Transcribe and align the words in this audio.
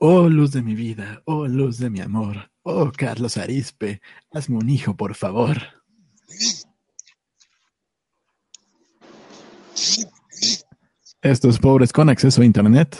Oh 0.00 0.28
luz 0.28 0.52
de 0.52 0.62
mi 0.62 0.74
vida, 0.74 1.22
oh 1.24 1.48
luz 1.48 1.78
de 1.78 1.90
mi 1.90 2.00
amor, 2.00 2.50
oh 2.62 2.92
Carlos 2.96 3.36
Arispe, 3.36 4.00
hazme 4.30 4.56
un 4.56 4.70
hijo, 4.70 4.96
por 4.96 5.16
favor. 5.16 5.56
Estos 11.20 11.58
pobres 11.58 11.92
con 11.92 12.08
acceso 12.10 12.42
a 12.42 12.44
internet. 12.44 12.96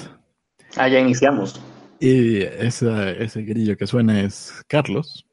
Ah, 0.76 0.88
ya 0.88 0.98
iniciamos. 0.98 1.60
Y 2.00 2.42
ese 2.42 3.42
grillo 3.42 3.76
que 3.76 3.86
suena 3.86 4.20
es 4.20 4.64
Carlos. 4.66 5.24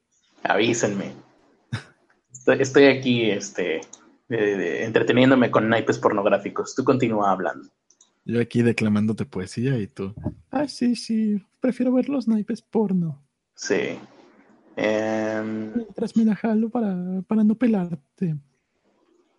Avísenme. 0.44 1.12
Estoy, 2.46 2.84
aquí 2.84 3.28
este, 3.28 3.80
entreteniéndome 4.28 5.50
con 5.50 5.68
naipes 5.68 5.98
pornográficos. 5.98 6.76
Tú 6.76 6.84
continúa 6.84 7.32
hablando. 7.32 7.68
Yo 8.26 8.40
aquí 8.40 8.62
declamándote 8.62 9.24
poesía 9.24 9.78
y 9.78 9.86
tú. 9.86 10.12
Ah, 10.50 10.66
sí, 10.66 10.96
sí, 10.96 11.40
prefiero 11.60 11.92
ver 11.92 12.08
los 12.08 12.26
naipes 12.26 12.60
porno. 12.60 13.22
Sí. 13.54 14.00
Eh... 14.74 15.72
Mientras 15.76 16.16
me 16.16 16.24
la 16.24 16.34
jalo 16.34 16.68
para, 16.68 17.22
para 17.28 17.44
no 17.44 17.54
pelarte. 17.54 18.36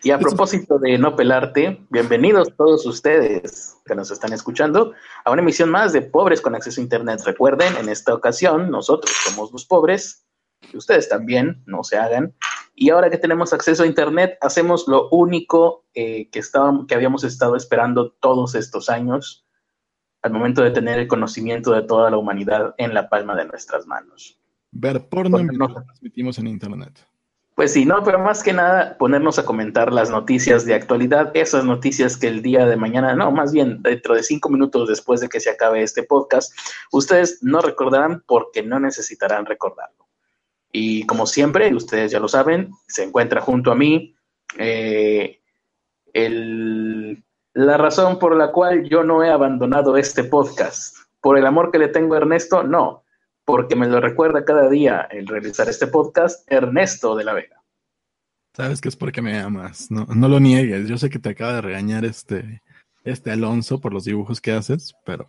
Y 0.04 0.12
a 0.12 0.20
propósito 0.20 0.80
de 0.80 0.98
no 0.98 1.18
pelarte, 1.18 1.86
bienvenidos 1.90 2.56
todos 2.56 2.86
ustedes 2.86 3.76
que 3.86 3.94
nos 3.94 4.10
están 4.10 4.32
escuchando 4.32 4.94
a 5.26 5.32
una 5.32 5.42
emisión 5.42 5.70
más 5.70 5.92
de 5.92 6.04
Pobres 6.04 6.40
con 6.40 6.56
Acceso 6.56 6.80
a 6.80 6.84
Internet. 6.84 7.20
Recuerden, 7.26 7.76
en 7.76 7.90
esta 7.90 8.14
ocasión 8.14 8.72
nosotros 8.72 9.14
somos 9.26 9.52
los 9.52 9.66
pobres, 9.66 10.26
y 10.72 10.78
ustedes 10.78 11.10
también, 11.10 11.62
no 11.66 11.84
se 11.84 11.98
hagan. 11.98 12.34
Y 12.80 12.92
ahora 12.92 13.10
que 13.10 13.18
tenemos 13.18 13.54
acceso 13.54 13.82
a 13.82 13.88
Internet, 13.88 14.38
hacemos 14.40 14.88
lo 14.88 15.10
único 15.10 15.86
eh, 15.96 16.30
que, 16.30 16.38
estábamos, 16.38 16.86
que 16.86 16.94
habíamos 16.94 17.24
estado 17.24 17.56
esperando 17.56 18.12
todos 18.12 18.54
estos 18.54 18.88
años, 18.92 19.48
al 20.22 20.32
momento 20.32 20.62
de 20.62 20.70
tener 20.70 21.00
el 21.00 21.08
conocimiento 21.08 21.72
de 21.72 21.82
toda 21.82 22.12
la 22.12 22.18
humanidad 22.18 22.76
en 22.78 22.94
la 22.94 23.10
palma 23.10 23.36
de 23.36 23.46
nuestras 23.46 23.88
manos. 23.88 24.40
Ver 24.72 25.10
porno 25.10 25.40
lo 25.42 25.74
transmitimos 25.74 26.38
en 26.38 26.46
Internet. 26.46 27.04
Pues 27.56 27.74
sí, 27.74 27.84
no, 27.84 28.04
pero 28.04 28.20
más 28.20 28.44
que 28.44 28.54
nada 28.54 28.96
ponernos 29.00 29.40
a 29.40 29.46
comentar 29.46 29.92
las 29.92 30.12
noticias 30.12 30.64
de 30.64 30.76
actualidad, 30.76 31.32
esas 31.34 31.66
noticias 31.66 32.16
que 32.16 32.28
el 32.28 32.44
día 32.44 32.68
de 32.68 32.78
mañana, 32.78 33.16
no, 33.16 33.32
más 33.32 33.52
bien 33.52 33.82
dentro 33.82 34.14
de 34.14 34.22
cinco 34.22 34.50
minutos 34.50 34.88
después 34.88 35.20
de 35.20 35.30
que 35.30 35.40
se 35.40 35.50
acabe 35.50 35.82
este 35.82 36.04
podcast, 36.04 36.54
ustedes 36.92 37.40
no 37.42 37.60
recordarán 37.62 38.24
porque 38.28 38.62
no 38.62 38.80
necesitarán 38.80 39.48
recordarlo. 39.48 40.07
Y 40.72 41.06
como 41.06 41.26
siempre, 41.26 41.74
ustedes 41.74 42.12
ya 42.12 42.20
lo 42.20 42.28
saben, 42.28 42.72
se 42.88 43.04
encuentra 43.04 43.42
junto 43.42 43.72
a 43.72 43.76
mí 43.76 44.16
eh, 44.58 45.40
la 46.14 47.78
razón 47.78 48.20
por 48.20 48.36
la 48.36 48.52
cual 48.52 48.88
yo 48.90 49.04
no 49.04 49.24
he 49.24 49.30
abandonado 49.30 49.98
este 49.98 50.24
podcast. 50.24 50.96
Por 51.22 51.38
el 51.38 51.46
amor 51.46 51.72
que 51.72 51.80
le 51.80 51.88
tengo 51.88 52.14
a 52.14 52.18
Ernesto, 52.18 52.64
no 52.64 53.04
porque 53.48 53.78
me 53.78 53.88
lo 53.88 54.02
recuerda 54.02 54.44
cada 54.44 54.70
día 54.70 55.08
el 55.10 55.26
realizar 55.26 55.70
este 55.70 55.88
podcast, 55.88 56.46
Ernesto 56.52 57.16
de 57.16 57.24
la 57.24 57.32
Vega. 57.32 57.64
Sabes 58.54 58.82
que 58.82 58.90
es 58.90 58.98
porque 58.98 59.22
me 59.22 59.40
amas, 59.40 59.90
no, 59.90 60.06
no 60.06 60.28
lo 60.28 60.42
niegues. 60.42 60.90
Yo 60.90 60.98
sé 60.98 61.10
que 61.10 61.18
te 61.18 61.30
acaba 61.30 61.54
de 61.54 61.62
regañar 61.62 62.04
este, 62.04 62.62
este 63.06 63.32
Alonso 63.32 63.80
por 63.80 63.94
los 63.94 64.04
dibujos 64.04 64.42
que 64.42 64.52
haces, 64.52 64.94
pero 65.06 65.28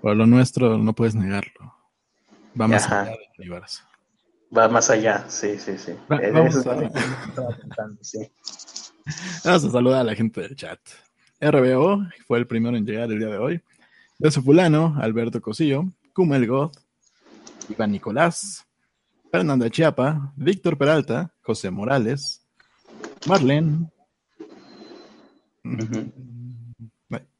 por 0.00 0.16
lo 0.16 0.24
nuestro 0.24 0.78
no 0.78 0.94
puedes 0.94 1.14
negarlo. 1.14 1.74
Va 2.58 2.66
más 2.66 2.90
allá 2.90 3.10
del 3.10 3.18
universo. 3.40 3.82
Va 4.56 4.68
más 4.68 4.90
allá, 4.90 5.24
sí, 5.28 5.58
sí, 5.58 5.78
sí. 5.78 5.92
vamos, 6.08 6.66
a... 6.66 6.74
vamos 9.44 9.64
a 9.64 9.70
saludar 9.70 10.00
a 10.00 10.04
la 10.04 10.14
gente 10.14 10.40
del 10.40 10.54
chat. 10.54 10.80
RBO 11.40 12.06
fue 12.26 12.38
el 12.38 12.46
primero 12.46 12.76
en 12.76 12.86
llegar 12.86 13.10
el 13.10 13.18
día 13.18 13.28
de 13.28 13.38
hoy. 13.38 13.62
De 14.18 14.30
su 14.30 14.42
fulano, 14.42 14.96
Alberto 14.98 15.40
Cosillo, 15.40 15.84
Kumel 16.12 16.46
Goth, 16.46 16.78
Iván 17.68 17.92
Nicolás, 17.92 18.66
Fernanda 19.30 19.68
Chiapa, 19.68 20.32
Víctor 20.36 20.78
Peralta, 20.78 21.34
José 21.42 21.70
Morales, 21.70 22.46
Marlene, 23.26 23.90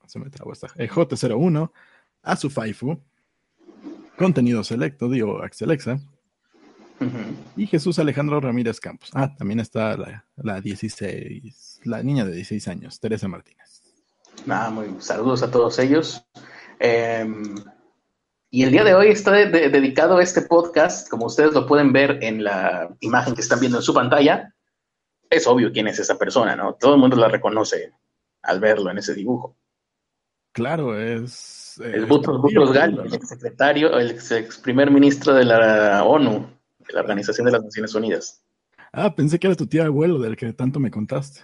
se 0.06 0.18
me 0.18 0.30
trabó 0.30 0.52
esta, 0.52 0.68
J01, 0.68 1.70
Azufaifu, 2.22 3.00
Contenido 4.16 4.64
Selecto, 4.64 5.08
digo 5.08 5.42
Axelexa, 5.42 6.00
y 7.56 7.66
Jesús 7.66 7.98
Alejandro 7.98 8.40
Ramírez 8.40 8.80
Campos. 8.80 9.10
Ah, 9.14 9.34
también 9.36 9.60
está 9.60 9.96
la, 9.96 10.24
la 10.36 10.60
16, 10.60 11.80
la 11.84 12.02
niña 12.02 12.24
de 12.24 12.32
16 12.32 12.68
años, 12.68 13.00
Teresa 13.00 13.28
Martínez. 13.28 13.82
Nada, 14.44 14.70
muy 14.70 14.96
saludos 15.00 15.42
a 15.42 15.50
todos 15.50 15.78
ellos. 15.78 16.24
Eh, 16.78 17.26
y 18.50 18.62
el 18.62 18.70
día 18.70 18.84
de 18.84 18.94
hoy 18.94 19.08
está 19.08 19.32
dedicado 19.32 20.18
a 20.18 20.22
este 20.22 20.42
podcast, 20.42 21.08
como 21.10 21.26
ustedes 21.26 21.52
lo 21.52 21.66
pueden 21.66 21.92
ver 21.92 22.18
en 22.22 22.44
la 22.44 22.88
imagen 23.00 23.34
que 23.34 23.40
están 23.40 23.60
viendo 23.60 23.78
en 23.78 23.82
su 23.82 23.92
pantalla. 23.92 24.54
Es 25.28 25.46
obvio 25.46 25.72
quién 25.72 25.88
es 25.88 25.98
esa 25.98 26.16
persona, 26.16 26.54
¿no? 26.54 26.74
Todo 26.74 26.94
el 26.94 27.00
mundo 27.00 27.16
la 27.16 27.28
reconoce 27.28 27.92
al 28.42 28.60
verlo 28.60 28.90
en 28.90 28.98
ese 28.98 29.14
dibujo. 29.14 29.56
Claro, 30.52 30.98
es... 30.98 31.78
Eh, 31.84 31.92
el 31.96 32.06
Butros, 32.06 32.40
Butros 32.40 32.74
el 32.74 33.12
ex 33.12 33.28
secretario, 33.28 33.98
el 33.98 34.12
ex 34.12 34.58
primer 34.58 34.90
ministro 34.90 35.34
de 35.34 35.44
la 35.44 36.04
ONU, 36.04 36.55
de 36.86 36.94
la 36.94 37.00
Organización 37.00 37.46
de 37.46 37.52
las 37.52 37.64
Naciones 37.64 37.94
Unidas. 37.94 38.42
Ah, 38.92 39.14
pensé 39.14 39.38
que 39.38 39.46
era 39.46 39.56
tu 39.56 39.66
tío 39.66 39.84
abuelo 39.84 40.18
del 40.18 40.36
que 40.36 40.52
tanto 40.52 40.80
me 40.80 40.90
contaste. 40.90 41.40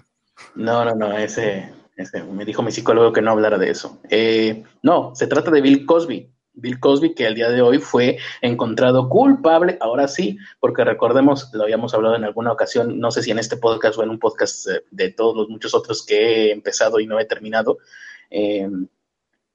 No, 0.55 0.85
no, 0.85 0.95
no, 0.95 1.17
ese, 1.17 1.73
ese 1.97 2.23
me 2.25 2.45
dijo 2.45 2.63
mi 2.63 2.73
psicólogo 2.73 3.13
que 3.13 3.23
no 3.23 3.33
hablara 3.33 3.59
de 3.59 3.71
eso. 3.71 4.01
Eh, 4.09 4.65
no, 4.83 5.15
se 5.15 5.27
trata 5.27 5.51
de 5.51 5.61
Bill 5.61 5.85
Cosby, 5.85 6.31
Bill 6.55 6.81
Cosby, 6.81 7.15
que 7.15 7.27
el 7.27 7.35
día 7.35 7.51
de 7.51 7.63
hoy 7.63 7.79
fue 7.79 8.19
encontrado 8.41 9.09
culpable, 9.09 9.79
ahora 9.81 10.09
sí, 10.09 10.39
porque 10.61 10.85
recordemos, 10.85 11.51
lo 11.53 11.65
habíamos 11.65 11.95
hablado 11.95 12.17
en 12.17 12.25
alguna 12.25 12.53
ocasión, 12.53 12.99
no 12.99 13.11
sé 13.11 13.23
si 13.23 13.31
en 13.31 13.39
este 13.39 13.57
podcast 13.57 13.99
o 13.99 14.03
en 14.03 14.11
un 14.11 14.19
podcast 14.19 14.69
eh, 14.69 14.83
de, 14.91 15.11
todos 15.11 15.37
los 15.37 15.49
muchos 15.49 15.75
otros 15.75 16.05
que 16.05 16.49
he 16.49 16.53
empezado 16.53 17.01
y 17.01 17.07
no 17.07 17.19
he 17.19 17.25
terminado, 17.25 17.79
eh, 18.31 18.69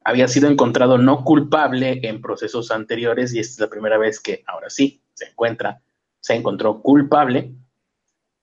había 0.04 0.28
sido 0.28 0.50
encontrado 0.50 0.98
no 0.98 1.24
culpable 1.24 2.00
en 2.04 2.22
procesos 2.22 2.72
anteriores 2.72 3.34
y 3.34 3.40
esta 3.40 3.54
es 3.54 3.60
la 3.60 3.70
primera 3.70 3.98
vez 3.98 4.20
que 4.20 4.44
ahora 4.48 4.70
sí 4.70 5.02
se 5.18 5.26
encuentra, 5.30 5.82
se 6.20 6.36
encontró 6.36 6.82
culpable, 6.82 7.54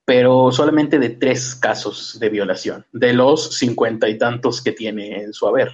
pero 0.05 0.53
solamente 0.53 0.99
de 0.99 1.11
tres 1.11 1.55
casos 1.55 2.19
de 2.19 2.29
violación, 2.29 2.85
de 2.93 3.13
los 3.13 3.57
cincuenta 3.57 4.09
y 4.09 4.19
tantos 4.19 4.61
que 4.61 4.73
tiene 4.73 5.23
en 5.23 5.33
su 5.33 5.47
haber 5.47 5.73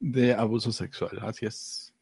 de 0.00 0.34
abuso 0.34 0.72
sexual, 0.72 1.20
así 1.22 1.46
es. 1.46 1.94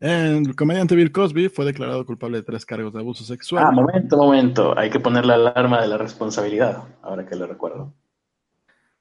El 0.00 0.56
comediante 0.56 0.96
Bill 0.96 1.12
Cosby 1.12 1.48
fue 1.50 1.66
declarado 1.66 2.04
culpable 2.04 2.38
de 2.38 2.42
tres 2.42 2.66
cargos 2.66 2.92
de 2.92 3.00
abuso 3.00 3.24
sexual. 3.24 3.64
Ah, 3.66 3.70
momento, 3.70 4.16
momento. 4.16 4.76
Hay 4.76 4.90
que 4.90 5.00
poner 5.00 5.24
la 5.26 5.34
alarma 5.34 5.82
de 5.82 5.88
la 5.88 5.98
responsabilidad, 5.98 6.82
ahora 7.02 7.26
que 7.26 7.36
lo 7.36 7.46
recuerdo. 7.46 7.92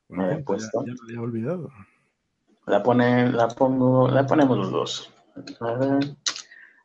He 0.09 0.38
puesto. 0.44 0.84
Ya, 0.85 0.94
lo 0.94 1.03
había 1.03 1.22
olvidado. 1.22 1.72
La 2.68 2.84
pone, 2.84 3.31
la 3.31 3.47
pongo, 3.47 4.07
la 4.09 4.28
ponemos 4.28 4.57
los 4.57 4.72
dos. 4.72 5.13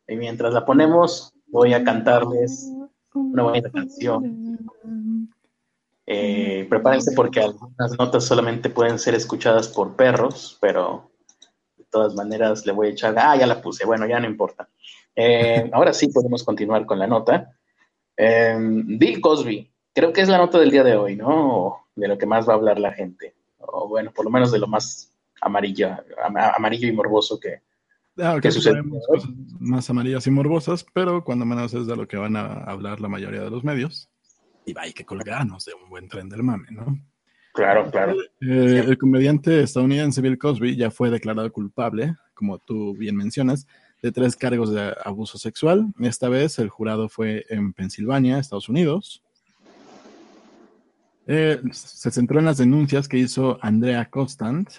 Y 0.09 0.17
mientras 0.17 0.55
la 0.55 0.65
ponemos, 0.65 1.33
voy 1.49 1.75
a 1.75 1.85
cantarles 1.85 2.73
una 3.13 3.43
bonita 3.43 3.71
canción. 3.71 4.59
Eh, 6.07 6.67
prepárense 6.71 7.13
porque 7.13 7.41
algunas 7.41 7.99
notas 7.99 8.25
solamente 8.25 8.71
pueden 8.71 8.99
ser 8.99 9.15
escuchadas 9.15 9.69
por 9.69 9.95
perros, 9.95 10.57
pero 10.61 11.11
de 11.77 11.85
todas 11.85 12.15
maneras 12.15 12.65
le 12.65 12.73
voy 12.73 12.87
a 12.87 12.91
echar, 12.91 13.15
ah, 13.19 13.37
ya 13.37 13.47
la 13.47 13.61
puse, 13.61 13.85
bueno, 13.85 14.07
ya 14.07 14.19
no 14.19 14.27
importa. 14.27 14.69
Eh, 15.15 15.69
ahora 15.73 15.93
sí 15.93 16.09
podemos 16.09 16.43
continuar 16.43 16.87
con 16.87 16.99
la 16.99 17.07
nota. 17.07 17.53
Em, 18.17 18.99
Bill 18.99 19.21
Cosby, 19.21 19.71
creo 19.93 20.13
que 20.13 20.23
es 20.23 20.29
la 20.29 20.39
nota 20.39 20.59
del 20.59 20.71
día 20.71 20.85
de 20.85 20.97
hoy, 20.97 21.17
¿no? 21.17 21.89
De 21.95 22.09
lo 22.09 22.17
que 22.17 22.25
más 22.25 22.49
va 22.49 22.55
a 22.55 22.57
hablar 22.57 22.79
la 22.79 22.93
gente, 22.93 23.35
o 23.59 23.89
bueno, 23.89 24.11
por 24.15 24.25
lo 24.25 24.31
menos 24.31 24.51
de 24.51 24.59
lo 24.59 24.67
más 24.67 25.13
amarillo, 25.43 25.91
amarillo 26.57 26.89
y 26.89 26.93
morboso 26.93 27.39
que, 27.39 27.61
ah, 28.23 28.39
que 28.41 28.51
sucede. 28.51 28.83
más 29.59 29.89
amarillas 29.91 30.27
y 30.27 30.31
morbosas, 30.31 30.85
pero 30.93 31.25
cuando 31.25 31.45
menos 31.45 31.75
es 31.75 31.87
de 31.87 31.97
lo 31.97 32.07
que 32.07 32.17
van 32.17 32.37
a 32.37 32.65
hablar 32.65 33.01
la 33.01 33.09
mayoría 33.09 33.43
de 33.43 33.51
los 33.51 33.65
medios 33.65 34.09
y 34.69 34.75
hay 34.79 34.93
que 34.93 35.05
colgarnos 35.05 35.65
de 35.65 35.73
un 35.75 35.89
buen 35.89 36.09
tren 36.09 36.29
del 36.29 36.43
mame, 36.43 36.69
¿no? 36.71 36.99
Claro, 37.55 37.91
claro. 37.91 38.15
Eh, 38.41 38.85
el 38.87 38.99
comediante 38.99 39.63
estadounidense 39.63 40.21
Bill 40.21 40.39
Cosby 40.39 40.77
ya 40.77 40.91
fue 40.91 41.11
declarado 41.11 41.51
culpable, 41.51 42.15
como 42.35 42.59
tú 42.59 42.95
bien 42.95 43.17
mencionas, 43.17 43.67
de 44.03 44.13
tres 44.13 44.37
cargos 44.37 44.73
de 44.73 44.95
abuso 45.05 45.39
sexual. 45.39 45.87
Esta 46.01 46.29
vez 46.29 46.59
el 46.59 46.69
jurado 46.69 47.09
fue 47.09 47.47
en 47.49 47.73
Pensilvania, 47.73 48.39
Estados 48.39 48.69
Unidos. 48.69 49.25
Eh, 51.27 51.61
se 51.73 52.11
centró 52.11 52.39
en 52.39 52.45
las 52.45 52.59
denuncias 52.59 53.09
que 53.09 53.19
hizo 53.19 53.59
Andrea 53.61 54.09
Constant, 54.09 54.71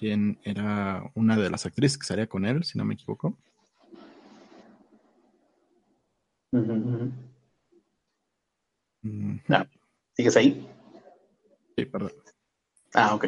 quien 0.00 0.38
era 0.44 1.04
una 1.14 1.36
de 1.36 1.50
las 1.50 1.66
actrices 1.66 1.98
que 1.98 2.06
salía 2.06 2.26
con 2.26 2.46
él, 2.46 2.64
si 2.64 2.78
no 2.78 2.86
me 2.86 2.94
equivoco. 2.94 3.36
¿Sigues 10.14 10.36
ahí? 10.38 10.66
Sí, 11.76 11.84
perdón. 11.84 12.12
Ah, 12.94 13.14
ok. 13.14 13.26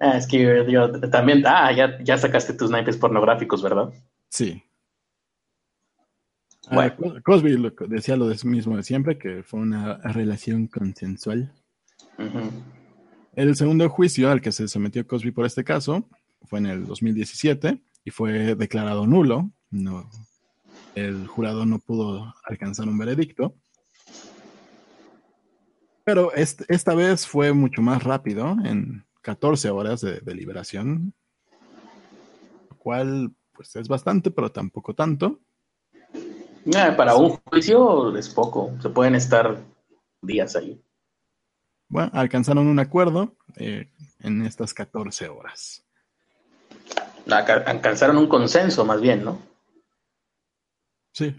Ah, 0.00 0.16
es 0.16 0.26
que 0.26 0.66
yo, 0.70 0.98
también, 1.10 1.44
ah, 1.46 1.70
ya, 1.72 2.02
ya 2.02 2.16
sacaste 2.16 2.54
tus 2.54 2.70
naipes 2.70 2.96
pornográficos, 2.96 3.62
¿verdad? 3.62 3.92
Sí. 4.30 4.62
Ah, 6.68 6.96
Cosby 7.22 7.70
decía 7.88 8.16
lo 8.16 8.34
mismo 8.44 8.78
de 8.78 8.82
siempre, 8.82 9.18
que 9.18 9.42
fue 9.42 9.60
una 9.60 9.98
relación 9.98 10.68
consensual. 10.68 11.52
El 13.36 13.56
segundo 13.56 13.88
juicio 13.88 14.30
al 14.30 14.40
que 14.40 14.52
se 14.52 14.68
sometió 14.68 15.06
Cosby 15.06 15.32
por 15.32 15.44
este 15.44 15.64
caso 15.64 16.08
fue 16.42 16.60
en 16.60 16.66
el 16.66 16.86
2017 16.86 17.82
y 18.04 18.10
fue 18.10 18.54
declarado 18.54 19.06
nulo. 19.06 19.50
No, 19.70 20.08
el 20.94 21.26
jurado 21.26 21.66
no 21.66 21.80
pudo 21.80 22.32
alcanzar 22.44 22.88
un 22.88 22.96
veredicto. 22.96 23.56
Pero 26.04 26.32
esta 26.34 26.94
vez 26.94 27.26
fue 27.26 27.52
mucho 27.52 27.80
más 27.80 28.02
rápido, 28.02 28.56
en 28.64 29.04
14 29.22 29.70
horas 29.70 30.02
de 30.02 30.20
deliberación, 30.20 31.14
lo 32.70 32.76
cual 32.76 33.34
pues 33.52 33.74
es 33.76 33.88
bastante, 33.88 34.30
pero 34.30 34.52
tampoco 34.52 34.94
tanto. 34.94 35.40
Eh, 36.12 36.94
para 36.96 37.16
un 37.16 37.30
juicio 37.46 38.14
es 38.16 38.28
poco, 38.28 38.72
se 38.80 38.90
pueden 38.90 39.14
estar 39.14 39.58
días 40.20 40.54
ahí. 40.56 40.83
Bueno, 41.88 42.10
alcanzaron 42.14 42.66
un 42.66 42.78
acuerdo 42.78 43.36
eh, 43.56 43.90
en 44.20 44.44
estas 44.44 44.74
14 44.74 45.28
horas. 45.28 45.84
Alcanzaron 47.26 48.16
un 48.16 48.28
consenso 48.28 48.84
más 48.84 49.00
bien, 49.00 49.24
¿no? 49.24 49.38
Sí, 51.12 51.34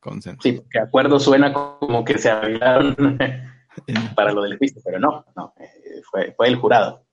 consenso. 0.00 0.40
Sí, 0.42 0.52
porque 0.52 0.78
acuerdo 0.80 1.20
suena 1.20 1.52
como 1.52 2.04
que 2.04 2.18
se 2.18 2.30
arreglaron 2.30 2.96
para 4.16 4.32
lo 4.32 4.42
del 4.42 4.58
juicio, 4.58 4.80
pero 4.84 4.98
no, 4.98 5.24
no, 5.36 5.54
eh, 5.58 6.02
fue, 6.10 6.48
el 6.48 6.56
jurado. 6.56 7.06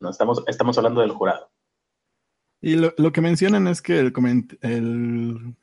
No, 0.00 0.10
estamos, 0.10 0.42
estamos 0.46 0.76
hablando 0.78 1.00
del 1.00 1.12
jurado. 1.12 1.50
Y 2.60 2.76
lo, 2.76 3.12
que 3.12 3.20
mencionan 3.20 3.66
es 3.66 3.82
que 3.82 3.98
el, 3.98 4.12
el, 4.60 5.56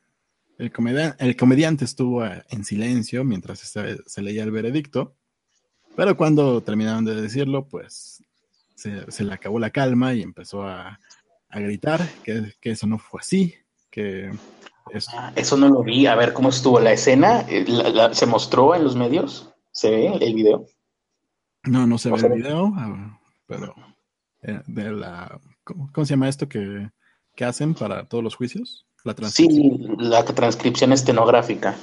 el, 0.58 1.36
comediante 1.36 1.84
estuvo 1.84 2.22
en 2.24 2.64
silencio 2.64 3.24
mientras 3.24 3.60
se, 3.60 4.22
leía 4.22 4.44
el 4.44 4.50
veredicto, 4.50 5.16
pero 6.00 6.16
cuando 6.16 6.62
terminaron 6.62 7.04
de 7.04 7.14
decirlo, 7.14 7.66
pues 7.68 8.24
se, 8.74 9.22
le 9.22 9.34
acabó 9.34 9.58
la 9.58 9.68
calma 9.68 10.14
y 10.14 10.22
empezó 10.22 10.62
a, 10.62 10.98
gritar 11.50 12.00
que, 12.24 12.54
eso 12.62 12.86
no 12.86 12.96
fue 12.98 13.20
así, 13.20 13.54
que... 13.90 14.30
Ah, 15.12 15.30
eso 15.36 15.58
no 15.58 15.68
lo 15.68 15.82
vi, 15.82 16.06
a 16.06 16.14
ver 16.14 16.32
cómo 16.32 16.48
estuvo 16.48 16.80
la 16.80 16.92
escena, 16.92 17.44
eh, 17.50 17.66
¿se 18.12 18.24
mostró 18.24 18.74
en 18.74 18.84
los 18.84 18.96
medios? 18.96 19.52
¿Se 19.72 19.90
ve 19.90 20.06
el 20.06 20.34
video? 20.34 20.64
No, 21.64 21.86
no 21.86 21.98
se 21.98 22.10
ve 22.10 22.16
el 22.16 22.32
video, 22.32 22.72
ah, 22.76 23.20
pero 23.46 23.74
eh, 24.40 24.58
de 24.66 24.92
la, 24.92 25.38
¿cómo, 25.64 25.90
se 26.06 26.14
llama 26.14 26.30
esto 26.30 26.48
que, 26.48 26.88
hacen 27.44 27.74
para 27.74 28.08
todos 28.08 28.24
los 28.24 28.36
juicios? 28.36 28.86
La 29.04 29.14
sí, 29.28 29.48
la 29.98 30.24
transcripción 30.24 30.94
estenográfica. 30.94 31.76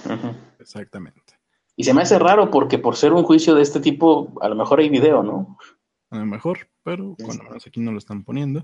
Exactamente. 0.59 1.36
Y 1.79 1.83
se 1.83 1.93
me 1.93 2.01
hace 2.01 2.17
raro 2.17 2.49
porque 2.49 2.79
por 2.79 2.95
ser 2.95 3.13
un 3.13 3.23
juicio 3.23 3.53
de 3.53 3.61
este 3.61 3.79
tipo, 3.79 4.33
a 4.41 4.49
lo 4.49 4.55
mejor 4.55 4.79
hay 4.79 4.89
video, 4.89 5.21
¿no? 5.21 5.57
A 6.09 6.17
lo 6.17 6.25
mejor, 6.25 6.69
pero 6.81 7.15
bueno, 7.19 7.43
aquí 7.53 7.79
no 7.79 7.91
lo 7.91 7.99
están 7.99 8.23
poniendo. 8.23 8.63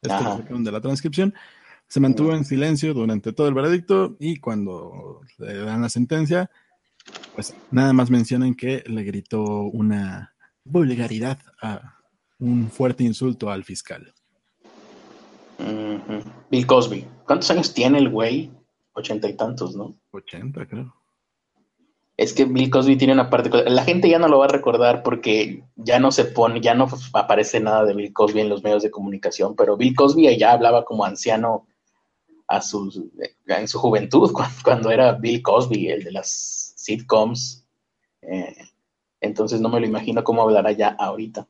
Esto 0.00 0.40
es 0.48 0.64
de 0.64 0.72
la 0.72 0.80
transcripción. 0.80 1.34
Se 1.88 1.98
mantuvo 1.98 2.32
en 2.34 2.44
silencio 2.44 2.94
durante 2.94 3.32
todo 3.32 3.48
el 3.48 3.54
veredicto 3.54 4.16
y 4.20 4.38
cuando 4.38 5.22
le 5.38 5.56
dan 5.56 5.82
la 5.82 5.88
sentencia, 5.88 6.48
pues 7.34 7.56
nada 7.72 7.92
más 7.92 8.10
mencionan 8.10 8.54
que 8.54 8.84
le 8.86 9.02
gritó 9.02 9.42
una 9.42 10.32
vulgaridad, 10.64 11.38
a 11.60 11.98
un 12.38 12.70
fuerte 12.70 13.02
insulto 13.02 13.50
al 13.50 13.64
fiscal. 13.64 14.14
Bill 16.48 16.66
Cosby. 16.66 17.06
¿Cuántos 17.26 17.50
años 17.50 17.74
tiene 17.74 17.98
el 17.98 18.08
güey? 18.08 18.52
Ochenta 18.92 19.28
y 19.28 19.36
tantos, 19.36 19.74
¿no? 19.74 19.96
Ochenta, 20.12 20.64
creo. 20.64 20.94
Es 22.16 22.34
que 22.34 22.44
Bill 22.44 22.70
Cosby 22.70 22.96
tiene 22.96 23.14
una 23.14 23.30
parte. 23.30 23.50
La 23.70 23.84
gente 23.84 24.08
ya 24.08 24.18
no 24.18 24.28
lo 24.28 24.38
va 24.38 24.44
a 24.44 24.48
recordar 24.48 25.02
porque 25.02 25.64
ya 25.76 25.98
no 25.98 26.12
se 26.12 26.24
pone, 26.24 26.60
ya 26.60 26.74
no 26.74 26.88
aparece 27.14 27.58
nada 27.60 27.84
de 27.84 27.94
Bill 27.94 28.12
Cosby 28.12 28.40
en 28.40 28.48
los 28.48 28.62
medios 28.62 28.82
de 28.82 28.90
comunicación, 28.90 29.56
pero 29.56 29.76
Bill 29.76 29.94
Cosby 29.94 30.36
ya 30.36 30.52
hablaba 30.52 30.84
como 30.84 31.04
anciano 31.04 31.66
a 32.46 32.60
sus, 32.60 33.00
en 33.46 33.68
su 33.68 33.78
juventud, 33.78 34.30
cuando 34.64 34.90
era 34.90 35.12
Bill 35.12 35.42
Cosby, 35.42 35.88
el 35.88 36.04
de 36.04 36.12
las 36.12 36.74
sitcoms. 36.76 37.64
Eh, 38.20 38.68
entonces 39.20 39.60
no 39.60 39.68
me 39.68 39.80
lo 39.80 39.86
imagino 39.86 40.22
cómo 40.22 40.42
hablará 40.42 40.72
ya 40.72 40.88
ahorita. 40.98 41.48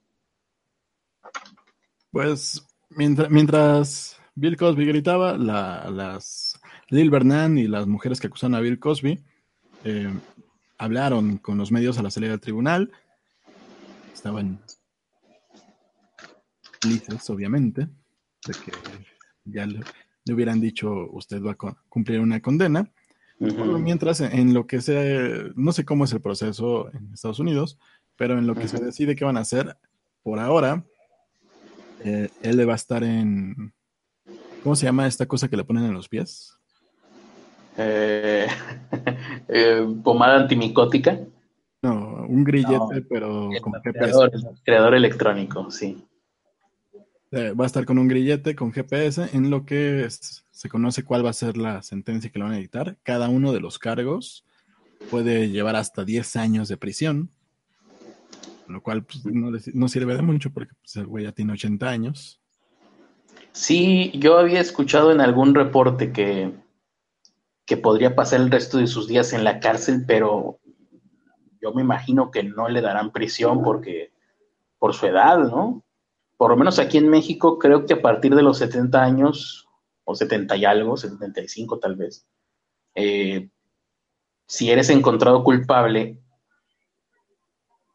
Pues 2.13 2.65
mientras, 2.91 3.31
mientras 3.31 4.21
Bill 4.35 4.57
Cosby 4.57 4.87
gritaba, 4.87 5.37
las 5.37 6.61
Lil 6.89 7.11
Bernan 7.11 7.59
y 7.59 7.67
las 7.67 7.87
mujeres 7.87 8.21
que 8.21 8.29
acusaron 8.29 8.55
a 8.55 8.61
Bill 8.61 8.79
Cosby 8.79 9.19
eh, 9.85 10.13
hablaron 10.83 11.39
con 11.39 11.59
los 11.59 11.71
medios 11.71 11.99
a 11.99 12.03
la 12.03 12.11
salida 12.11 12.33
del 12.33 12.41
tribunal. 12.41 12.91
Estaban 14.13 14.61
felices, 16.81 17.31
obviamente, 17.31 17.83
de 18.47 18.53
que 18.65 18.73
ya 19.45 19.67
le, 19.67 19.81
le 20.25 20.35
hubieran 20.35 20.61
dicho 20.61 21.09
usted 21.13 21.43
va 21.43 21.53
a 21.53 21.77
cumplir 21.89 22.21
una 22.21 22.41
condena 22.41 22.91
mientras 23.81 24.21
en 24.21 24.55
lo 24.55 24.67
que 24.67 24.81
se, 24.81 25.51
no 25.57 25.73
sé 25.73 25.85
cómo 25.85 26.05
es 26.05 26.13
el 26.13 26.21
proceso 26.21 26.93
en 26.95 27.13
Estados 27.13 27.41
Unidos, 27.41 27.79
pero 28.17 28.39
en 28.39 28.47
lo 28.47 28.55
que 28.55 28.69
se 28.69 28.79
decide 28.79 29.17
qué 29.17 29.25
van 29.25 29.37
a 29.37 29.41
hacer, 29.41 29.77
por 30.23 30.39
ahora, 30.39 30.85
eh, 32.05 32.29
él 32.43 32.69
va 32.69 32.75
a 32.75 32.77
estar 32.77 33.03
en, 33.03 33.73
¿cómo 34.63 34.77
se 34.77 34.87
llama 34.87 35.07
esta 35.07 35.27
cosa 35.27 35.49
que 35.49 35.57
le 35.57 35.65
ponen 35.65 35.85
en 35.85 35.95
los 35.95 36.09
pies? 36.09 36.57
Eh, 37.77 38.47
eh, 39.53 39.87
pomada 40.03 40.41
antimicótica. 40.41 41.21
No, 41.83 42.27
un 42.29 42.45
grillete, 42.45 43.03
pero 43.09 43.51
con 43.61 43.73
creador, 43.83 44.31
creador 44.65 44.95
electrónico, 44.95 45.71
sí. 45.71 46.05
va 47.33 47.65
a 47.65 47.67
estar 47.67 47.85
con 47.85 47.99
un 47.99 48.09
grillete 48.09 48.55
con 48.55 48.73
GPS 48.73 49.31
en 49.33 49.51
lo 49.51 49.67
que 49.67 50.05
es, 50.05 50.45
se 50.51 50.69
conoce 50.69 51.03
cuál 51.03 51.25
va 51.25 51.31
a 51.31 51.35
ser 51.35 51.57
la 51.57 51.83
sentencia 51.83 52.31
que 52.31 52.39
le 52.39 52.45
van 52.45 52.55
a 52.55 52.59
dictar. 52.59 52.97
Cada 53.03 53.29
uno 53.29 53.53
de 53.53 53.61
los 53.61 53.79
cargos 53.79 54.45
puede 55.11 55.51
llevar 55.51 55.77
hasta 55.77 56.05
10 56.05 56.37
años 56.37 56.69
de 56.69 56.77
prisión, 56.77 57.31
lo 58.69 58.83
cual 58.83 59.05
pues, 59.05 59.25
no, 59.25 59.89
sirve 59.89 60.15
de 60.15 60.23
mucho 60.23 60.51
porque 60.51 60.75
pues, 60.81 60.97
el 60.97 61.07
güey 61.07 61.25
ya 61.25 61.33
tiene 61.33 61.53
80 61.53 61.89
años. 61.89 62.41
Sí, 63.53 64.13
yo 64.15 64.39
había 64.39 64.61
escuchado 64.61 65.13
en 65.13 65.21
algún 65.21 65.55
reporte 65.55 66.13
que, 66.13 66.53
que 67.65 67.77
podría 67.77 68.15
pasar 68.15 68.41
el 68.41 68.51
resto 68.51 68.79
de 68.79 68.87
sus 68.87 69.09
días 69.09 69.33
en 69.33 69.45
la 69.45 69.61
cárcel, 69.61 70.05
pero 70.07 70.59
yo 71.61 71.73
me 71.73 71.83
imagino 71.83 72.31
que 72.31 72.43
no 72.43 72.69
le 72.69 72.81
darán 72.81 73.13
prisión 73.13 73.63
porque 73.63 74.13
por 74.79 74.95
su 74.95 75.07
edad, 75.07 75.39
¿no? 75.39 75.85
Por 76.37 76.51
lo 76.51 76.57
menos 76.57 76.79
aquí 76.79 76.99
en 76.99 77.09
México 77.09 77.59
creo 77.59 77.87
que 77.87 77.95
a 77.95 78.03
partir 78.03 78.35
de 78.35 78.43
los 78.43 78.59
70 78.59 79.01
años 79.01 79.69
o 80.05 80.15
70 80.15 80.57
y 80.57 80.65
algo, 80.65 80.97
75 80.97 81.79
tal 81.79 81.95
vez, 81.95 82.27
eh, 82.97 83.49
si 84.47 84.71
eres 84.71 84.91
encontrado 84.91 85.45
culpable, 85.45 86.19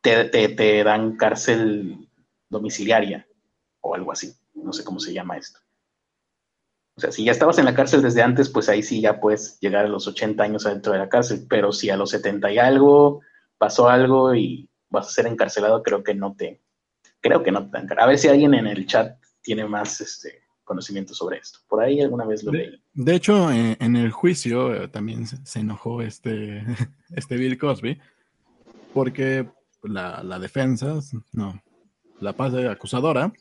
te, 0.01 0.83
dan 0.83 1.17
cárcel 1.17 2.09
domiciliaria 2.49 3.27
o 3.81 3.95
algo 3.95 4.11
así. 4.11 4.33
No 4.53 4.73
sé 4.73 4.83
cómo 4.83 4.99
se 4.99 5.13
llama 5.13 5.37
esto. 5.37 5.59
O 6.97 7.01
sea, 7.01 7.11
si 7.11 7.23
ya 7.23 7.31
estabas 7.31 7.59
en 7.59 7.65
la 7.65 7.75
cárcel 7.75 8.01
desde 8.01 8.23
antes, 8.23 8.49
pues 8.49 8.69
ahí 8.69 8.81
sí 8.81 9.01
ya 9.01 9.19
puedes 9.19 9.59
llegar 9.59 9.85
a 9.85 9.89
los 9.89 10.07
80 10.07 10.43
años 10.43 10.65
adentro 10.65 10.93
de 10.93 10.99
la 10.99 11.09
cárcel. 11.09 11.45
Pero 11.47 11.71
si 11.71 11.91
a 11.91 11.97
los 11.97 12.09
70 12.09 12.51
y 12.51 12.57
algo 12.57 13.21
pasó 13.57 13.87
algo 13.87 14.33
y 14.33 14.67
vas 14.89 15.07
a 15.07 15.11
ser 15.11 15.27
encarcelado, 15.27 15.83
creo 15.83 16.03
que 16.03 16.15
no 16.15 16.35
te, 16.35 16.61
creo 17.21 17.43
que 17.43 17.51
no 17.51 17.69
te 17.69 17.77
dan. 17.77 17.87
A 17.99 18.07
ver 18.07 18.17
si 18.17 18.27
alguien 18.27 18.55
en 18.55 18.65
el 18.65 18.87
chat 18.87 19.15
tiene 19.41 19.65
más 19.65 20.01
este, 20.01 20.41
conocimiento 20.63 21.13
sobre 21.13 21.37
esto. 21.37 21.59
Por 21.67 21.83
ahí 21.83 22.01
alguna 22.01 22.25
vez 22.25 22.43
lo 22.43 22.51
leí. 22.51 22.81
De 22.93 23.15
hecho, 23.15 23.51
en, 23.51 23.95
el 23.95 24.11
juicio 24.11 24.73
eh, 24.73 24.87
también 24.87 25.27
se, 25.27 25.59
enojó 25.59 26.01
este, 26.01 26.63
este 27.15 27.37
Bill 27.37 27.59
Cosby 27.59 27.99
porque 28.93 29.47
la, 29.83 30.39
defensa, 30.39 30.99
no, 31.31 31.61
la 32.19 32.33
paz 32.33 32.53
acusadora, 32.55 33.31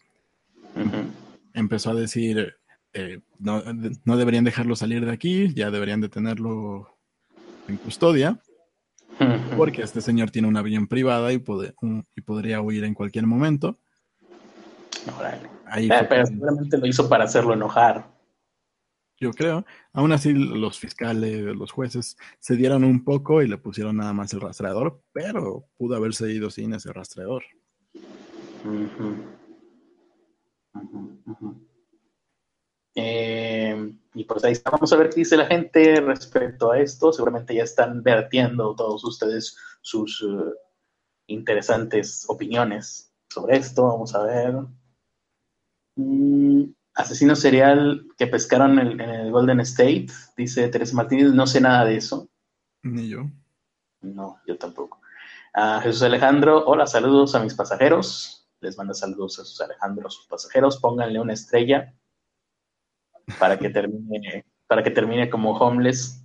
empezó 1.55 1.91
a 1.91 1.95
decir, 1.95 2.55
eh, 2.97 3.21
no, 3.39 4.17
deberían 4.17 4.45
dejarlo 4.45 4.75
salir 4.75 5.05
de 5.05 5.13
aquí, 5.13 5.53
ya 5.55 5.71
deberían 5.71 6.01
de 6.01 6.09
tenerlo 6.09 6.97
en 7.69 7.77
custodia, 7.77 8.41
porque 9.57 9.83
este 9.83 10.01
señor 10.01 10.31
tiene 10.31 10.49
una 10.49 10.61
avión 10.61 10.87
privada 10.87 11.33
y, 11.33 11.37
y 11.37 12.21
podría 12.23 12.61
huir 12.63 12.85
en 12.85 12.95
cualquier 12.95 13.27
momento. 13.27 13.79
Eh, 15.77 16.07
pero 16.09 16.27
seguramente 16.27 16.79
lo 16.79 16.87
hizo 16.87 17.09
para 17.09 17.25
hacerlo 17.25 17.53
enojar. 17.53 18.07
Yo 19.19 19.31
creo. 19.33 19.65
Aún 19.93 20.13
así, 20.13 20.33
los 20.33 20.79
fiscales, 20.79 21.43
los 21.57 21.73
jueces 21.73 22.17
se 22.39 22.57
dieron 22.57 22.85
un 22.85 23.05
poco 23.05 23.43
y 23.43 23.49
le 23.49 23.59
pusieron 23.59 23.97
nada 23.97 24.13
más 24.13 24.33
el 24.33 24.41
rastreador, 24.41 25.03
pero 25.13 25.67
pudo 25.77 25.97
haberse 25.97 26.31
ido 26.33 26.51
sin 26.51 26.75
ese 26.75 26.93
rastreador. 26.93 27.43
Eh, 32.99 33.93
y 34.15 34.25
pues 34.25 34.43
ahí 34.43 34.53
está. 34.53 34.71
Vamos 34.71 34.91
a 34.93 34.97
ver 34.97 35.11
qué 35.11 35.17
dice 35.17 35.37
la 35.37 35.47
gente 35.47 36.01
respecto 36.01 36.73
a 36.73 36.81
esto. 36.81 37.13
Seguramente 37.13 37.55
ya 37.55 37.63
están 37.63 38.03
vertiendo 38.03 38.75
todos 38.75 39.05
ustedes 39.05 39.57
sus 39.83 40.23
uh, 40.23 40.55
interesantes 41.27 42.25
opiniones 42.29 43.13
sobre 43.29 43.59
esto. 43.59 43.85
Vamos 43.85 44.15
a 44.15 44.23
ver. 44.25 44.55
Mm, 45.97 46.73
asesino 46.95 47.37
serial 47.37 48.09
que 48.17 48.27
pescaron 48.27 48.79
en, 48.79 49.01
el 49.01 49.31
Golden 49.31 49.61
State, 49.61 50.07
dice 50.35 50.69
Teresa 50.69 50.97
Martínez. 50.97 51.33
No 51.35 51.47
sé 51.47 51.61
nada 51.61 51.85
de 51.85 51.97
eso. 51.97 52.31
Ni 52.83 53.11
yo. 53.11 53.27
No, 54.01 54.41
yo 54.47 54.57
tampoco. 54.57 55.01
Jesús 55.83 56.03
Alejandro, 56.03 56.67
hola, 56.67 56.87
saludos 56.87 57.35
a 57.35 57.41
mis 57.41 57.55
pasajeros. 57.55 58.47
Les 58.61 58.77
mando 58.77 58.93
saludos 58.93 59.39
a 59.39 59.43
Jesús 59.43 59.61
Alejandro, 59.63 60.07
a 60.07 60.11
sus 60.11 60.27
pasajeros. 60.27 60.79
Pónganle 60.79 61.19
una 61.19 61.33
estrella 61.33 61.95
para 63.39 63.59
que 63.59 63.71
termine, 63.71 64.45
para 64.67 64.83
que 64.83 64.91
termine 64.91 65.29
como 65.31 65.57
homeless, 65.57 66.25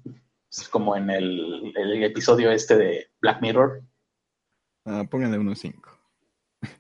como 0.70 0.96
en 0.96 1.10
el, 1.10 1.74
episodio 2.04 2.52
este 2.52 2.78
de 2.78 3.12
Black 3.22 3.42
Mirror. 3.42 3.84
Ah, 4.86 5.06
pónganle 5.10 5.38
unos 5.38 5.60
cinco. 5.60 5.90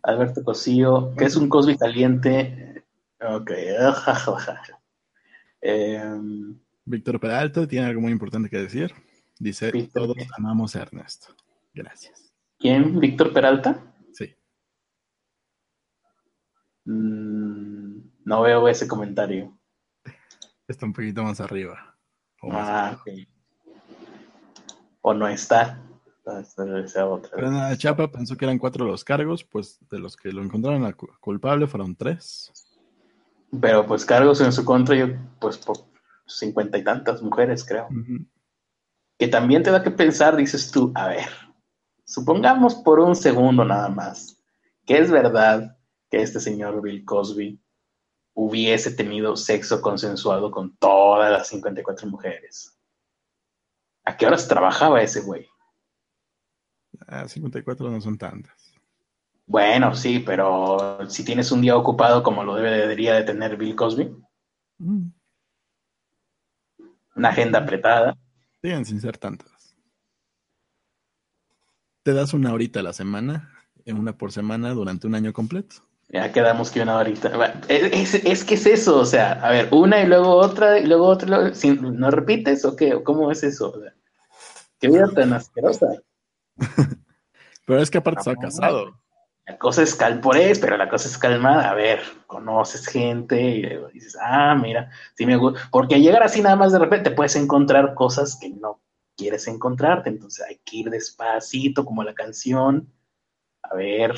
Alberto 0.03 0.43
Cosío, 0.43 1.13
que 1.17 1.25
es 1.25 1.35
un 1.35 1.49
Cosby 1.49 1.77
caliente. 1.77 2.83
Ok. 3.19 3.51
Em, 5.63 6.59
Víctor 6.85 7.19
Peralta 7.19 7.67
tiene 7.67 7.85
algo 7.85 8.01
muy 8.01 8.11
importante 8.11 8.49
que 8.49 8.57
decir. 8.57 8.91
Dice, 9.37 9.71
todos 9.93 10.17
amamos 10.35 10.75
a 10.75 10.81
Ernesto. 10.81 11.35
Gracias. 11.71 12.33
¿Quién? 12.57 12.99
¿Víctor 12.99 13.31
Peralta? 13.31 13.93
Sí. 14.11 14.35
Mm, 16.85 18.01
no 18.25 18.41
veo 18.41 18.67
ese 18.67 18.87
comentario. 18.87 19.55
Está 20.71 20.85
un 20.85 20.93
poquito 20.93 21.21
más 21.21 21.41
arriba. 21.41 21.97
O 22.41 22.49
ah, 22.53 22.97
O 25.01 25.13
no 25.13 25.27
está. 25.27 25.81
Pero 27.35 27.51
nada, 27.51 27.77
Chapa 27.77 28.09
pensó 28.09 28.37
que 28.37 28.45
eran 28.45 28.57
cuatro 28.57 28.85
los 28.85 29.03
cargos, 29.03 29.43
pues 29.43 29.79
de 29.89 29.99
los 29.99 30.15
que 30.15 30.31
lo 30.31 30.41
encontraron 30.41 30.95
culpable 31.19 31.67
fueron 31.67 31.95
tres. 31.95 32.51
Pero 33.59 33.85
pues 33.85 34.05
cargos 34.05 34.39
en 34.39 34.53
su 34.53 34.63
contra, 34.63 34.95
yo, 34.95 35.07
pues 35.39 35.57
por 35.57 35.77
cincuenta 36.25 36.77
y 36.77 36.83
tantas 36.83 37.21
mujeres, 37.21 37.65
creo. 37.65 37.89
Que 39.17 39.27
también 39.27 39.63
te 39.63 39.71
da 39.71 39.83
que 39.83 39.91
pensar, 39.91 40.37
dices 40.37 40.71
tú, 40.71 40.91
a 40.95 41.09
ver, 41.09 41.27
supongamos 42.05 42.75
por 42.75 42.99
un 42.99 43.15
segundo 43.15 43.65
nada 43.65 43.89
más, 43.89 44.41
que 44.85 44.99
es 44.99 45.11
verdad 45.11 45.77
que 46.09 46.21
este 46.21 46.39
señor 46.39 46.81
Bill 46.81 47.03
Cosby 47.03 47.60
hubiese 48.33 48.91
tenido 48.91 49.35
sexo 49.35 49.81
consensuado 49.81 50.51
con 50.51 50.75
todas 50.77 51.31
las 51.31 51.47
54 51.49 52.07
mujeres. 52.07 52.77
¿A 54.05 54.17
qué 54.17 54.25
horas 54.25 54.47
trabajaba 54.47 55.01
ese 55.01 55.21
güey? 55.21 55.47
Ah, 57.07 57.27
54 57.27 57.89
no 57.89 58.01
son 58.01 58.17
tantas. 58.17 58.73
Bueno, 59.45 59.93
sí, 59.95 60.19
pero 60.19 61.09
si 61.09 61.25
tienes 61.25 61.51
un 61.51 61.61
día 61.61 61.75
ocupado 61.75 62.23
como 62.23 62.43
lo 62.43 62.55
debería 62.55 63.15
de 63.15 63.23
tener 63.23 63.57
Bill 63.57 63.75
Cosby. 63.75 64.15
Mm. 64.77 65.09
Una 67.15 67.29
agenda 67.29 67.59
apretada. 67.59 68.17
Siguen 68.61 68.85
sin 68.85 69.01
ser 69.01 69.17
tantas. 69.17 69.75
Te 72.03 72.13
das 72.13 72.33
una 72.33 72.53
horita 72.53 72.79
a 72.79 72.83
la 72.83 72.93
semana, 72.93 73.53
una 73.85 74.17
por 74.17 74.31
semana 74.31 74.73
durante 74.73 75.05
un 75.05 75.15
año 75.15 75.33
completo. 75.33 75.83
Ya 76.13 76.29
quedamos 76.33 76.69
que 76.71 76.81
una 76.81 76.97
horita. 76.97 77.31
Es, 77.69 78.43
que 78.43 78.55
es 78.55 78.65
eso, 78.65 78.99
o 78.99 79.05
sea, 79.05 79.31
a 79.31 79.49
ver, 79.49 79.69
una 79.71 80.01
y 80.01 80.07
luego 80.07 80.35
otra 80.35 80.77
y 80.77 80.85
luego 80.85 81.05
otra. 81.05 81.51
¿No 81.79 82.11
repites 82.11 82.65
o 82.65 82.75
qué? 82.75 83.01
¿Cómo 83.01 83.31
es 83.31 83.43
eso? 83.43 83.73
qué 84.79 84.89
vida 84.89 85.07
tan 85.15 85.31
asquerosa. 85.31 85.87
pero 87.65 87.81
es 87.81 87.89
que 87.89 87.99
aparte 87.99 88.19
está 88.19 88.35
casado. 88.35 88.99
La 89.47 89.57
cosa 89.57 89.83
es 89.83 89.95
calporés, 89.95 90.59
pero 90.59 90.75
la 90.75 90.89
cosa 90.89 91.07
es 91.07 91.17
calmada. 91.17 91.71
A 91.71 91.75
ver, 91.75 92.01
conoces 92.27 92.87
gente 92.87 93.41
y 93.41 93.61
dices, 93.93 94.17
ah, 94.21 94.53
mira, 94.53 94.91
sí 95.15 95.25
me 95.25 95.37
gusta. 95.37 95.61
Porque 95.71 96.01
llegar 96.01 96.23
así 96.23 96.41
nada 96.41 96.57
más 96.57 96.73
de 96.73 96.79
repente 96.79 97.11
puedes 97.11 97.37
encontrar 97.37 97.93
cosas 97.93 98.37
que 98.37 98.49
no 98.49 98.81
quieres 99.15 99.47
encontrarte. 99.47 100.09
Entonces 100.09 100.45
hay 100.45 100.59
que 100.65 100.77
ir 100.77 100.89
despacito, 100.89 101.85
como 101.85 102.03
la 102.03 102.13
canción. 102.13 102.91
A 103.63 103.75
ver, 103.75 104.13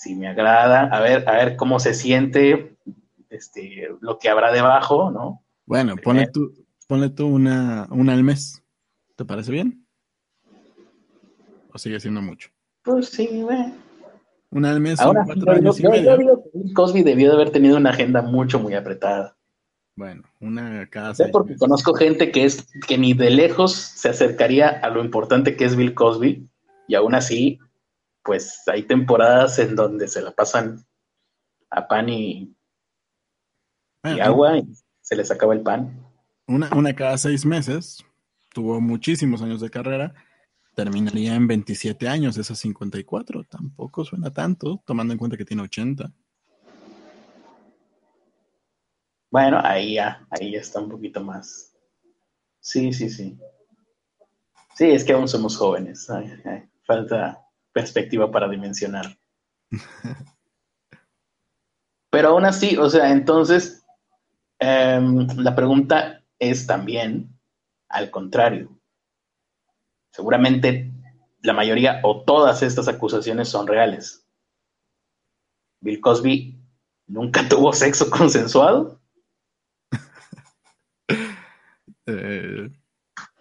si 0.00 0.14
me 0.14 0.28
agrada, 0.28 0.82
a 0.82 1.00
ver, 1.00 1.28
a 1.28 1.32
ver 1.32 1.56
cómo 1.56 1.80
se 1.80 1.94
siente 1.94 2.76
este, 3.30 3.88
lo 4.00 4.18
que 4.18 4.28
habrá 4.28 4.52
debajo, 4.52 5.10
¿no? 5.10 5.42
Bueno, 5.64 5.96
ponle 5.96 6.28
tú, 6.28 6.52
ponle 6.86 7.10
tú 7.10 7.26
una, 7.26 7.88
una 7.90 8.12
al 8.12 8.22
mes. 8.22 8.62
¿Te 9.16 9.24
parece 9.24 9.50
bien? 9.50 9.86
¿O 11.72 11.78
sigue 11.78 11.98
siendo 11.98 12.20
mucho? 12.20 12.50
Pues 12.82 13.08
sí, 13.08 13.42
güey. 13.42 13.72
Una 14.50 14.70
al 14.70 14.80
mes 14.80 15.00
Ahora, 15.00 15.24
cuatro 15.24 15.52
años 15.52 15.78
yo, 15.78 15.90
digo 15.90 16.44
que 16.44 16.72
Cosby 16.72 17.02
debió 17.02 17.28
de 17.30 17.34
haber 17.34 17.50
tenido 17.50 17.76
una 17.76 17.90
agenda 17.90 18.22
mucho, 18.22 18.60
muy 18.60 18.74
apretada. 18.74 19.36
Bueno, 19.96 20.22
una 20.40 20.86
cada 20.88 21.14
Sé 21.14 21.28
porque 21.28 21.56
conozco 21.56 21.94
gente 21.94 22.30
que 22.30 22.44
es 22.44 22.66
que 22.86 22.98
ni 22.98 23.14
de 23.14 23.30
lejos 23.30 23.74
se 23.74 24.10
acercaría 24.10 24.68
a 24.68 24.90
lo 24.90 25.02
importante 25.02 25.56
que 25.56 25.64
es 25.64 25.74
Bill 25.74 25.94
Cosby 25.94 26.46
y 26.86 26.94
aún 26.94 27.14
así 27.14 27.58
pues 28.26 28.62
hay 28.66 28.82
temporadas 28.82 29.58
en 29.60 29.76
donde 29.76 30.08
se 30.08 30.20
la 30.20 30.32
pasan 30.32 30.84
a 31.70 31.86
pan 31.86 32.08
y, 32.08 32.54
agua 34.02 34.58
y 34.58 34.66
se 35.00 35.14
les 35.14 35.30
acaba 35.30 35.54
el 35.54 35.62
pan. 35.62 36.04
Una, 36.48 36.68
una 36.74 36.94
cada 36.94 37.16
seis 37.16 37.46
meses, 37.46 38.04
tuvo 38.52 38.80
muchísimos 38.80 39.40
años 39.42 39.60
de 39.60 39.70
carrera, 39.70 40.14
terminaría 40.74 41.34
en 41.34 41.46
27 41.46 42.08
años, 42.08 42.36
esas 42.36 42.58
54, 42.58 43.44
tampoco 43.44 44.04
suena 44.04 44.32
tanto, 44.32 44.82
tomando 44.84 45.12
en 45.12 45.18
cuenta 45.18 45.36
que 45.36 45.44
tiene 45.44 45.62
80. 45.62 46.12
Bueno, 49.30 49.60
ahí 49.62 49.94
ya, 49.94 50.26
ahí 50.30 50.52
ya 50.52 50.60
está 50.60 50.80
un 50.80 50.88
poquito 50.88 51.22
más. 51.22 51.74
Sí, 52.60 52.92
sí, 52.92 53.08
sí. 53.08 53.38
Sí, 54.74 54.90
es 54.90 55.04
que 55.04 55.12
aún 55.12 55.28
somos 55.28 55.56
jóvenes. 55.56 56.08
falta, 56.84 57.45
perspectiva 57.76 58.30
para 58.30 58.48
dimensionar. 58.48 59.18
Pero 62.10 62.28
aún 62.28 62.46
así, 62.46 62.78
o 62.78 62.88
sea, 62.88 63.10
entonces, 63.12 63.84
em, 64.58 65.26
la 65.36 65.54
pregunta 65.54 66.24
es 66.38 66.66
también 66.66 67.38
al 67.90 68.10
contrario. 68.10 68.80
Seguramente 70.10 70.90
la 71.42 71.52
mayoría 71.52 72.00
o 72.02 72.24
todas 72.24 72.62
estas 72.62 72.88
acusaciones 72.88 73.50
son 73.50 73.66
reales. 73.66 74.26
Bill 75.82 76.00
Cosby 76.00 76.58
nunca 77.06 77.46
tuvo 77.50 77.74
sexo 77.74 78.08
consensuado. 78.08 79.02
Eh. 82.08 82.70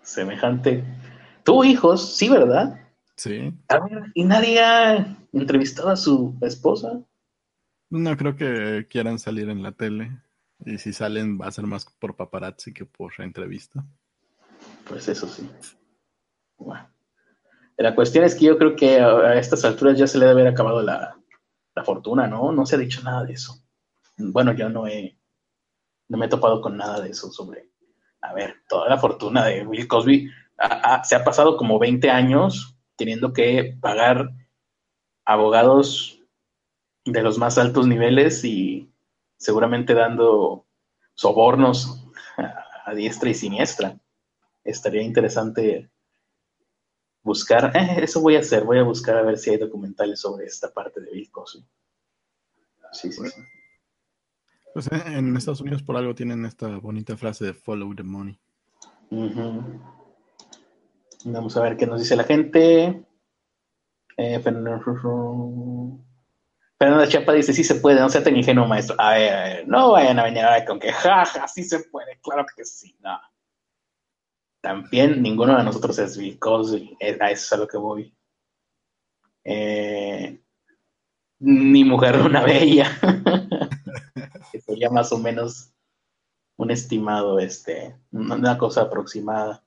Semejante. 0.01 0.83
Tuvo 1.43 1.63
hijos, 1.63 2.15
sí, 2.17 2.27
¿verdad? 2.29 2.84
Sí. 3.15 3.53
¿y 4.13 4.23
nadie 4.25 4.61
ha 4.61 5.17
entrevistado 5.31 5.89
a 5.89 5.95
su 5.95 6.35
esposa? 6.41 6.99
No 7.89 8.17
creo 8.17 8.35
que 8.35 8.87
quieran 8.89 9.19
salir 9.19 9.49
en 9.49 9.63
la 9.63 9.71
tele. 9.71 10.11
Y 10.65 10.77
si 10.77 10.93
salen 10.93 11.39
va 11.39 11.47
a 11.47 11.51
ser 11.51 11.65
más 11.65 11.85
por 11.85 12.15
paparazzi 12.15 12.73
que 12.73 12.85
por 12.85 13.13
entrevista. 13.19 13.85
Pues 14.87 15.07
eso 15.07 15.27
sí. 15.27 15.49
La 17.77 17.93
cuestión 17.93 18.23
es 18.23 18.35
que 18.35 18.45
yo 18.45 18.57
creo 18.57 18.75
que 18.75 18.99
a 18.99 19.35
estas 19.35 19.65
alturas 19.65 19.97
ya 19.97 20.07
se 20.07 20.17
le 20.17 20.25
debe 20.25 20.41
haber 20.41 20.53
acabado 20.53 20.81
la, 20.81 21.17
fortuna, 21.83 22.25
¿no? 22.27 22.51
No 22.53 22.65
se 22.65 22.75
ha 22.75 22.79
dicho 22.79 23.01
nada 23.03 23.25
de 23.25 23.33
eso. 23.33 23.61
Bueno, 24.17 24.53
yo 24.53 24.69
no 24.69 24.87
he, 24.87 25.19
no 26.07 26.17
me 26.17 26.27
he 26.27 26.29
topado 26.29 26.61
con 26.61 26.77
nada 26.77 27.01
de 27.01 27.09
eso 27.09 27.29
sobre, 27.31 27.69
a 28.21 28.33
ver, 28.33 28.63
toda 28.69 28.87
la 28.87 28.97
fortuna 28.97 29.45
de 29.45 29.65
Will 29.65 29.87
Cosby 29.87 30.31
se 31.03 31.15
ha 31.15 31.23
pasado 31.25 31.57
como 31.57 31.77
20 31.77 32.09
años 32.09 32.74
teniendo 32.95 33.33
que 33.33 33.77
pagar 33.79 34.31
abogados 35.25 36.21
de 37.05 37.21
los 37.21 37.37
más 37.37 37.57
altos 37.57 37.87
niveles 37.87 38.43
y 38.43 38.91
seguramente 39.37 39.93
dando 39.93 40.65
sobornos 41.13 42.07
a, 42.85 42.93
diestra 42.93 43.29
y 43.29 43.33
siniestra. 43.33 43.99
Estaría 44.63 45.01
interesante 45.01 45.89
buscar, 47.21 47.75
eh, 47.75 48.03
eso 48.03 48.21
voy 48.21 48.35
a 48.35 48.39
hacer, 48.39 48.63
voy 48.63 48.79
a 48.79 48.83
buscar 48.83 49.17
a 49.17 49.23
ver 49.23 49.37
si 49.37 49.51
hay 49.51 49.57
documentales 49.57 50.19
sobre 50.19 50.45
esta 50.45 50.71
parte 50.71 51.01
de 51.01 51.11
Bill 51.11 51.31
Cosby. 51.31 51.65
Sí, 52.91 53.11
sí, 53.11 53.29
sí. 53.29 53.41
Pues 54.73 54.87
eh, 54.91 55.01
en 55.05 55.35
Estados 55.35 55.61
Unidos 55.61 55.83
por 55.83 55.97
algo 55.97 56.15
tienen 56.15 56.45
esta 56.45 56.77
bonita 56.77 57.15
frase 57.17 57.45
de 57.45 57.53
follow 57.53 57.93
the 57.95 58.03
money. 58.03 58.39
Vamos 61.27 61.57
a 61.57 61.63
ver 61.63 61.75
qué 61.75 61.87
nos 61.87 61.99
dice 61.99 62.15
la 62.15 62.23
gente. 62.23 63.03
Eh, 64.15 64.39
Fernanda 64.39 64.79
Chapa 67.07 67.33
dice, 67.33 67.51
sí 67.51 67.63
se 67.63 67.75
puede, 67.75 67.99
no 67.99 68.09
sea 68.09 68.23
tan 68.23 68.35
ingenuo, 68.35 68.67
maestro. 68.67 68.95
A 68.99 69.15
ver, 69.15 69.67
no 69.67 69.91
vayan 69.91 70.19
a 70.19 70.25
venir 70.25 70.45
con 70.67 70.79
que 70.79 70.91
jaja, 70.91 71.47
sí 71.47 71.63
se 71.63 71.79
puede, 71.85 72.19
claro 72.21 72.45
que 72.55 72.63
sí, 72.63 72.95
no. 72.99 73.19
También 74.61 75.23
ninguno 75.23 75.57
de 75.57 75.63
nosotros 75.63 75.97
es 75.97 76.15
Bill 76.15 76.37
Cosby, 76.37 76.95
a 77.01 77.31
eso 77.31 77.31
es 77.31 77.53
a 77.53 77.57
lo 77.57 77.67
que 77.67 77.77
voy. 77.77 78.15
Eh, 79.43 80.39
ni 81.39 81.83
Mujer 81.83 82.21
Una 82.21 82.43
Bella, 82.43 82.87
que 84.51 84.61
sería 84.61 84.91
más 84.91 85.11
o 85.11 85.17
menos 85.17 85.73
un 86.57 86.69
estimado, 86.69 87.39
este, 87.39 87.95
una 88.11 88.59
cosa 88.59 88.83
aproximada. 88.83 89.64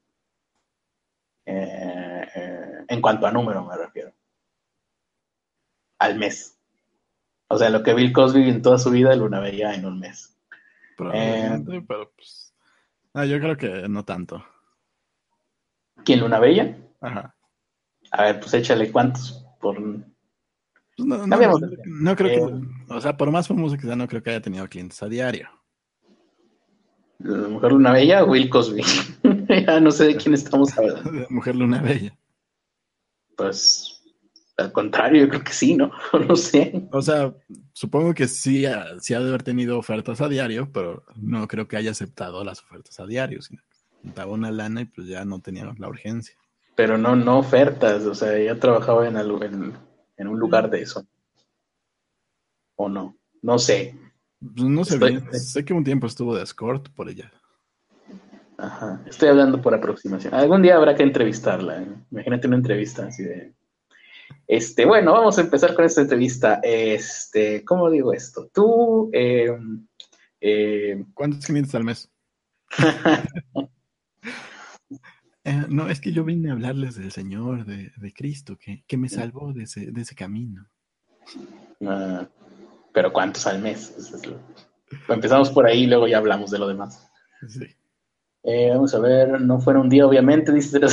Eh, 1.50 2.28
eh, 2.34 2.84
en 2.88 3.00
cuanto 3.00 3.26
a 3.26 3.32
número 3.32 3.64
me 3.64 3.74
refiero. 3.74 4.12
Al 5.98 6.18
mes. 6.18 6.58
O 7.48 7.56
sea, 7.56 7.70
lo 7.70 7.82
que 7.82 7.94
Bill 7.94 8.12
Cosby 8.12 8.50
en 8.50 8.60
toda 8.60 8.76
su 8.76 8.90
vida, 8.90 9.16
Luna 9.16 9.40
Bella 9.40 9.74
en 9.74 9.86
un 9.86 9.98
mes. 9.98 10.38
Probablemente, 10.94 11.82
pero 11.88 12.12
pues. 12.14 12.54
Ah, 13.14 13.24
yo 13.24 13.40
creo 13.40 13.56
que 13.56 13.88
no 13.88 14.04
tanto. 14.04 14.44
¿Quién, 16.04 16.20
Luna 16.20 16.38
Bella? 16.38 16.76
Ajá. 17.00 17.34
A 18.10 18.24
ver, 18.24 18.40
pues 18.40 18.52
échale 18.52 18.92
cuántos 18.92 19.46
por. 19.58 19.76
Pues 20.96 21.08
no, 21.08 21.26
no, 21.26 22.16
creo 22.16 22.28
que. 22.28 22.54
Eh, 22.54 22.60
o 22.90 23.00
sea, 23.00 23.16
por 23.16 23.30
más 23.30 23.48
famoso 23.48 23.76
que 23.76 23.86
sea, 23.86 23.96
no 23.96 24.06
creo 24.06 24.22
que 24.22 24.30
haya 24.30 24.42
tenido 24.42 24.68
clientes 24.68 25.02
a 25.02 25.08
diario. 25.08 25.48
Mujer 27.20 27.72
Luna 27.72 27.92
Bella 27.92 28.22
o 28.22 28.26
Will 28.26 28.50
Cosby. 28.50 28.82
ya 29.66 29.80
no 29.80 29.90
sé 29.90 30.06
de 30.06 30.16
quién 30.16 30.34
estamos 30.34 30.76
hablando. 30.76 31.26
Mujer 31.30 31.56
Luna 31.56 31.80
Bella. 31.80 32.16
Pues 33.36 33.98
al 34.58 34.72
contrario, 34.72 35.24
yo 35.24 35.28
creo 35.28 35.44
que 35.44 35.52
sí, 35.52 35.76
¿no? 35.76 35.92
no 36.28 36.36
sé. 36.36 36.88
O 36.90 37.00
sea, 37.00 37.32
supongo 37.72 38.12
que 38.12 38.26
sí, 38.26 38.64
sí 39.00 39.14
ha 39.14 39.20
de 39.20 39.28
haber 39.28 39.44
tenido 39.44 39.78
ofertas 39.78 40.20
a 40.20 40.28
diario, 40.28 40.70
pero 40.72 41.04
no 41.16 41.46
creo 41.46 41.68
que 41.68 41.76
haya 41.76 41.92
aceptado 41.92 42.44
las 42.44 42.60
ofertas 42.62 42.98
a 42.98 43.06
diario, 43.06 43.40
sino 43.40 43.62
que 43.70 44.10
daba 44.14 44.32
una 44.32 44.50
lana 44.50 44.82
y 44.82 44.84
pues 44.86 45.06
ya 45.06 45.24
no 45.24 45.40
tenía 45.40 45.72
la 45.78 45.88
urgencia. 45.88 46.36
Pero 46.74 46.98
no, 46.98 47.16
no 47.16 47.38
ofertas, 47.38 48.04
o 48.04 48.14
sea, 48.14 48.36
ella 48.36 48.58
trabajaba 48.58 49.06
en, 49.08 49.16
en, 49.16 50.28
un 50.28 50.38
lugar 50.38 50.70
de 50.70 50.82
eso. 50.82 51.06
¿O 52.76 52.88
no? 52.88 53.16
No 53.42 53.58
sé. 53.58 53.96
Pues 54.40 54.68
no 54.68 54.84
sé 54.84 54.98
bien. 54.98 55.32
Sé 55.32 55.64
que 55.64 55.72
un 55.72 55.82
tiempo 55.82 56.06
estuvo 56.06 56.36
de 56.36 56.42
escort 56.42 56.88
por 56.90 57.08
ella. 57.08 57.32
Ajá. 58.58 59.00
Estoy 59.06 59.28
hablando 59.28 59.62
por 59.62 59.74
aproximación. 59.74 60.34
Algún 60.34 60.62
día 60.62 60.76
habrá 60.76 60.94
que 60.94 61.04
entrevistarla. 61.04 61.82
¿eh? 61.82 61.86
Imagínate 62.10 62.46
una 62.48 62.56
entrevista 62.56 63.06
así 63.06 63.22
de 63.22 63.54
este, 64.46 64.86
bueno, 64.86 65.12
vamos 65.12 65.36
a 65.36 65.42
empezar 65.42 65.74
con 65.74 65.84
esta 65.84 66.00
entrevista. 66.00 66.60
Este, 66.62 67.64
¿cómo 67.64 67.90
digo 67.90 68.14
esto? 68.14 68.48
Tú, 68.52 69.10
eh, 69.12 69.50
eh, 70.40 71.04
¿cuántos 71.12 71.44
clientes 71.44 71.74
al 71.74 71.84
mes? 71.84 72.10
Eh, 75.44 75.64
no, 75.70 75.88
es 75.88 75.98
que 75.98 76.12
yo 76.12 76.24
vine 76.24 76.50
a 76.50 76.52
hablarles 76.52 76.96
del 76.96 77.10
Señor, 77.10 77.64
de, 77.64 78.12
Cristo, 78.12 78.58
que, 78.58 78.96
me 78.98 79.08
salvó 79.08 79.54
de 79.54 79.62
ese, 79.62 80.14
camino. 80.14 80.68
Ah, 81.86 82.28
pero 82.92 83.10
¿cuántos 83.14 83.46
al 83.46 83.62
mes? 83.62 83.94
Empezamos 85.08 85.48
por 85.48 85.66
ahí 85.66 85.84
y 85.84 85.86
luego 85.86 86.06
ya 86.06 86.18
hablamos 86.18 86.50
de 86.50 86.58
lo 86.58 86.68
demás. 86.68 87.10
Sí. 87.48 87.64
Vamos 88.44 88.94
a 88.94 88.98
ver, 89.00 89.40
no 89.40 89.60
fuera 89.60 89.80
un 89.80 89.88
día, 89.88 90.06
obviamente, 90.06 90.52
dice 90.52 90.80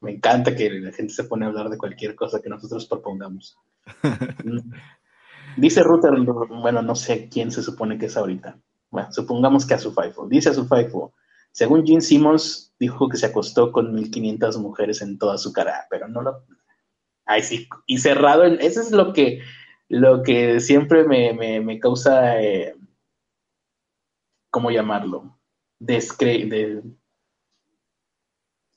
Me 0.00 0.12
encanta 0.12 0.54
que 0.54 0.70
la 0.70 0.92
gente 0.92 1.14
se 1.14 1.24
pone 1.24 1.46
a 1.46 1.48
hablar 1.48 1.70
de 1.70 1.78
cualquier 1.78 2.14
cosa 2.14 2.40
que 2.42 2.50
nosotros 2.50 2.86
propongamos. 2.86 3.56
Dice 5.56 5.82
Ruth, 5.82 6.04
bueno, 6.62 6.82
no 6.82 6.94
sé 6.94 7.28
quién 7.28 7.50
se 7.50 7.62
supone 7.62 7.96
que 7.96 8.06
es 8.06 8.16
ahorita. 8.16 8.58
Bueno, 8.90 9.12
supongamos 9.12 9.64
que 9.64 9.74
a 9.74 9.78
su 9.78 9.92
FIFO. 9.92 10.28
Dice 10.28 10.50
a 10.50 10.54
su 10.54 10.66
FIFO, 10.66 11.14
según 11.52 11.86
Gene 11.86 12.00
Simmons, 12.00 12.74
dijo 12.78 13.08
que 13.08 13.16
se 13.16 13.26
acostó 13.26 13.70
con 13.70 13.94
1500 13.94 14.58
mujeres 14.58 15.00
en 15.02 15.18
toda 15.18 15.38
su 15.38 15.52
cara, 15.52 15.86
pero 15.88 16.08
no 16.08 16.22
lo... 16.22 16.44
Ay, 17.24 17.42
sí, 17.42 17.68
y 17.86 17.98
cerrado, 17.98 18.44
en... 18.44 18.60
eso 18.60 18.80
es 18.80 18.90
lo 18.90 19.12
que, 19.12 19.40
lo 19.88 20.22
que 20.22 20.60
siempre 20.60 21.04
me, 21.04 21.78
causa, 21.78 22.42
eh, 22.42 22.74
¿cómo 24.54 24.70
llamarlo? 24.70 25.36
Descre 25.80 26.46
de 26.46 26.80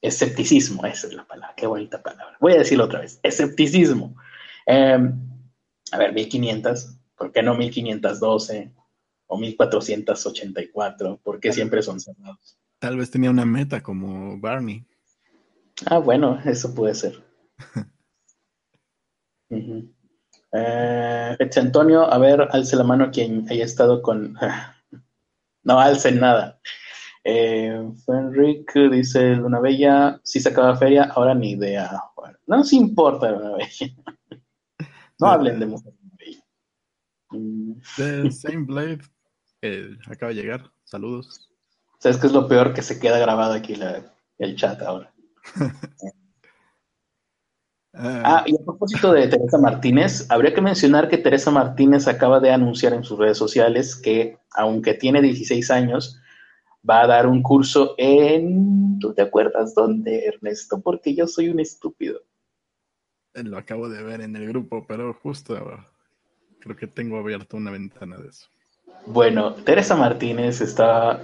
Escepticismo, 0.02 0.84
esa 0.88 1.06
es 1.06 1.14
la 1.14 1.28
palabra, 1.28 1.54
qué 1.56 1.68
bonita 1.68 2.02
palabra. 2.02 2.36
Voy 2.40 2.54
a 2.54 2.58
decirlo 2.58 2.86
otra 2.86 3.02
vez, 3.02 3.20
escepticismo. 3.22 4.16
Em, 4.66 5.14
a 5.92 5.98
ver, 6.00 6.14
1500, 6.14 6.98
¿por 7.16 7.32
qué 7.32 7.44
no 7.44 7.54
1512 7.54 8.74
o 9.28 9.38
1484? 9.38 11.20
¿Por 11.24 11.40
qué 11.40 11.54
siempre 11.54 11.84
son 11.84 12.00
cerrados? 12.00 12.58
Tal 12.80 12.98
vez 12.98 13.12
tenía 13.12 13.30
una 13.30 13.46
meta 13.46 13.82
como 13.82 14.40
Barney. 14.40 14.84
Ah, 15.86 16.00
bueno, 16.00 16.40
eso 16.44 16.74
puede 16.74 16.96
ser. 16.96 17.24
Eh, 20.54 21.38
Antonio, 21.58 22.12
a 22.12 22.18
ver, 22.18 22.48
alce 22.52 22.78
la 22.78 22.84
mano 22.84 23.12
quien 23.12 23.46
haya 23.52 23.66
estado 23.66 24.02
con... 24.02 24.36
no 25.68 25.80
alce 25.80 26.12
nada. 26.12 26.60
Eh, 27.24 27.92
Fenric 28.06 28.74
dice 28.90 29.36
Luna 29.36 29.60
Bella, 29.60 30.20
si 30.24 30.40
se 30.40 30.50
acaba 30.50 30.78
feria, 30.78 31.04
ahora 31.14 31.36
ni 31.36 31.52
idea. 31.52 31.92
no 32.48 32.58
nos 32.58 32.72
importa 32.72 33.32
Luna 33.32 33.58
Bella. 33.58 33.94
no 35.20 35.28
hablen 35.28 35.60
de 35.60 35.66
Mujer 35.66 35.94
Luna 36.02 36.16
Bella. 36.18 37.82
The 37.98 38.32
Same 38.32 38.66
Blade, 38.66 39.02
acaba 40.10 40.30
de 40.30 40.36
llegar. 40.36 40.72
Saludos. 40.86 41.52
¿Sabes 42.00 42.18
qué 42.18 42.28
es 42.28 42.34
lo 42.34 42.48
peor? 42.48 42.74
Que 42.74 42.82
se 42.82 42.98
queda 42.98 43.20
grabado 43.20 43.54
aquí 43.54 43.74
el 44.38 44.56
chat 44.56 44.82
ahora. 44.82 45.14
Ah. 48.00 48.22
ah, 48.24 48.44
y 48.46 48.56
a 48.56 48.64
propósito 48.64 49.12
de 49.12 49.28
Teresa 49.28 49.58
Martínez, 49.58 50.28
habría 50.30 50.54
que 50.54 50.62
mencionar 50.62 51.10
que 51.10 51.18
Teresa 51.18 51.50
Martínez 51.50 52.08
acaba 52.08 52.40
de 52.40 52.52
anunciar 52.52 52.94
en 52.94 53.04
sus 53.04 53.18
redes 53.18 53.38
sociales 53.38 53.96
que, 53.96 54.38
aunque 54.52 54.94
tiene 54.94 55.22
16 55.22 55.72
años, 55.72 56.22
va 56.88 57.02
a 57.02 57.08
dar 57.08 57.28
un 57.28 57.42
curso 57.42 57.96
en... 57.98 59.00
¿Tú 59.00 59.14
te 59.14 59.22
acuerdas 59.22 59.74
dónde, 59.74 60.26
Ernesto? 60.26 60.82
Porque 60.82 61.16
yo 61.16 61.28
soy 61.28 61.50
un 61.50 61.60
estúpido. 61.60 62.22
Eh, 63.34 63.44
lo 63.44 63.58
acabo 63.58 63.90
de 63.90 64.04
ver 64.04 64.22
en 64.22 64.36
el 64.36 64.48
grupo, 64.48 64.86
pero 64.88 65.14
justo 65.14 65.56
creo 66.60 66.76
que 66.76 66.88
tengo 66.88 67.18
abierto 67.18 67.58
una 67.58 67.72
ventana 67.72 68.18
de 68.18 68.30
eso. 68.30 68.48
Bueno, 69.06 69.54
Teresa 69.54 69.96
Martínez 69.96 70.62
está, 70.62 71.24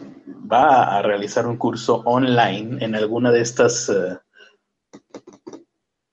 va 0.51 0.97
a 0.97 1.01
realizar 1.01 1.47
un 1.47 1.57
curso 1.57 2.01
online 2.05 2.83
en 2.83 2.95
alguna 2.95 3.31
de 3.31 3.41
estas 3.41 3.89
eh, 3.89 4.17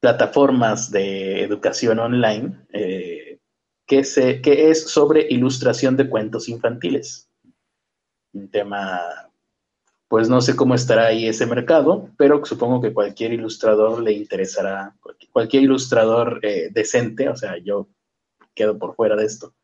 plataformas 0.01 0.91
de 0.91 1.43
educación 1.43 1.99
online 1.99 2.59
eh, 2.73 3.39
que, 3.87 4.05
se, 4.05 4.41
que 4.41 4.71
es 4.71 4.89
sobre 4.91 5.27
ilustración 5.29 5.97
de 5.97 6.09
cuentos 6.09 6.49
infantiles. 6.49 7.29
Un 8.33 8.51
tema 8.51 9.31
pues 10.11 10.29
no 10.29 10.41
sé 10.41 10.57
cómo 10.57 10.75
estará 10.75 11.07
ahí 11.07 11.29
ese 11.29 11.47
mercado, 11.47 12.11
pero 12.17 12.45
supongo 12.45 12.81
que 12.81 12.93
cualquier 12.93 13.33
ilustrador 13.33 14.03
le 14.03 14.11
interesará, 14.11 14.93
cualquier 15.31 15.63
ilustrador 15.63 16.41
eh, 16.43 16.69
decente, 16.73 17.29
o 17.29 17.37
sea, 17.37 17.59
yo 17.59 17.87
quedo 18.53 18.77
por 18.77 18.97
fuera 18.97 19.15
de 19.15 19.25
esto, 19.25 19.55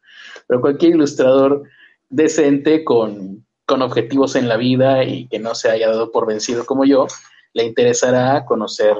pero 0.46 0.60
cualquier 0.60 0.94
ilustrador 0.94 1.64
decente 2.08 2.84
con, 2.84 3.44
objetivos 3.68 4.36
en 4.36 4.48
la 4.48 4.56
vida 4.56 5.02
y 5.02 5.26
que 5.26 5.40
no 5.40 5.56
se 5.56 5.68
haya 5.68 5.88
dado 5.88 6.12
por 6.12 6.28
vencido 6.28 6.64
como 6.64 6.84
yo, 6.84 7.08
le 7.52 7.64
interesará 7.64 8.44
conocer 8.44 8.94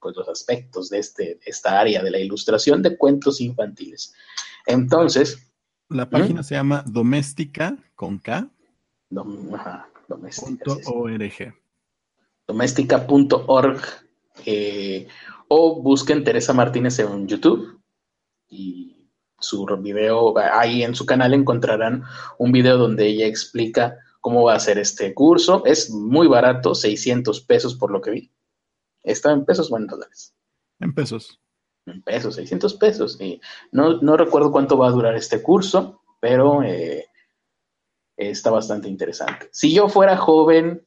pues, 0.00 0.16
los 0.16 0.28
aspectos 0.28 0.90
de, 0.90 0.98
este, 0.98 1.38
esta 1.44 1.80
área 1.80 2.02
de 2.02 2.10
la 2.10 2.18
ilustración 2.18 2.82
de 2.82 2.96
cuentos 2.96 3.40
infantiles. 3.40 4.12
Entonces... 4.66 5.38
La 5.88 6.10
página 6.10 6.42
se 6.42 6.56
llama 6.56 6.82
Doméstica 6.86 7.76
con 7.94 8.18
K. 8.18 8.50
Doméstica.org. 10.08 11.54
Doméstica.org. 12.46 13.80
Eh, 14.44 15.08
o 15.48 15.80
busquen 15.80 16.24
Teresa 16.24 16.52
Martínez 16.52 16.98
en 16.98 17.26
YouTube 17.26 17.80
y 18.48 18.96
su 19.38 19.66
video, 19.80 20.34
ahí 20.38 20.82
en 20.82 20.94
su 20.94 21.06
canal 21.06 21.34
encontrarán 21.34 22.04
un 22.38 22.52
video 22.52 22.78
donde 22.78 23.06
ella 23.06 23.26
explica 23.26 23.98
cómo 24.20 24.44
va 24.44 24.54
a 24.54 24.56
hacer 24.56 24.78
este 24.78 25.14
curso. 25.14 25.64
Es 25.64 25.90
muy 25.90 26.26
barato, 26.26 26.74
600 26.74 27.40
pesos 27.42 27.74
por 27.74 27.90
lo 27.90 28.00
que 28.00 28.10
vi. 28.10 28.32
¿Está 29.06 29.30
en 29.30 29.44
pesos 29.44 29.70
o 29.70 29.78
en 29.78 29.86
dólares? 29.86 30.34
En 30.80 30.92
pesos. 30.92 31.40
En 31.86 32.02
pesos, 32.02 32.34
600 32.34 32.74
pesos. 32.74 33.20
Y 33.20 33.40
no, 33.70 34.02
no 34.02 34.16
recuerdo 34.16 34.50
cuánto 34.50 34.76
va 34.76 34.88
a 34.88 34.90
durar 34.90 35.14
este 35.14 35.42
curso, 35.42 36.02
pero 36.20 36.62
eh, 36.64 37.06
está 38.16 38.50
bastante 38.50 38.88
interesante. 38.88 39.48
Si 39.52 39.72
yo 39.72 39.88
fuera 39.88 40.16
joven... 40.16 40.84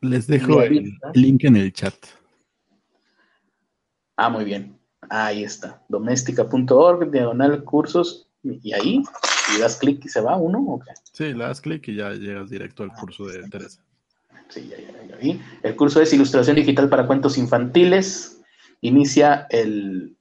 Les 0.00 0.26
dejo 0.26 0.62
el 0.62 0.92
link 1.14 1.44
en 1.44 1.56
el 1.56 1.72
chat. 1.72 1.94
Ah, 4.16 4.28
muy 4.28 4.44
bien. 4.44 4.78
Ahí 5.08 5.44
está. 5.44 5.84
Doméstica.org, 5.88 7.10
diagonal 7.10 7.62
cursos. 7.62 8.28
Y 8.42 8.72
ahí, 8.72 9.02
y 9.54 9.60
das 9.60 9.76
clic 9.76 10.04
y 10.04 10.08
se 10.08 10.20
va 10.20 10.36
uno, 10.36 10.58
¿o 10.60 10.80
qué? 10.80 10.92
Sí, 11.12 11.34
le 11.34 11.44
das 11.44 11.60
clic 11.60 11.86
y 11.88 11.96
ya 11.96 12.10
llegas 12.12 12.50
directo 12.50 12.82
al 12.82 12.92
curso 12.92 13.26
de 13.26 13.48
Teresa. 13.48 13.84
Sí, 14.48 14.68
ya, 14.68 15.16
vi. 15.16 15.40
El 15.62 15.76
curso 15.76 16.00
es 16.00 16.12
Ilustración 16.12 16.56
Digital 16.56 16.88
para 16.88 17.06
Cuentos 17.06 17.38
Infantiles. 17.38 18.40
Inicia 18.80 19.46
el. 19.50 20.16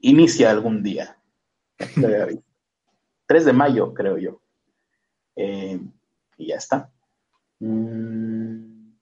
Inicia 0.00 0.50
algún 0.50 0.82
día. 0.82 1.18
3 3.26 3.44
de 3.44 3.52
mayo, 3.52 3.92
creo 3.92 4.16
yo. 4.18 4.40
Eh, 5.36 5.80
y 6.38 6.46
ya 6.46 6.56
está. 6.56 6.90
Mm, 7.60 8.92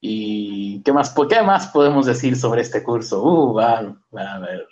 ¿Y 0.00 0.82
qué 0.82 0.92
más, 0.92 1.14
qué 1.28 1.42
más 1.42 1.68
podemos 1.68 2.06
decir 2.06 2.36
sobre 2.36 2.62
este 2.62 2.82
curso? 2.82 3.22
Uh, 3.22 3.54
va, 3.54 3.78
a 3.78 4.34
haber 4.34 4.66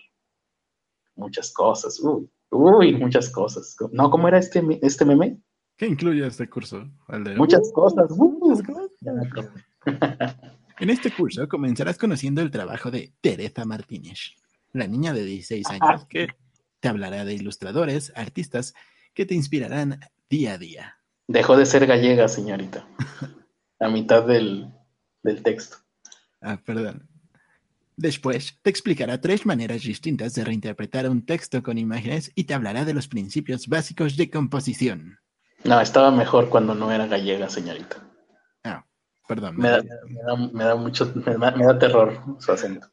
muchas 1.14 1.52
cosas. 1.52 2.00
Uy, 2.50 2.92
muchas 2.96 3.30
cosas. 3.30 3.76
¿No? 3.92 4.10
¿Cómo 4.10 4.28
era 4.28 4.38
este, 4.38 4.62
este 4.82 5.04
meme? 5.04 5.40
¿Qué 5.82 5.88
incluye 5.88 6.24
este 6.24 6.48
curso? 6.48 6.88
muchas 7.36 7.72
cosas. 7.74 8.08
en 10.78 10.90
este 10.90 11.10
curso 11.10 11.48
comenzarás 11.48 11.98
conociendo 11.98 12.40
el 12.40 12.52
trabajo 12.52 12.92
de 12.92 13.12
Teresa 13.20 13.64
Martínez, 13.64 14.36
la 14.72 14.86
niña 14.86 15.12
de 15.12 15.24
16 15.24 15.66
años 15.70 16.06
que 16.06 16.28
te 16.78 16.86
hablará 16.86 17.24
de 17.24 17.34
ilustradores, 17.34 18.12
artistas 18.14 18.74
que 19.12 19.26
te 19.26 19.34
inspirarán 19.34 19.98
día 20.30 20.52
a 20.52 20.58
día. 20.58 20.98
Dejó 21.26 21.56
de 21.56 21.66
ser 21.66 21.84
gallega, 21.88 22.28
señorita. 22.28 22.86
a 23.80 23.88
mitad 23.88 24.24
del, 24.24 24.72
del 25.24 25.42
texto. 25.42 25.78
Ah, 26.40 26.60
perdón. 26.64 27.08
Después 27.96 28.56
te 28.62 28.70
explicará 28.70 29.20
tres 29.20 29.44
maneras 29.46 29.82
distintas 29.82 30.32
de 30.34 30.44
reinterpretar 30.44 31.10
un 31.10 31.26
texto 31.26 31.60
con 31.60 31.76
imágenes 31.76 32.30
y 32.36 32.44
te 32.44 32.54
hablará 32.54 32.84
de 32.84 32.94
los 32.94 33.08
principios 33.08 33.66
básicos 33.66 34.16
de 34.16 34.30
composición. 34.30 35.18
No, 35.64 35.80
estaba 35.80 36.10
mejor 36.10 36.48
cuando 36.48 36.74
no 36.74 36.90
era 36.90 37.06
gallega, 37.06 37.48
señorita. 37.48 37.96
Ah, 38.64 38.84
perdón. 39.28 39.56
Me, 39.56 39.68
da, 39.70 40.74
mucho, 40.74 41.12
me 41.14 41.36
da 41.64 41.78
terror 41.78 42.20
su 42.38 42.52
acento. 42.52 42.88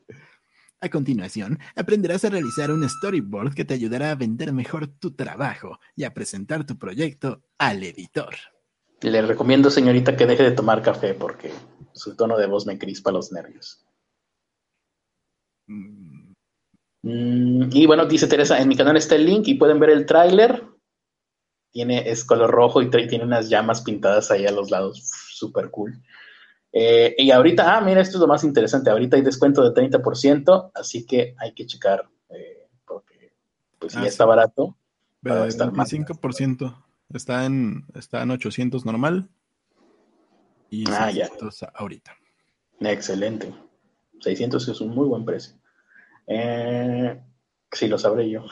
A 0.81 0.89
continuación, 0.89 1.59
aprenderás 1.75 2.23
a 2.23 2.29
realizar 2.29 2.71
un 2.71 2.87
storyboard 2.87 3.53
que 3.53 3.65
te 3.65 3.73
ayudará 3.73 4.11
a 4.11 4.15
vender 4.15 4.53
mejor 4.53 4.87
tu 4.87 5.11
trabajo 5.11 5.77
y 5.93 6.05
a 6.05 6.13
presentar 6.13 6.65
tu 6.65 6.77
proyecto 6.77 7.41
al 7.57 7.83
editor. 7.83 8.33
Le 9.01 9.21
recomiendo, 9.21 9.69
señorita, 9.69 10.15
que 10.15 10.25
deje 10.25 10.43
de 10.43 10.51
tomar 10.51 10.81
café 10.81 11.13
porque 11.13 11.51
su 11.93 12.15
tono 12.15 12.37
de 12.37 12.47
voz 12.47 12.65
me 12.65 12.77
crispa 12.77 13.11
los 13.11 13.31
nervios. 13.33 13.85
Mm. 15.67 16.33
Mm, 17.01 17.69
y 17.71 17.85
bueno, 17.85 18.05
dice 18.05 18.27
Teresa, 18.27 18.59
en 18.59 18.67
mi 18.67 18.75
canal 18.75 18.95
está 18.95 19.15
el 19.15 19.25
link 19.25 19.47
y 19.47 19.55
pueden 19.55 19.79
ver 19.79 19.89
el 19.89 20.05
tráiler. 20.05 20.63
Tiene, 21.71 22.09
es 22.09 22.25
color 22.25 22.49
rojo 22.49 22.81
y 22.81 22.89
tiene 22.89 23.23
unas 23.23 23.49
llamas 23.49 23.81
pintadas 23.81 24.31
ahí 24.31 24.45
a 24.45 24.51
los 24.51 24.71
lados. 24.71 25.03
Súper 25.33 25.69
cool. 25.69 26.01
Eh, 26.71 27.15
y 27.17 27.31
ahorita, 27.31 27.77
ah, 27.77 27.81
mira, 27.81 28.01
esto 28.01 28.17
es 28.17 28.21
lo 28.21 28.27
más 28.27 28.43
interesante. 28.43 28.89
Ahorita 28.89 29.17
hay 29.17 29.23
descuento 29.23 29.61
de 29.63 29.73
30%, 29.73 30.71
así 30.73 31.05
que 31.05 31.35
hay 31.37 31.53
que 31.53 31.65
checar, 31.65 32.07
eh, 32.29 32.67
porque 32.85 33.33
pues 33.79 33.93
si 33.93 33.99
ah, 33.99 34.03
ya 34.03 34.07
está 34.07 34.25
barato. 34.25 34.77
Pero 35.21 35.47
25% 35.47 36.83
está 37.13 37.45
en, 37.45 37.85
está 37.95 38.21
en 38.21 38.31
800 38.31 38.85
normal 38.85 39.29
y 40.69 40.89
ah, 40.89 41.11
600 41.11 41.65
ahorita. 41.73 42.15
Excelente. 42.81 43.53
600 44.21 44.67
es 44.67 44.81
un 44.81 44.89
muy 44.89 45.07
buen 45.07 45.25
precio. 45.25 45.55
Eh, 46.27 47.19
sí, 47.71 47.87
lo 47.87 47.97
sabré 47.97 48.29
yo. 48.29 48.45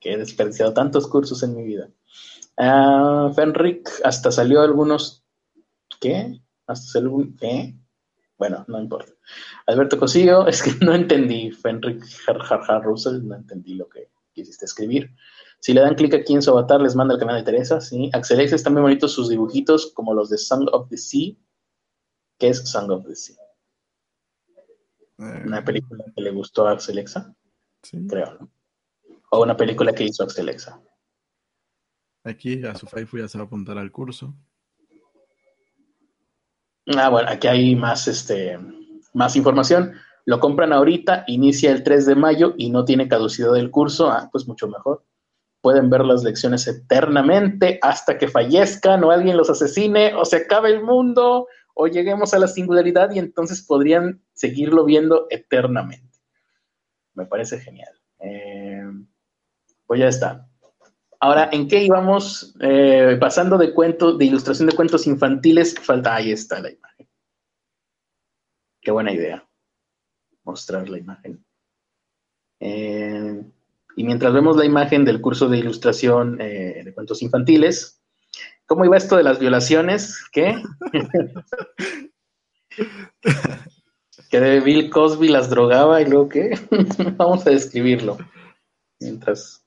Que 0.00 0.12
he 0.12 0.18
desperdiciado 0.18 0.72
tantos 0.72 1.06
cursos 1.06 1.42
en 1.42 1.54
mi 1.54 1.62
vida. 1.62 1.90
Ah, 2.56 3.30
Fenric 3.34 3.88
hasta 4.04 4.32
salió 4.32 4.62
algunos. 4.62 5.24
¿Qué? 6.00 6.40
hasta 6.70 6.92
ser 6.92 7.08
un... 7.08 7.36
¿eh? 7.40 7.76
Bueno, 8.38 8.64
no 8.68 8.80
importa. 8.80 9.12
Alberto 9.66 9.98
Cosillo, 9.98 10.46
es 10.48 10.62
que 10.62 10.72
no 10.84 10.94
entendí, 10.94 11.50
Fenric 11.50 12.04
Harhar 12.26 12.82
Russell, 12.82 13.26
no 13.26 13.34
entendí 13.34 13.74
lo 13.74 13.88
que 13.88 14.10
quisiste 14.32 14.64
escribir. 14.64 15.14
Si 15.58 15.74
le 15.74 15.82
dan 15.82 15.94
clic 15.94 16.14
aquí 16.14 16.32
en 16.32 16.40
su 16.40 16.50
avatar, 16.50 16.80
les 16.80 16.96
manda 16.96 17.14
el 17.14 17.20
canal 17.20 17.36
de 17.36 17.42
Teresa, 17.42 17.82
¿sí? 17.82 18.08
Axel 18.14 18.40
X 18.40 18.54
están 18.54 18.72
muy 18.72 18.82
bonitos 18.82 19.12
sus 19.12 19.28
dibujitos, 19.28 19.92
como 19.92 20.14
los 20.14 20.30
de 20.30 20.38
Song 20.38 20.68
of 20.72 20.88
the 20.88 20.96
Sea. 20.96 21.34
¿Qué 22.38 22.48
es 22.48 22.66
Song 22.66 22.90
of 22.90 23.06
the 23.06 23.14
Sea? 23.14 23.36
Eh, 25.18 25.42
una 25.44 25.62
película 25.62 26.02
que 26.16 26.22
le 26.22 26.30
gustó 26.30 26.66
a 26.66 26.72
Axel 26.72 27.04
sí. 27.82 28.06
creo, 28.08 28.38
¿no? 28.40 28.50
O 29.30 29.42
una 29.42 29.56
película 29.56 29.92
que 29.92 30.04
hizo 30.04 30.24
Axel 30.24 30.54
Aquí 32.24 32.64
a 32.64 32.74
su 32.74 32.86
Facebook 32.86 33.20
ya 33.20 33.28
se 33.28 33.38
va 33.38 33.44
a 33.44 33.46
apuntar 33.46 33.78
al 33.78 33.92
curso. 33.92 34.34
Ah, 36.96 37.08
bueno, 37.08 37.28
aquí 37.30 37.46
hay 37.46 37.76
más, 37.76 38.08
este, 38.08 38.58
más 39.14 39.36
información. 39.36 39.92
Lo 40.26 40.40
compran 40.40 40.72
ahorita, 40.72 41.24
inicia 41.28 41.70
el 41.70 41.82
3 41.84 42.06
de 42.06 42.14
mayo 42.16 42.54
y 42.58 42.70
no 42.70 42.84
tiene 42.84 43.08
caducidad 43.08 43.52
del 43.52 43.70
curso. 43.70 44.10
Ah, 44.10 44.28
pues 44.32 44.46
mucho 44.48 44.68
mejor. 44.68 45.04
Pueden 45.60 45.90
ver 45.90 46.04
las 46.04 46.24
lecciones 46.24 46.66
eternamente 46.66 47.78
hasta 47.82 48.18
que 48.18 48.28
fallezcan 48.28 49.04
o 49.04 49.10
alguien 49.10 49.36
los 49.36 49.48
asesine 49.48 50.14
o 50.14 50.24
se 50.24 50.38
acabe 50.38 50.70
el 50.70 50.82
mundo 50.82 51.46
o 51.74 51.86
lleguemos 51.86 52.34
a 52.34 52.38
la 52.38 52.48
singularidad 52.48 53.10
y 53.12 53.18
entonces 53.18 53.62
podrían 53.62 54.22
seguirlo 54.32 54.84
viendo 54.84 55.26
eternamente. 55.30 56.18
Me 57.14 57.26
parece 57.26 57.60
genial. 57.60 57.92
Eh, 58.20 58.84
pues 59.90 59.98
ya 59.98 60.06
está. 60.06 60.48
Ahora, 61.18 61.48
¿en 61.50 61.66
qué 61.66 61.82
íbamos? 61.82 62.54
Eh, 62.60 63.16
pasando 63.18 63.58
de 63.58 63.74
cuentos, 63.74 64.16
de 64.18 64.24
ilustración 64.24 64.68
de 64.68 64.76
cuentos 64.76 65.08
infantiles, 65.08 65.74
falta, 65.80 66.14
ahí 66.14 66.30
está 66.30 66.60
la 66.60 66.70
imagen. 66.70 67.08
Qué 68.80 68.92
buena 68.92 69.12
idea, 69.12 69.44
mostrar 70.44 70.88
la 70.88 70.96
imagen. 70.96 71.44
Eh, 72.60 73.42
y 73.96 74.04
mientras 74.04 74.32
vemos 74.32 74.56
la 74.56 74.64
imagen 74.64 75.04
del 75.04 75.20
curso 75.20 75.48
de 75.48 75.58
ilustración 75.58 76.40
eh, 76.40 76.82
de 76.84 76.94
cuentos 76.94 77.20
infantiles, 77.20 78.00
¿cómo 78.66 78.84
iba 78.84 78.96
esto 78.96 79.16
de 79.16 79.24
las 79.24 79.40
violaciones? 79.40 80.24
¿Qué? 80.30 80.54
que 84.30 84.60
Bill 84.60 84.88
Cosby 84.88 85.26
las 85.26 85.50
drogaba 85.50 86.00
y 86.00 86.04
luego 86.04 86.28
qué? 86.28 86.56
Vamos 87.16 87.44
a 87.44 87.50
describirlo. 87.50 88.18
Mientras 89.00 89.66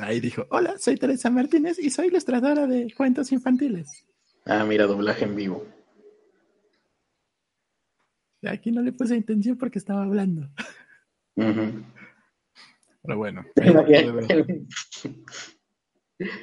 Ahí 0.00 0.20
dijo, 0.20 0.46
hola, 0.50 0.76
soy 0.78 0.96
Teresa 0.96 1.30
Martínez 1.30 1.78
y 1.78 1.90
soy 1.90 2.08
ilustradora 2.08 2.66
de 2.66 2.92
cuentos 2.94 3.30
infantiles. 3.32 4.04
Ah, 4.44 4.64
mira, 4.64 4.86
doblaje 4.86 5.24
en 5.24 5.36
vivo. 5.36 5.64
Aquí 8.46 8.72
no 8.72 8.82
le 8.82 8.92
puse 8.92 9.16
intención 9.16 9.56
porque 9.56 9.78
estaba 9.78 10.02
hablando. 10.04 10.50
Pero 11.34 13.16
bueno. 13.16 13.46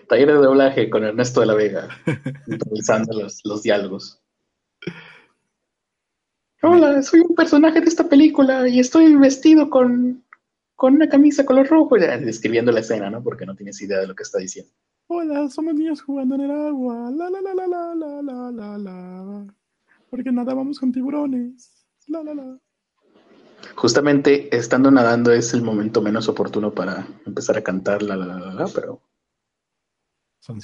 Taller 0.07 0.27
de 0.27 0.33
doblaje 0.33 0.89
con 0.89 1.03
Ernesto 1.03 1.41
de 1.41 1.47
la 1.47 1.55
Vega, 1.55 1.89
improvisando 2.47 3.19
los, 3.19 3.41
los 3.43 3.63
diálogos. 3.63 4.22
Hola, 6.65 7.03
soy 7.03 7.19
un 7.19 7.35
personaje 7.35 7.81
de 7.81 7.87
esta 7.87 8.07
película 8.07 8.65
y 8.69 8.79
estoy 8.79 9.13
vestido 9.17 9.69
con, 9.69 10.23
con 10.77 10.93
una 10.95 11.09
camisa 11.09 11.45
color 11.45 11.67
rojo, 11.67 11.97
describiendo 11.97 12.71
la 12.71 12.79
escena, 12.79 13.09
¿no? 13.09 13.21
Porque 13.21 13.45
no 13.45 13.53
tienes 13.53 13.81
idea 13.81 13.99
de 13.99 14.07
lo 14.07 14.15
que 14.15 14.23
está 14.23 14.37
diciendo. 14.37 14.71
Hola, 15.07 15.49
somos 15.49 15.73
niños 15.73 16.01
jugando 16.01 16.35
en 16.35 16.41
el 16.41 16.51
agua. 16.51 17.11
La 17.11 17.29
la 17.29 17.41
la 17.41 17.53
la 17.53 17.67
la 17.67 17.95
la 17.95 18.21
la 18.21 18.51
la 18.51 18.77
la. 18.77 19.55
Porque 20.09 20.31
nadábamos 20.31 20.79
con 20.79 20.93
tiburones. 20.93 21.85
La 22.07 22.23
la 22.23 22.33
la. 22.33 22.57
Justamente 23.75 24.55
estando 24.55 24.89
nadando 24.89 25.33
es 25.33 25.53
el 25.53 25.63
momento 25.63 26.01
menos 26.01 26.29
oportuno 26.29 26.73
para 26.73 27.05
empezar 27.25 27.57
a 27.57 27.61
cantar 27.61 28.01
la 28.01 28.15
la 28.15 28.25
la 28.25 28.39
la, 28.39 28.53
la 28.53 28.67
pero. 28.73 29.01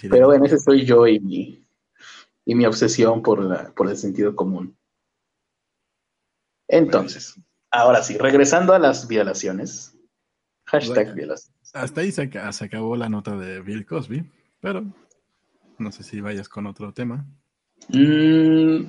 pero 0.10 0.28
bueno, 0.28 0.46
ese 0.46 0.60
soy 0.60 0.86
yo 0.86 1.06
y 1.08 1.20
mi, 1.20 1.68
y 2.46 2.56
mi 2.56 2.66
obsesión 2.66 3.22
por, 3.22 3.44
la, 3.44 3.74
por 3.76 3.90
el 3.90 3.98
sentido 3.98 4.34
común. 4.34 4.79
Entonces, 6.70 7.36
ahora 7.72 8.02
sí, 8.04 8.18
regresando 8.18 8.74
a 8.74 8.80
las 8.80 9.08
violaciones. 9.08 9.98
Hashtag 10.66 11.16
violaciones. 11.16 11.72
Hasta 11.74 12.02
ahí 12.02 12.12
se, 12.12 12.22
acabó 12.22 12.96
la 12.96 13.10
nota 13.10 13.36
de 13.36 13.62
Bill 13.62 13.86
Cosby, 13.86 14.24
pero 14.62 14.86
no 15.80 15.92
sé 15.92 16.04
si 16.04 16.22
vayas 16.22 16.48
con 16.48 16.68
otro 16.68 16.94
tema. 16.94 17.26
Mm, 17.90 18.84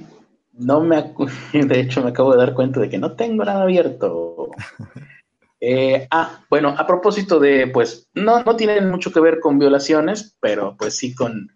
no 0.59 0.81
me 0.83 1.15
de 1.53 1.81
hecho 1.81 2.03
me 2.03 2.11
acabo 2.11 2.33
de 2.33 2.39
dar 2.39 2.55
cuenta 2.55 2.81
de 2.81 2.91
que 2.91 2.99
no 2.99 3.17
tengo 3.17 3.45
nada 3.45 3.63
abierto. 3.63 4.51
Eh, 5.63 6.09
ah, 6.11 6.43
bueno, 6.49 6.71
a 6.71 6.87
propósito 6.87 7.39
de, 7.39 7.67
pues, 7.67 8.09
no, 8.15 8.43
no 8.43 8.57
tienen 8.57 8.89
mucho 8.89 9.13
que 9.13 9.21
ver 9.21 9.41
con 9.41 9.59
violaciones, 9.59 10.35
pero 10.41 10.75
pues 10.75 10.97
sí 10.97 11.15
con 11.15 11.51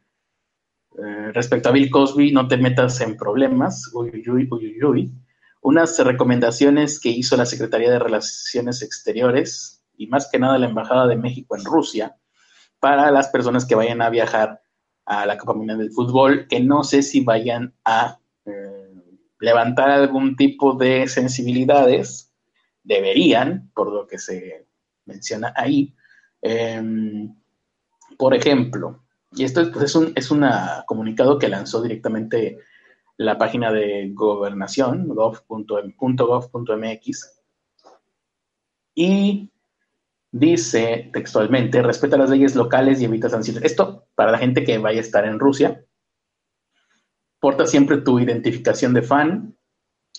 Eh, 0.97 1.33
respecto 1.33 1.71
a 1.71 1.73
Bill 1.73 1.91
Cosby, 1.91 2.33
no 2.33 2.47
te 2.47 2.59
metas 2.59 3.01
en 3.01 3.17
problemas. 3.17 3.91
Uy, 3.95 4.23
uy, 4.29 4.47
uy, 4.51 4.85
uy, 4.85 5.13
Unas 5.65 5.99
recomendaciones 5.99 7.01
que 7.01 7.09
hizo 7.09 7.39
la 7.39 7.47
Secretaría 7.47 7.91
de 7.91 7.99
Relaciones 7.99 8.83
Exteriores 8.83 9.83
y 9.97 10.09
más 10.09 10.29
que 10.31 10.39
nada 10.39 10.59
la 10.59 10.69
Embajada 10.69 11.07
de 11.07 11.17
México 11.17 11.57
en 11.57 11.65
Rusia 11.65 12.19
para 12.81 13.11
las 13.11 13.29
personas 13.29 13.65
que 13.65 13.75
vayan 13.75 14.03
a 14.03 14.11
viajar 14.11 14.61
a 15.07 15.25
la 15.25 15.39
Copa 15.39 15.55
Mundial 15.55 15.79
del 15.79 15.91
Fútbol, 15.91 16.49
que 16.49 16.61
no 16.61 16.85
sé 16.85 17.01
si 17.01 17.25
vayan 17.25 17.73
a 17.83 18.19
eh, 18.45 18.93
levantar 19.41 19.89
algún 19.89 20.37
tipo 20.37 20.75
de 20.75 21.09
sensibilidades, 21.09 22.31
deberían, 22.83 23.71
por 23.75 23.91
lo 23.91 24.07
que 24.07 24.19
se 24.19 24.67
menciona 25.07 25.55
ahí. 25.57 25.95
Em, 26.43 27.35
por 28.19 28.35
ejemplo, 28.35 29.03
y 29.33 29.45
esto 29.45 29.73
pues, 29.73 29.87
es 29.87 29.95
un 29.95 30.13
es 30.15 30.31
una 30.31 30.85
comunicado 30.87 31.39
que 31.39 31.49
lanzó 31.49 31.81
directamente 31.81 32.59
la 33.17 33.39
página 33.39 33.73
de 33.73 34.11
gobernación, 34.13 35.09
gov.gov.mx, 35.09 35.45
y 38.95 39.51
dice 40.31 41.11
textualmente, 41.13 41.83
respeta 41.83 42.17
las 42.17 42.31
leyes 42.31 42.55
locales 42.55 43.01
y 43.01 43.05
evita 43.05 43.29
sanciones. 43.29 43.65
Esto 43.65 44.07
para 44.15 44.33
la 44.33 44.39
gente 44.39 44.65
que 44.65 44.79
vaya 44.79 44.99
a 44.99 45.03
estar 45.03 45.25
en 45.25 45.39
Rusia. 45.39 45.85
Porta 47.41 47.67
siempre 47.67 47.99
tu 47.99 48.19
identificación 48.19 48.95
de 48.95 49.03
fan. 49.03 49.57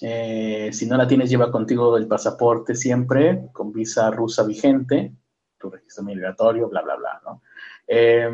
Eh, 0.01 0.69
si 0.73 0.85
no 0.85 0.97
la 0.97 1.07
tienes, 1.07 1.29
lleva 1.29 1.51
contigo 1.51 1.97
el 1.97 2.07
pasaporte 2.07 2.75
siempre, 2.75 3.47
con 3.53 3.71
visa 3.71 4.11
rusa 4.11 4.43
vigente, 4.43 5.15
tu 5.57 5.69
registro 5.69 6.03
migratorio, 6.03 6.67
bla, 6.67 6.81
bla, 6.81 6.95
bla, 6.95 7.21
¿no? 7.23 7.41
Eh, 7.87 8.29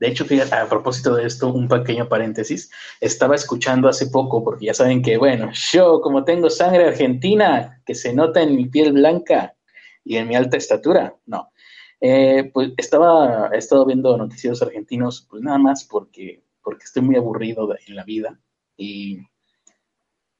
de 0.00 0.08
hecho, 0.08 0.24
fíjate, 0.24 0.54
a 0.54 0.66
propósito 0.66 1.14
de 1.14 1.26
esto, 1.26 1.52
un 1.52 1.68
pequeño 1.68 2.08
paréntesis. 2.08 2.70
Estaba 3.00 3.34
escuchando 3.34 3.86
hace 3.86 4.06
poco, 4.06 4.42
porque 4.42 4.66
ya 4.66 4.74
saben 4.74 5.02
que, 5.02 5.18
bueno, 5.18 5.50
yo 5.72 6.00
como 6.00 6.24
tengo 6.24 6.48
sangre 6.48 6.86
argentina, 6.88 7.82
que 7.84 7.94
se 7.94 8.14
nota 8.14 8.40
en 8.40 8.56
mi 8.56 8.64
piel 8.64 8.94
blanca 8.94 9.54
y 10.02 10.16
en 10.16 10.26
mi 10.26 10.34
alta 10.34 10.56
estatura, 10.56 11.14
no. 11.26 11.52
Eh, 12.00 12.50
pues 12.54 12.72
estaba, 12.78 13.50
he 13.52 13.58
estado 13.58 13.84
viendo 13.84 14.16
noticieros 14.16 14.62
argentinos, 14.62 15.26
pues 15.28 15.42
nada 15.42 15.58
más 15.58 15.84
porque, 15.84 16.42
porque 16.62 16.84
estoy 16.84 17.02
muy 17.02 17.16
aburrido 17.16 17.68
en 17.86 17.94
la 17.94 18.04
vida. 18.04 18.40
Y, 18.78 19.20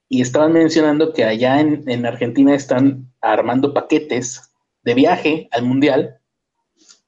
y 0.09 0.23
estaban 0.23 0.55
mencionando 0.55 1.12
que 1.12 1.25
allá 1.25 1.61
en, 1.61 1.85
en 1.87 2.07
Argentina 2.07 2.55
están 2.55 3.12
armando 3.20 3.75
paquetes 3.75 4.51
de 4.85 4.94
viaje 4.94 5.49
al 5.53 5.64
mundial 5.64 6.19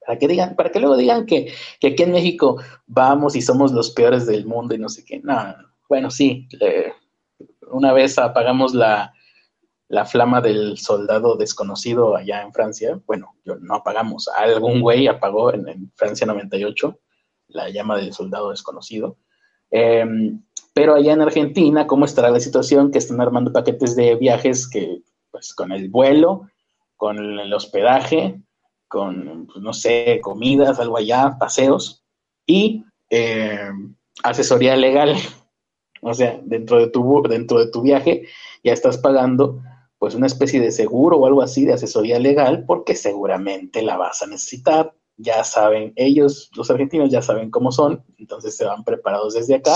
para 0.06 0.18
que 0.18 0.28
digan, 0.28 0.56
para 0.56 0.70
que 0.70 0.80
luego 0.80 0.96
digan 0.96 1.26
que, 1.26 1.52
aquí 1.82 2.02
en 2.02 2.12
México 2.12 2.60
vamos 2.86 3.36
y 3.36 3.42
somos 3.42 3.72
los 3.72 3.90
peores 3.90 4.26
del 4.26 4.46
mundo 4.46 4.74
y 4.74 4.78
no 4.78 4.88
sé 4.88 5.04
qué. 5.04 5.20
No, 5.20 5.54
bueno, 5.88 6.10
sí, 6.10 6.48
una 7.70 7.92
vez 7.92 8.18
apagamos 8.18 8.74
la, 8.74 9.12
flama 10.06 10.40
del 10.40 10.78
soldado 10.78 11.36
desconocido 11.36 12.16
allá 12.16 12.42
en 12.42 12.52
Francia. 12.52 12.98
Bueno, 13.06 13.36
yo 13.44 13.56
no 13.56 13.74
apagamos, 13.74 14.28
algún 14.28 14.80
güey 14.80 15.06
apagó 15.06 15.52
en, 15.52 15.92
Francia 15.94 16.26
98 16.26 16.98
la 17.48 17.68
llama 17.68 17.96
del 17.96 18.12
soldado 18.12 18.50
desconocido. 18.50 19.18
Em, 19.70 20.42
pero 20.72 20.94
allá 20.94 21.12
en 21.12 21.20
Argentina, 21.20 21.86
¿cómo 21.86 22.06
estará 22.06 22.30
la 22.30 22.40
situación? 22.40 22.90
Que 22.90 22.98
están 22.98 23.20
armando 23.20 23.52
paquetes 23.52 23.94
de 23.94 24.14
viajes 24.16 24.66
que, 24.66 25.02
pues, 25.30 25.52
con 25.54 25.70
el 25.72 25.90
vuelo, 25.90 26.48
con 26.96 27.18
el 27.18 27.52
hospedaje, 27.52 28.40
con, 28.92 29.46
pues, 29.46 29.62
no 29.64 29.72
sé, 29.72 30.20
comidas, 30.22 30.78
algo 30.78 30.98
allá, 30.98 31.38
paseos 31.40 32.04
y 32.46 32.84
eh, 33.08 33.70
asesoría 34.22 34.76
legal. 34.76 35.16
O 36.04 36.12
sea, 36.14 36.40
dentro 36.42 36.80
de, 36.80 36.88
tu, 36.88 37.22
dentro 37.28 37.60
de 37.60 37.70
tu 37.70 37.80
viaje 37.80 38.26
ya 38.64 38.72
estás 38.72 38.98
pagando 38.98 39.62
pues 40.00 40.16
una 40.16 40.26
especie 40.26 40.60
de 40.60 40.72
seguro 40.72 41.16
o 41.16 41.26
algo 41.26 41.42
así 41.42 41.64
de 41.64 41.74
asesoría 41.74 42.18
legal 42.18 42.64
porque 42.66 42.96
seguramente 42.96 43.82
la 43.82 43.96
vas 43.96 44.20
a 44.20 44.26
necesitar. 44.26 44.96
Ya 45.16 45.44
saben, 45.44 45.92
ellos, 45.94 46.50
los 46.56 46.68
argentinos 46.72 47.08
ya 47.08 47.22
saben 47.22 47.52
cómo 47.52 47.70
son, 47.70 48.04
entonces 48.18 48.56
se 48.56 48.64
van 48.64 48.82
preparados 48.82 49.34
desde 49.34 49.54
acá 49.54 49.74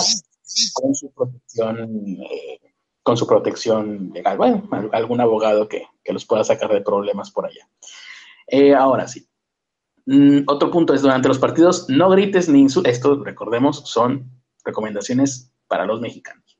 con 0.75 0.97
su 0.97 1.13
protección, 1.13 2.19
eh, 2.29 2.59
con 3.05 3.17
su 3.17 3.25
protección 3.29 4.11
legal. 4.13 4.37
Bueno, 4.37 4.69
algún 4.91 5.21
abogado 5.21 5.69
que, 5.69 5.87
que 6.03 6.13
los 6.13 6.27
pueda 6.27 6.43
sacar 6.43 6.73
de 6.73 6.81
problemas 6.81 7.31
por 7.31 7.47
allá. 7.47 7.69
Eh, 8.47 8.75
ahora 8.75 9.09
sí. 9.09 9.29
Mm, 10.07 10.45
otro 10.47 10.71
punto 10.71 10.95
es, 10.95 11.03
durante 11.03 11.29
los 11.29 11.39
partidos, 11.39 11.89
no 11.89 12.09
grites 12.11 12.49
ni 12.49 12.61
insultes. 12.61 12.95
Esto, 12.95 13.23
recordemos, 13.23 13.83
son 13.89 14.31
recomendaciones 14.65 15.53
para 15.67 15.85
los 15.85 16.01
mexicanos. 16.01 16.59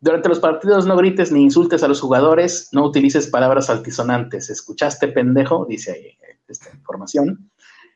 Durante 0.00 0.28
los 0.28 0.40
partidos 0.40 0.84
no 0.84 0.96
grites 0.96 1.30
ni 1.30 1.42
insultes 1.42 1.82
a 1.84 1.88
los 1.88 2.00
jugadores, 2.00 2.70
no 2.72 2.84
utilices 2.84 3.28
palabras 3.28 3.70
altisonantes. 3.70 4.50
¿Escuchaste, 4.50 5.08
pendejo? 5.08 5.64
Dice 5.64 5.92
ahí 5.92 6.06
eh, 6.06 6.40
esta 6.48 6.70
información. 6.74 7.50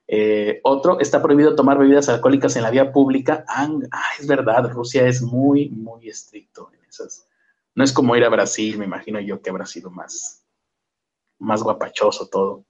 Eh, 0.07 0.61
otro, 0.63 1.01
está 1.01 1.21
prohibido 1.21 1.57
tomar 1.57 1.79
bebidas 1.79 2.09
alcohólicas 2.09 2.55
en 2.55 2.63
la 2.63 2.71
vía 2.71 2.93
pública. 2.93 3.45
Ah, 3.49 3.69
es 4.21 4.27
verdad, 4.27 4.71
Rusia 4.71 5.07
es 5.09 5.21
muy, 5.21 5.69
muy 5.71 6.09
estricto 6.09 6.71
en 6.73 6.85
esas. 6.89 7.27
No 7.75 7.83
es 7.83 7.93
como 7.93 8.15
ir 8.15 8.25
a 8.25 8.29
Brasil, 8.29 8.79
me 8.79 8.85
imagino 8.85 9.19
yo 9.19 9.43
que 9.43 9.51
habrá 9.51 9.67
sido 9.67 9.91
más, 9.91 10.47
más 11.39 11.63
guapachoso 11.63 12.29
todo. 12.29 12.65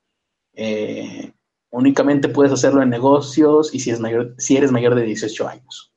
Eh, 0.56 1.32
únicamente 1.70 2.28
puedes 2.28 2.52
hacerlo 2.52 2.82
en 2.82 2.90
negocios 2.90 3.72
y 3.74 3.80
si, 3.80 3.90
es 3.90 4.00
mayor, 4.00 4.34
si 4.38 4.56
eres 4.56 4.72
mayor 4.72 4.94
de 4.94 5.02
18 5.02 5.46
años. 5.46 5.94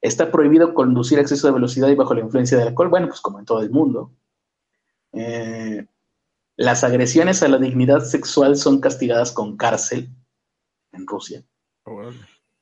Está 0.00 0.30
prohibido 0.30 0.74
conducir 0.74 1.18
a 1.18 1.22
exceso 1.22 1.46
de 1.46 1.54
velocidad 1.54 1.88
y 1.88 1.94
bajo 1.94 2.12
la 2.12 2.20
influencia 2.20 2.58
del 2.58 2.68
alcohol, 2.68 2.90
bueno, 2.90 3.08
pues 3.08 3.20
como 3.20 3.38
en 3.38 3.46
todo 3.46 3.62
el 3.62 3.70
mundo. 3.70 4.12
Eh, 5.12 5.86
las 6.56 6.84
agresiones 6.84 7.42
a 7.42 7.48
la 7.48 7.58
dignidad 7.58 8.00
sexual 8.00 8.56
son 8.56 8.80
castigadas 8.80 9.32
con 9.32 9.56
cárcel 9.56 10.10
en 10.92 11.06
Rusia. 11.06 11.44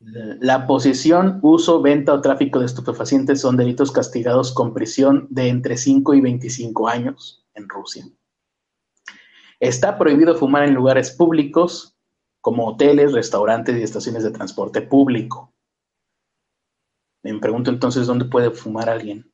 La 0.00 0.66
posesión, 0.66 1.38
uso, 1.42 1.80
venta 1.80 2.12
o 2.12 2.20
tráfico 2.20 2.58
de 2.58 2.66
estupefacientes 2.66 3.40
son 3.40 3.56
delitos 3.56 3.92
castigados 3.92 4.52
con 4.52 4.74
prisión 4.74 5.26
de 5.30 5.48
entre 5.48 5.76
5 5.76 6.14
y 6.14 6.20
25 6.20 6.88
años 6.88 7.44
en 7.54 7.68
Rusia. 7.68 8.06
Está 9.62 9.96
prohibido 9.96 10.34
fumar 10.34 10.64
en 10.64 10.74
lugares 10.74 11.12
públicos 11.12 11.96
como 12.40 12.66
hoteles, 12.66 13.12
restaurantes 13.12 13.78
y 13.78 13.82
estaciones 13.84 14.24
de 14.24 14.32
transporte 14.32 14.82
público. 14.82 15.54
Me 17.22 17.38
pregunto 17.38 17.70
entonces 17.70 18.08
dónde 18.08 18.24
puede 18.24 18.50
fumar 18.50 18.90
alguien. 18.90 19.30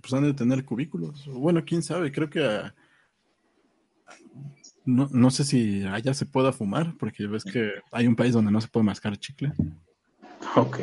Pues 0.00 0.12
han 0.12 0.24
de 0.24 0.34
tener 0.34 0.64
cubículos. 0.64 1.28
Bueno, 1.28 1.64
quién 1.64 1.80
sabe, 1.80 2.10
creo 2.10 2.28
que 2.28 2.44
ah, 2.44 2.74
no, 4.84 5.08
no, 5.12 5.30
sé 5.30 5.44
si 5.44 5.84
allá 5.84 6.12
se 6.12 6.26
pueda 6.26 6.52
fumar, 6.52 6.96
porque 6.98 7.28
ves 7.28 7.44
que 7.44 7.70
hay 7.92 8.08
un 8.08 8.16
país 8.16 8.32
donde 8.32 8.50
no 8.50 8.60
se 8.60 8.66
puede 8.66 8.82
mascar 8.82 9.16
chicle. 9.16 9.52
Ok. 10.56 10.80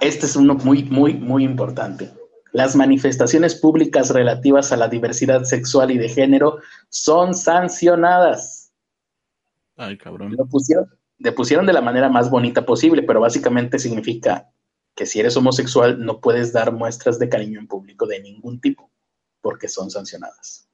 Este 0.00 0.26
es 0.26 0.34
uno 0.34 0.56
muy, 0.56 0.82
muy, 0.82 1.14
muy 1.14 1.44
importante. 1.44 2.12
Las 2.52 2.76
manifestaciones 2.76 3.54
públicas 3.54 4.10
relativas 4.10 4.72
a 4.72 4.76
la 4.76 4.88
diversidad 4.88 5.44
sexual 5.44 5.90
y 5.90 5.98
de 5.98 6.08
género 6.08 6.58
son 6.90 7.34
sancionadas. 7.34 8.72
Ay, 9.76 9.96
cabrón. 9.96 10.36
Lo 10.36 10.46
pusieron, 10.46 10.86
pusieron 11.34 11.66
de 11.66 11.72
la 11.72 11.80
manera 11.80 12.10
más 12.10 12.30
bonita 12.30 12.66
posible, 12.66 13.02
pero 13.02 13.20
básicamente 13.20 13.78
significa 13.78 14.50
que 14.94 15.06
si 15.06 15.20
eres 15.20 15.36
homosexual 15.36 16.04
no 16.04 16.20
puedes 16.20 16.52
dar 16.52 16.72
muestras 16.72 17.18
de 17.18 17.28
cariño 17.28 17.58
en 17.58 17.66
público 17.66 18.06
de 18.06 18.20
ningún 18.20 18.60
tipo, 18.60 18.90
porque 19.40 19.68
son 19.68 19.90
sancionadas. 19.90 20.68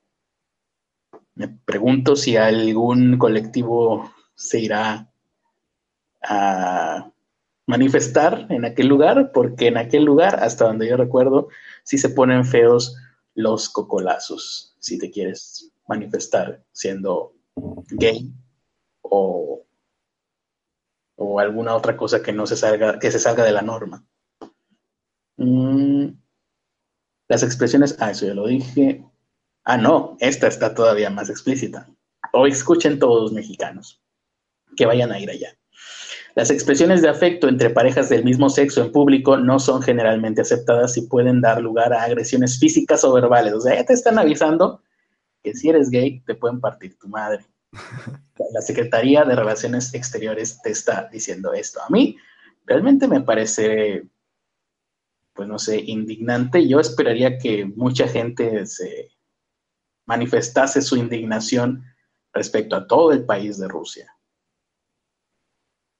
Me 1.34 1.48
pregunto 1.48 2.16
si 2.16 2.36
algún 2.36 3.16
colectivo 3.18 4.12
se 4.34 4.58
irá 4.58 5.08
a 6.22 7.12
manifestar 7.66 8.46
en 8.48 8.64
aquel 8.64 8.88
lugar, 8.88 9.30
porque 9.32 9.68
en 9.68 9.76
aquel 9.76 10.04
lugar, 10.04 10.42
hasta 10.42 10.64
donde 10.64 10.88
yo 10.88 10.96
recuerdo, 10.96 11.48
sí 11.88 11.96
se 11.96 12.10
ponen 12.10 12.44
feos 12.44 12.94
los 13.34 13.70
cocolazos, 13.70 14.76
si 14.78 14.98
te 14.98 15.10
quieres 15.10 15.72
manifestar 15.88 16.62
siendo 16.70 17.32
gay 17.88 18.30
o, 19.00 19.64
o 21.16 21.40
alguna 21.40 21.74
otra 21.74 21.96
cosa 21.96 22.22
que 22.22 22.30
no 22.30 22.46
se 22.46 22.56
salga, 22.56 22.98
que 22.98 23.10
se 23.10 23.18
salga 23.18 23.42
de 23.42 23.52
la 23.52 23.62
norma. 23.62 24.06
Mm, 25.38 26.08
las 27.26 27.42
expresiones, 27.42 27.96
ah, 28.00 28.10
eso 28.10 28.26
ya 28.26 28.34
lo 28.34 28.46
dije. 28.46 29.02
Ah, 29.64 29.78
no, 29.78 30.18
esta 30.20 30.46
está 30.46 30.74
todavía 30.74 31.08
más 31.08 31.30
explícita. 31.30 31.88
O 32.34 32.46
escuchen 32.46 32.98
todos 32.98 33.22
los 33.22 33.32
mexicanos 33.32 34.02
que 34.76 34.84
vayan 34.84 35.10
a 35.10 35.20
ir 35.20 35.30
allá. 35.30 35.57
Las 36.34 36.50
expresiones 36.50 37.02
de 37.02 37.08
afecto 37.08 37.48
entre 37.48 37.70
parejas 37.70 38.08
del 38.08 38.24
mismo 38.24 38.48
sexo 38.48 38.82
en 38.82 38.92
público 38.92 39.36
no 39.36 39.58
son 39.58 39.82
generalmente 39.82 40.42
aceptadas 40.42 40.96
y 40.96 41.02
pueden 41.02 41.40
dar 41.40 41.60
lugar 41.60 41.92
a 41.92 42.04
agresiones 42.04 42.58
físicas 42.58 43.02
o 43.04 43.12
verbales. 43.12 43.54
O 43.54 43.60
sea, 43.60 43.74
ya 43.74 43.84
te 43.84 43.92
están 43.92 44.18
avisando 44.18 44.82
que 45.42 45.54
si 45.54 45.68
eres 45.68 45.90
gay 45.90 46.20
te 46.20 46.34
pueden 46.34 46.60
partir 46.60 46.98
tu 46.98 47.08
madre. 47.08 47.44
La 48.54 48.60
Secretaría 48.60 49.24
de 49.24 49.34
Relaciones 49.34 49.92
Exteriores 49.94 50.60
te 50.62 50.70
está 50.70 51.08
diciendo 51.12 51.52
esto. 51.52 51.80
A 51.82 51.88
mí 51.90 52.16
realmente 52.66 53.08
me 53.08 53.20
parece, 53.20 54.06
pues 55.34 55.48
no 55.48 55.58
sé, 55.58 55.78
indignante. 55.78 56.66
Yo 56.68 56.80
esperaría 56.80 57.38
que 57.38 57.64
mucha 57.64 58.06
gente 58.06 58.64
se 58.66 59.10
manifestase 60.06 60.80
su 60.82 60.96
indignación 60.96 61.84
respecto 62.32 62.76
a 62.76 62.86
todo 62.86 63.12
el 63.12 63.24
país 63.24 63.58
de 63.58 63.68
Rusia. 63.68 64.17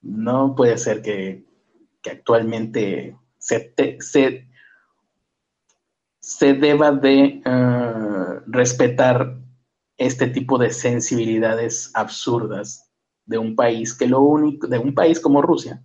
No 0.01 0.55
puede 0.55 0.79
ser 0.79 1.03
que, 1.03 1.45
actualmente 2.11 3.17
se, 3.39 3.75
deba 6.55 6.93
de 6.93 7.43
eh, 7.45 8.41
respetar 8.47 9.37
este 9.99 10.29
tipo 10.29 10.57
de 10.57 10.71
sensibilidades 10.71 11.91
absurdas 11.95 12.91
de 13.27 13.37
un 13.37 13.55
país 13.55 13.93
que 13.93 14.07
lo 14.07 14.23
único, 14.23 14.67
de 14.67 14.79
un 14.79 14.95
país 14.95 15.21
como 15.21 15.43
Rusia, 15.43 15.83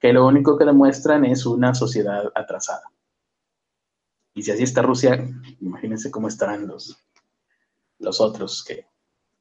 que 0.00 0.12
lo 0.12 0.26
único 0.26 0.56
que 0.56 0.64
demuestran 0.64 1.24
es 1.24 1.44
una 1.44 1.74
sociedad 1.74 2.30
atrasada. 2.34 2.84
Y 4.34 4.42
si 4.42 4.50
así 4.50 4.64
está 4.64 4.82
Rusia, 4.82 5.26
imagínense 5.60 6.10
cómo 6.10 6.28
estarán 6.28 6.66
los, 6.66 7.04
los 7.98 8.20
otros 8.20 8.64
que, 8.64 8.86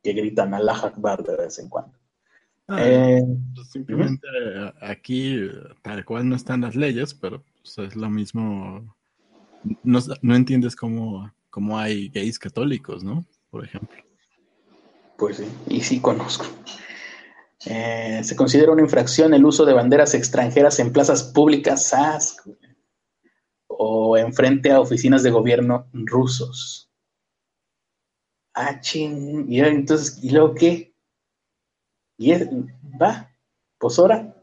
gritan 0.04 0.54
Allah 0.54 0.80
Akbar 0.84 1.24
de 1.24 1.38
vez 1.38 1.60
en 1.60 1.70
cuando. 1.70 1.98
Ah, 2.68 2.82
eh, 2.82 3.22
pues 3.54 3.72
simplemente 3.72 4.26
aquí 4.82 5.50
tal 5.82 6.06
cual 6.06 6.30
no 6.30 6.36
están 6.36 6.62
las 6.62 6.76
leyes, 6.76 7.14
pero 7.14 7.44
pues, 7.62 7.78
es 7.78 7.96
lo 7.96 8.10
mismo. 8.10 8.96
No, 9.84 10.00
no 10.22 10.36
entiendes 10.36 10.76
cómo, 10.76 11.32
cómo, 11.50 11.78
hay 11.78 12.10
gays 12.10 12.40
católicos, 12.40 13.04
¿no? 13.04 13.26
Por 13.50 13.66
ejemplo. 13.66 13.98
Pues 15.18 15.38
sí, 15.38 15.48
y 15.68 15.82
sí 15.82 16.00
conozco. 16.00 16.46
Eh, 17.66 18.22
se 18.24 18.36
considera 18.36 18.72
una 18.72 18.82
infracción 18.82 19.34
el 19.34 19.46
uso 19.46 19.66
de 19.66 19.74
banderas 19.74 20.14
extranjeras 20.14 20.80
en 20.80 20.92
plazas 20.92 21.24
públicas 21.24 21.94
o 23.68 24.18
en 24.18 24.34
frente 24.34 24.72
a 24.72 24.82
oficinas 24.82 25.24
de 25.24 25.32
gobierno 25.32 25.88
rusos. 25.94 26.90
Ah, 28.54 28.80
ching. 28.80 29.52
Y 29.52 29.62
entonces, 29.62 30.24
¿y 30.24 30.30
luego 30.30 30.54
qué? 30.54 30.93
Y 32.18 32.32
es, 32.32 32.48
va, 33.02 33.32
pues 33.78 34.00
ahora. 34.00 34.36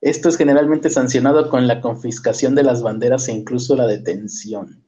Esto 0.00 0.28
es 0.28 0.36
generalmente 0.36 0.90
sancionado 0.90 1.48
con 1.48 1.66
la 1.66 1.80
confiscación 1.80 2.54
de 2.54 2.62
las 2.62 2.82
banderas 2.82 3.28
e 3.28 3.32
incluso 3.32 3.74
la 3.76 3.86
detención. 3.86 4.86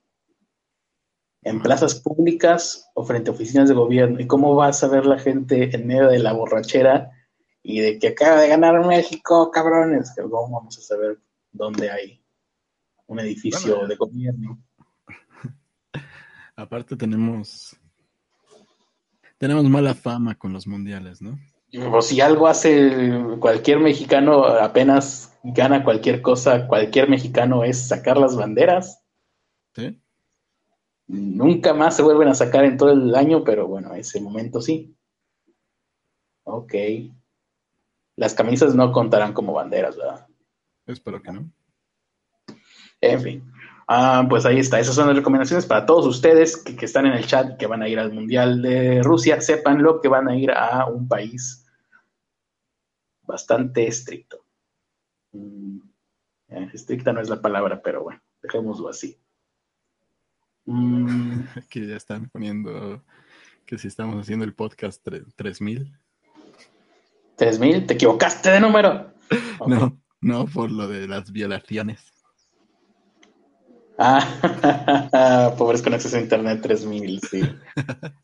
En 1.43 1.63
plazas 1.63 1.95
públicas 1.95 2.91
o 2.95 3.05
frente 3.05 3.31
a 3.31 3.33
oficinas 3.33 3.69
de 3.69 3.75
gobierno. 3.75 4.21
¿Y 4.21 4.27
cómo 4.27 4.55
vas 4.55 4.85
a 4.85 4.89
ver 4.89 5.07
la 5.07 5.19
gente 5.19 5.75
en 5.75 5.87
medio 5.87 6.09
de 6.09 6.19
la 6.19 6.35
borrachera 6.35 7.11
y 7.63 7.81
de 7.81 7.99
que 7.99 8.09
acaba 8.09 8.43
de 8.43 8.49
ganar 8.49 8.87
México, 8.87 9.51
cabrones? 9.51 10.15
¿Cómo 10.15 10.51
vamos 10.51 10.79
a 10.79 10.83
saber 10.83 11.19
dónde 11.51 11.91
hay 11.91 12.23
un 13.07 13.19
edificio 13.21 13.87
de 13.87 13.97
gobierno? 13.97 14.63
Aparte 16.57 16.97
tenemos 16.97 17.77
tenemos 19.39 19.65
mala 19.65 19.95
fama 19.95 20.35
con 20.35 20.53
los 20.53 20.67
mundiales, 20.67 21.23
¿no? 21.23 21.39
O 21.93 22.01
si 22.01 22.21
algo 22.21 22.47
hace 22.47 23.13
cualquier 23.41 23.79
mexicano, 23.81 24.45
apenas 24.45 25.39
gana 25.43 25.85
cualquier 25.85 26.23
cosa, 26.23 26.67
cualquier 26.67 27.11
mexicano 27.11 27.63
es 27.63 27.89
sacar 27.89 28.17
las 28.17 28.37
banderas. 28.37 29.05
Sí. 29.75 30.01
Nunca 31.07 31.75
más 31.75 31.97
se 31.97 32.03
vuelven 32.03 32.29
a 32.29 32.35
sacar 32.35 32.65
en 32.65 32.77
todo 32.77 32.93
el 32.93 33.15
año, 33.15 33.45
pero 33.45 33.67
bueno, 33.67 33.95
ese 33.95 34.21
momento 34.21 34.63
sí. 34.63 34.95
Ok. 36.45 36.75
Las 38.17 38.35
camisas 38.35 38.75
no 38.75 38.91
contarán 38.91 39.33
como 39.33 39.53
banderas, 39.53 39.97
¿verdad? 39.97 40.27
Espero 40.87 41.23
que 41.23 41.33
no. 41.33 41.51
En 43.01 43.21
fin. 43.21 43.53
Ah, 43.91 44.27
pues 44.29 44.45
ahí 44.45 44.59
está. 44.59 44.79
Esas 44.79 44.95
son 44.95 45.07
las 45.07 45.17
recomendaciones 45.17 45.65
para 45.65 45.87
todos 45.87 46.05
ustedes 46.05 46.59
que, 46.59 46.85
están 46.85 47.07
en 47.07 47.15
el 47.15 47.27
chat 47.27 47.55
y 47.55 47.57
que 47.57 47.67
van 47.67 47.83
a 47.83 47.89
ir 47.89 47.99
al 47.99 48.13
Mundial 48.13 48.61
de 48.61 49.03
Rusia. 49.03 49.41
Sépanlo 49.41 50.03
que 50.03 50.09
van 50.09 50.29
a 50.29 50.37
ir 50.37 50.51
a 50.51 50.85
un 50.87 51.09
país 51.09 51.67
bastante 53.23 53.87
estricto. 53.87 54.45
Mm, 55.33 55.79
eh, 56.49 56.71
estricta 56.75 57.15
no 57.15 57.23
es 57.23 57.31
la 57.31 57.41
palabra, 57.41 57.81
pero 57.83 58.03
bueno, 58.03 58.21
dejémoslo 58.43 58.91
así. 58.91 59.19
Mm. 60.67 61.45
que 61.71 61.87
ya 61.87 61.97
están 61.97 62.29
poniendo 62.29 63.03
que 63.65 63.79
si 63.79 63.89
estamos 63.89 64.21
haciendo 64.21 64.45
el 64.45 64.53
podcast 64.53 65.03
3000. 65.37 65.99
¿3000? 67.39 67.87
¿Te 67.87 67.95
equivocaste 67.95 68.51
de 68.51 68.61
número? 68.61 69.15
No, 69.67 70.01
no, 70.21 70.47
por 70.47 70.71
lo 70.71 70.89
de 70.89 71.07
las 71.07 71.33
violaciones. 71.33 72.18
Ah, 74.01 75.53
pobres 75.59 75.83
con 75.83 75.93
acceso 75.93 76.17
a 76.17 76.21
Internet 76.21 76.63
3000, 76.63 77.21
sí. 77.21 77.43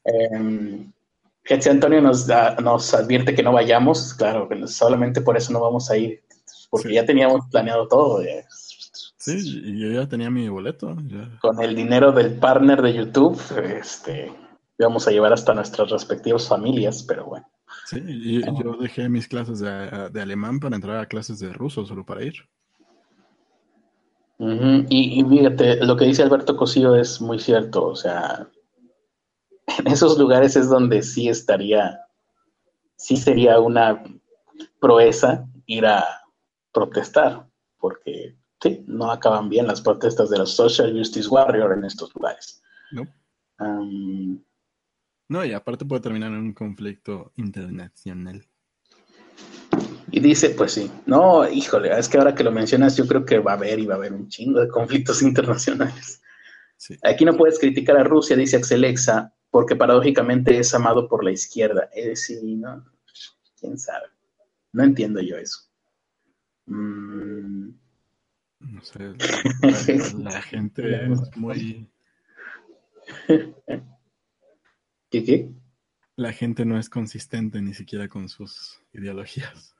eh, 0.04 1.68
Antonio 1.68 2.00
nos, 2.00 2.28
nos 2.62 2.94
advierte 2.94 3.34
que 3.34 3.42
no 3.42 3.52
vayamos, 3.52 4.14
claro, 4.14 4.48
solamente 4.68 5.20
por 5.20 5.36
eso 5.36 5.52
no 5.52 5.60
vamos 5.60 5.90
a 5.90 5.96
ir, 5.96 6.22
porque 6.70 6.94
ya 6.94 7.04
teníamos 7.04 7.46
planeado 7.50 7.88
todo. 7.88 8.22
Sí, 9.18 9.62
y 9.64 9.80
yo 9.80 10.00
ya 10.00 10.08
tenía 10.08 10.30
mi 10.30 10.48
boleto. 10.48 10.96
Con 11.40 11.60
el 11.60 11.74
dinero 11.74 12.12
del 12.12 12.34
partner 12.34 12.80
de 12.80 12.94
YouTube, 12.94 13.40
este, 13.76 14.32
íbamos 14.78 15.08
a 15.08 15.10
llevar 15.10 15.32
hasta 15.32 15.54
nuestras 15.54 15.90
respectivas 15.90 16.46
familias, 16.46 17.02
pero 17.02 17.26
bueno. 17.26 17.48
Sí, 17.86 18.00
y 18.06 18.40
yo 18.42 18.76
dejé 18.80 19.08
mis 19.08 19.26
clases 19.26 19.58
de, 19.58 20.08
de 20.10 20.22
alemán 20.22 20.60
para 20.60 20.76
entrar 20.76 20.98
a 21.00 21.06
clases 21.06 21.40
de 21.40 21.52
ruso, 21.52 21.84
solo 21.84 22.06
para 22.06 22.22
ir 22.22 22.34
y, 24.38 25.24
fíjate, 25.24 25.84
lo 25.84 25.96
que 25.96 26.06
dice 26.06 26.22
Alberto 26.22 26.56
Cosío 26.56 26.96
es 26.96 27.20
muy 27.20 27.38
cierto, 27.38 27.86
o 27.86 27.96
sea, 27.96 28.48
en 29.78 29.86
esos 29.86 30.18
lugares 30.18 30.56
es 30.56 30.68
donde 30.68 31.02
sí 31.02 31.28
estaría, 31.28 32.00
sí 32.96 33.16
sería 33.16 33.60
una 33.60 34.02
proeza 34.80 35.46
ir 35.66 35.86
a 35.86 36.04
protestar, 36.72 37.48
porque 37.78 38.36
sí, 38.60 38.84
no 38.86 39.10
acaban 39.10 39.48
bien 39.48 39.66
las 39.66 39.80
protestas 39.80 40.30
de 40.30 40.38
los 40.38 40.50
Social 40.50 40.92
Justice 40.92 41.28
Warrior 41.28 41.72
en 41.72 41.84
estos 41.84 42.14
lugares. 42.14 42.62
No. 42.90 43.06
no, 45.28 45.44
y 45.44 45.52
aparte 45.52 45.84
puede 45.84 46.02
terminar 46.02 46.32
en 46.32 46.38
un 46.38 46.52
conflicto 46.52 47.32
internacional. 47.36 48.44
Y 50.14 50.20
dice, 50.20 50.50
pues 50.50 50.70
sí, 50.70 50.88
no, 51.06 51.50
híjole, 51.50 51.90
es 51.98 52.08
que 52.08 52.18
ahora 52.18 52.36
que 52.36 52.44
lo 52.44 52.52
mencionas, 52.52 52.96
yo 52.96 53.04
creo 53.04 53.24
que 53.24 53.40
va 53.40 53.50
a 53.50 53.56
haber 53.56 53.80
y 53.80 53.86
va 53.86 53.94
a 53.94 53.96
haber 53.96 54.12
un 54.12 54.28
chingo 54.28 54.60
de 54.60 54.68
conflictos 54.68 55.22
internacionales. 55.22 56.22
Aquí 57.02 57.24
no 57.24 57.36
puedes 57.36 57.58
criticar 57.58 57.96
a 57.96 58.04
Rusia, 58.04 58.36
dice 58.36 58.56
Axelexa, 58.56 59.34
porque 59.50 59.74
paradójicamente 59.74 60.56
es 60.56 60.72
amado 60.72 61.08
por 61.08 61.24
la 61.24 61.32
izquierda. 61.32 61.90
Es 61.92 62.26
sí, 62.26 62.54
¿no? 62.54 62.84
¿Quién 63.58 63.76
sabe? 63.76 64.06
No 64.70 64.84
entiendo 64.84 65.20
yo 65.20 65.36
eso. 65.36 65.62
Mm. 66.66 67.70
No 68.60 68.82
sé, 68.82 69.14
la, 70.16 70.42
gente 70.42 71.06
es 71.12 71.36
muy... 71.36 71.90
¿Qué 75.10 75.24
qué? 75.24 75.50
La 76.14 76.32
gente 76.32 76.64
no 76.64 76.78
es 76.78 76.88
consistente 76.88 77.60
ni 77.60 77.74
siquiera 77.74 78.08
con 78.08 78.28
sus 78.28 78.80
ideologías. 78.92 79.73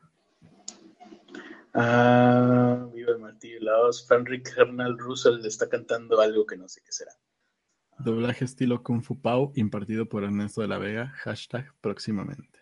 Ah, 1.75 2.89
viva 2.95 3.13
el 3.13 3.19
martillo 3.19 3.59
la 3.61 3.79
voz. 3.79 4.07
Franric 4.07 4.57
Hernal 4.57 4.97
Russell 4.97 5.41
le 5.41 5.49
está 5.49 5.69
cantando 5.69 6.21
algo 6.21 6.47
que 6.47 6.57
no 6.57 6.69
sé 6.69 6.81
qué 6.83 6.93
será. 6.93 7.11
Doblaje 7.99 8.45
estilo 8.45 8.83
Kung 8.83 9.03
Fu 9.03 9.21
Pao 9.21 9.53
impartido 9.57 10.09
por 10.09 10.23
Ernesto 10.23 10.61
de 10.61 10.69
la 10.69 10.79
Vega. 10.79 11.13
Hashtag 11.17 11.75
próximamente. 11.81 12.61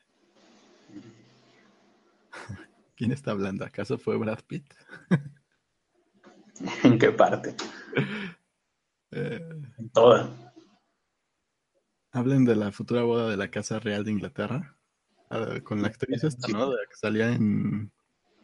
¿Quién 2.97 3.13
está 3.13 3.33
hablando? 3.33 3.67
¿Acaso 3.67 3.99
fue 3.99 4.17
Brad 4.17 4.41
Pitt? 4.47 4.73
¿En 6.85 6.99
qué 6.99 7.13
parte? 7.13 7.55
Eh, 9.15 9.47
en 9.77 9.91
toda. 9.91 10.31
Hablen 12.13 12.47
de 12.47 12.57
la 12.57 12.73
futura 12.73 13.03
boda 13.03 13.29
de 13.29 13.37
la 13.37 13.51
Casa 13.51 13.79
Real 13.79 14.05
de 14.05 14.11
Inglaterra. 14.11 14.75
Ah, 15.29 15.61
con 15.63 15.83
la 15.83 15.89
actriz 15.89 16.25
esta, 16.25 16.49
¿no? 16.49 16.71
De 16.71 16.79
que 16.89 16.97
salía 16.97 17.29
en 17.29 17.93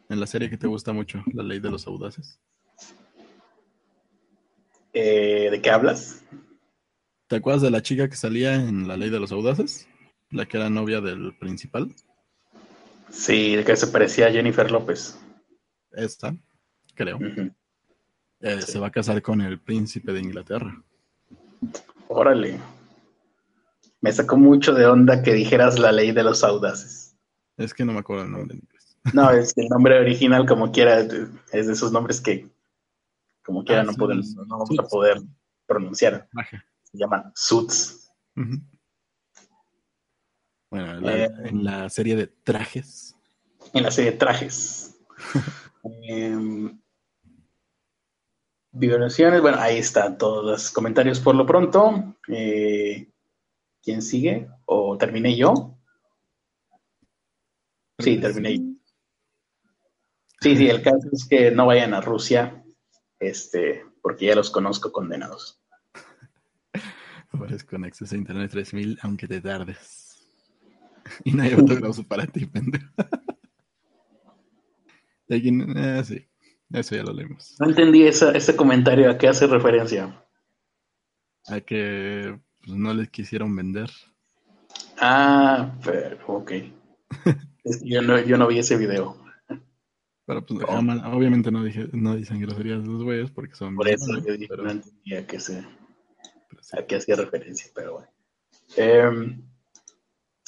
en 0.09 0.21
la 0.21 0.27
serie 0.27 0.51
que 0.51 0.57
te 0.57 0.67
gusta 0.67 0.93
mucho, 0.93 1.23
La 1.33 1.43
Ley 1.43 1.61
de 1.61 1.71
los 1.71 1.87
Audaces. 1.87 2.41
Eh, 4.93 5.49
¿De 5.51 5.61
qué 5.61 5.71
hablas? 5.71 6.25
¿Te 7.27 7.37
acuerdas 7.37 7.63
de 7.63 7.71
la 7.71 7.83
chica 7.83 8.09
que 8.09 8.17
salía 8.17 8.55
en 8.55 8.89
La 8.89 8.97
Ley 8.97 9.11
de 9.11 9.21
los 9.21 9.33
Audaces? 9.33 9.87
La 10.31 10.47
que 10.47 10.57
era 10.57 10.71
novia 10.71 11.01
del 11.01 11.37
principal. 11.39 11.95
Sí, 13.11 13.57
de 13.57 13.65
que 13.65 13.77
se 13.77 13.87
parecía 13.87 14.27
a 14.27 14.31
Jennifer 14.31 14.71
López. 14.71 15.19
Esta, 15.93 16.35
creo. 16.95 17.19
Eh, 18.41 18.63
se 18.63 18.79
va 18.79 18.89
a 18.89 18.93
casar 18.93 19.21
con 19.23 19.41
el 19.41 19.59
príncipe 19.61 20.13
de 20.13 20.21
Inglaterra. 20.21 20.83
Órale. 22.09 22.59
Me 24.01 24.13
sacó 24.13 24.37
mucho 24.37 24.75
de 24.75 24.87
onda 24.87 25.23
que 25.23 25.33
dijeras 25.33 25.79
la 25.79 25.93
ley 25.93 26.13
de 26.13 26.23
los 26.23 26.45
audaces. 26.45 27.17
Es 27.57 27.75
que 27.75 27.85
no 27.85 27.93
me 27.93 27.99
acuerdo 27.99 28.25
el 28.25 28.31
nombre. 28.31 28.61
No, 29.13 29.31
es 29.31 29.57
el 29.57 29.69
nombre 29.69 29.99
original, 29.99 30.47
como 30.47 30.71
quiera, 30.71 31.01
es 31.01 31.67
de 31.67 31.73
esos 31.73 31.93
nombres 31.93 32.21
que, 32.21 32.49
como 33.45 33.65
quiera, 33.65 33.83
ah, 33.83 33.85
no, 33.85 33.95
podemos, 33.95 34.35
no 34.35 34.59
vamos 34.59 34.79
a 34.79 34.83
poder 34.83 35.19
pronunciar. 35.67 36.29
Se 36.85 36.99
llaman 36.99 37.33
Suits. 37.35 38.11
Bueno, 40.71 41.09
eh, 41.09 41.31
en 41.45 41.65
la 41.65 41.89
serie 41.89 42.17
de 42.17 42.27
trajes. 42.27 43.17
En 43.73 43.83
la 43.83 43.91
serie 43.91 44.13
de 44.13 44.17
trajes. 44.17 44.99
Em, 46.03 46.79
violaciones, 48.73 49.41
bueno, 49.41 49.59
ahí 49.59 49.79
están 49.79 50.19
todos 50.19 50.45
los 50.45 50.71
comentarios 50.71 51.21
por 51.21 51.35
lo 51.35 51.47
pronto. 51.47 52.15
Eh, 52.29 53.09
¿Quién 53.83 54.03
sigue? 54.03 54.49
¿O 54.67 54.99
terminé 54.99 55.37
yo? 55.37 55.79
Sí, 57.99 58.19
terminé 58.19 58.59
yo. 58.59 58.65
Sí, 60.41 60.57
sí, 60.57 60.69
el 60.69 60.83
caso 60.83 61.09
es 61.13 61.27
que 61.29 61.51
no 61.51 61.67
vayan 61.67 61.95
a 61.95 62.01
Rusia, 62.01 62.63
este, 63.19 63.85
porque 64.03 64.27
ya 64.27 64.35
los 64.35 64.51
conozco 64.51 64.93
condenados. 64.93 65.61
Aparezco 67.33 67.71
con 67.71 67.85
acceso 67.85 68.15
a 68.15 68.19
Internet 68.19 68.51
3000, 68.51 68.99
aunque 69.03 69.27
te 69.27 69.41
tardes. 69.41 70.09
Y 71.25 71.33
no 71.33 71.43
hay 71.43 71.53
autógrafos 71.53 72.05
para 72.05 72.27
ti, 72.27 72.47
pendejo. 72.47 72.87
Ah, 75.77 76.03
sí, 76.05 76.27
eso 76.73 76.97
ya 76.97 77.03
lo 77.03 77.13
leímos. 77.13 77.55
No 77.61 77.69
entendí 77.69 78.07
ese 78.07 78.57
comentario, 78.57 79.11
¿a 79.11 79.19
qué 79.19 79.29
hace 79.29 79.47
referencia? 79.47 80.25
A 81.49 81.61
que 81.61 82.39
pues, 82.65 82.79
no 82.79 82.95
les 82.95 83.11
quisieron 83.11 83.55
vender. 83.55 83.91
Ah, 84.99 85.77
pero, 85.85 86.19
ok. 86.29 86.53
yo, 87.85 88.01
no, 88.01 88.19
yo 88.21 88.39
no 88.39 88.47
vi 88.47 88.59
ese 88.59 88.79
video. 88.79 89.28
Pero 90.29 90.45
pues 90.45 90.61
oh. 90.69 91.17
obviamente 91.17 91.51
no, 91.51 91.65
dije, 91.65 91.89
no 91.93 92.15
dicen 92.15 92.39
groserías 92.39 92.87
los 92.87 93.03
güeyes 93.03 93.31
porque 93.31 93.55
son... 93.55 93.75
Por 93.75 93.89
eso 93.89 94.13
yo 94.19 94.37
dije, 94.37 94.55
no 94.59 94.71
entendía 94.71 95.21
a 95.21 95.27
qué, 95.27 95.41
se, 95.41 95.67
a 96.73 96.83
qué 96.87 96.97
hacía 96.97 97.17
referencia, 97.17 97.71
pero 97.75 97.95
bueno. 97.95 98.09
Eh, 98.77 99.39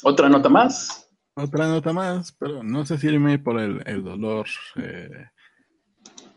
¿Otra 0.03 0.29
nota 0.29 0.49
más? 0.49 1.09
Otra 1.33 1.67
nota 1.67 1.93
más, 1.93 2.31
pero 2.33 2.61
no 2.61 2.85
sé 2.85 2.99
si 2.99 3.07
irme 3.07 3.39
por 3.39 3.59
el, 3.59 4.03
dolor 4.03 4.45
eh, 4.75 5.29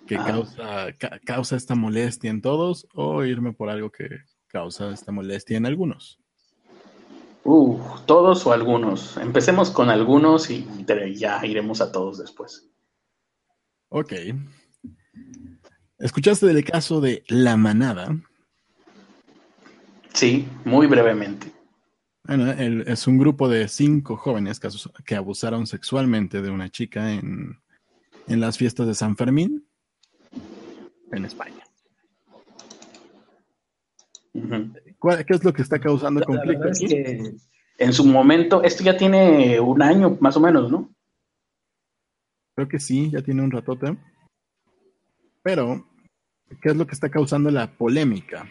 que 0.06 0.16
ah. 0.16 0.24
causa, 0.24 0.86
causa 1.26 1.56
esta 1.56 1.74
molestia 1.74 2.30
en 2.30 2.40
todos 2.40 2.88
o 2.94 3.24
irme 3.24 3.52
por 3.52 3.68
algo 3.68 3.90
que 3.90 4.08
causa 4.46 4.90
esta 4.90 5.12
molestia 5.12 5.58
en 5.58 5.66
algunos. 5.66 6.18
Uh, 7.44 7.78
todos 8.06 8.46
o 8.46 8.54
algunos. 8.54 9.18
Empecemos 9.18 9.70
con 9.70 9.90
algunos 9.90 10.48
y 10.48 10.66
ya 11.14 11.44
iremos 11.44 11.82
a 11.82 11.92
todos 11.92 12.16
después. 12.16 12.70
Ok. 13.96 14.12
¿Escuchaste 16.00 16.46
del 16.46 16.64
caso 16.64 17.00
de 17.00 17.22
La 17.28 17.56
Manada? 17.56 18.18
Sí, 20.12 20.48
muy 20.64 20.88
brevemente. 20.88 21.52
Bueno, 22.24 22.50
es 22.50 23.06
un 23.06 23.18
grupo 23.18 23.48
de 23.48 23.68
cinco 23.68 24.16
jóvenes 24.16 24.58
que, 25.04 25.14
abusaron 25.14 25.68
sexualmente 25.68 26.42
de 26.42 26.50
una 26.50 26.70
chica 26.70 27.12
en, 27.12 27.60
las 28.26 28.58
fiestas 28.58 28.88
de 28.88 28.94
San 28.94 29.16
Fermín 29.16 29.64
en 31.12 31.24
España. 31.24 31.62
¿Qué 34.32 35.34
es 35.34 35.44
lo 35.44 35.52
que 35.52 35.62
está 35.62 35.78
causando 35.78 36.20
conflicto? 36.22 36.66
en 37.78 37.92
su 37.92 38.04
momento, 38.04 38.64
esto 38.64 38.82
ya 38.82 38.96
tiene 38.96 39.60
un 39.60 39.82
año 39.82 40.16
más 40.18 40.36
o 40.36 40.40
menos, 40.40 40.68
¿no? 40.68 40.93
Creo 42.54 42.68
que 42.68 42.78
sí, 42.78 43.10
ya 43.10 43.22
tiene 43.22 43.42
un 43.42 43.50
ratote. 43.50 43.96
Pero, 45.42 45.86
¿qué 46.62 46.70
es 46.70 46.76
lo 46.76 46.86
que 46.86 46.94
está 46.94 47.10
causando 47.10 47.50
la 47.50 47.70
polémica? 47.70 48.48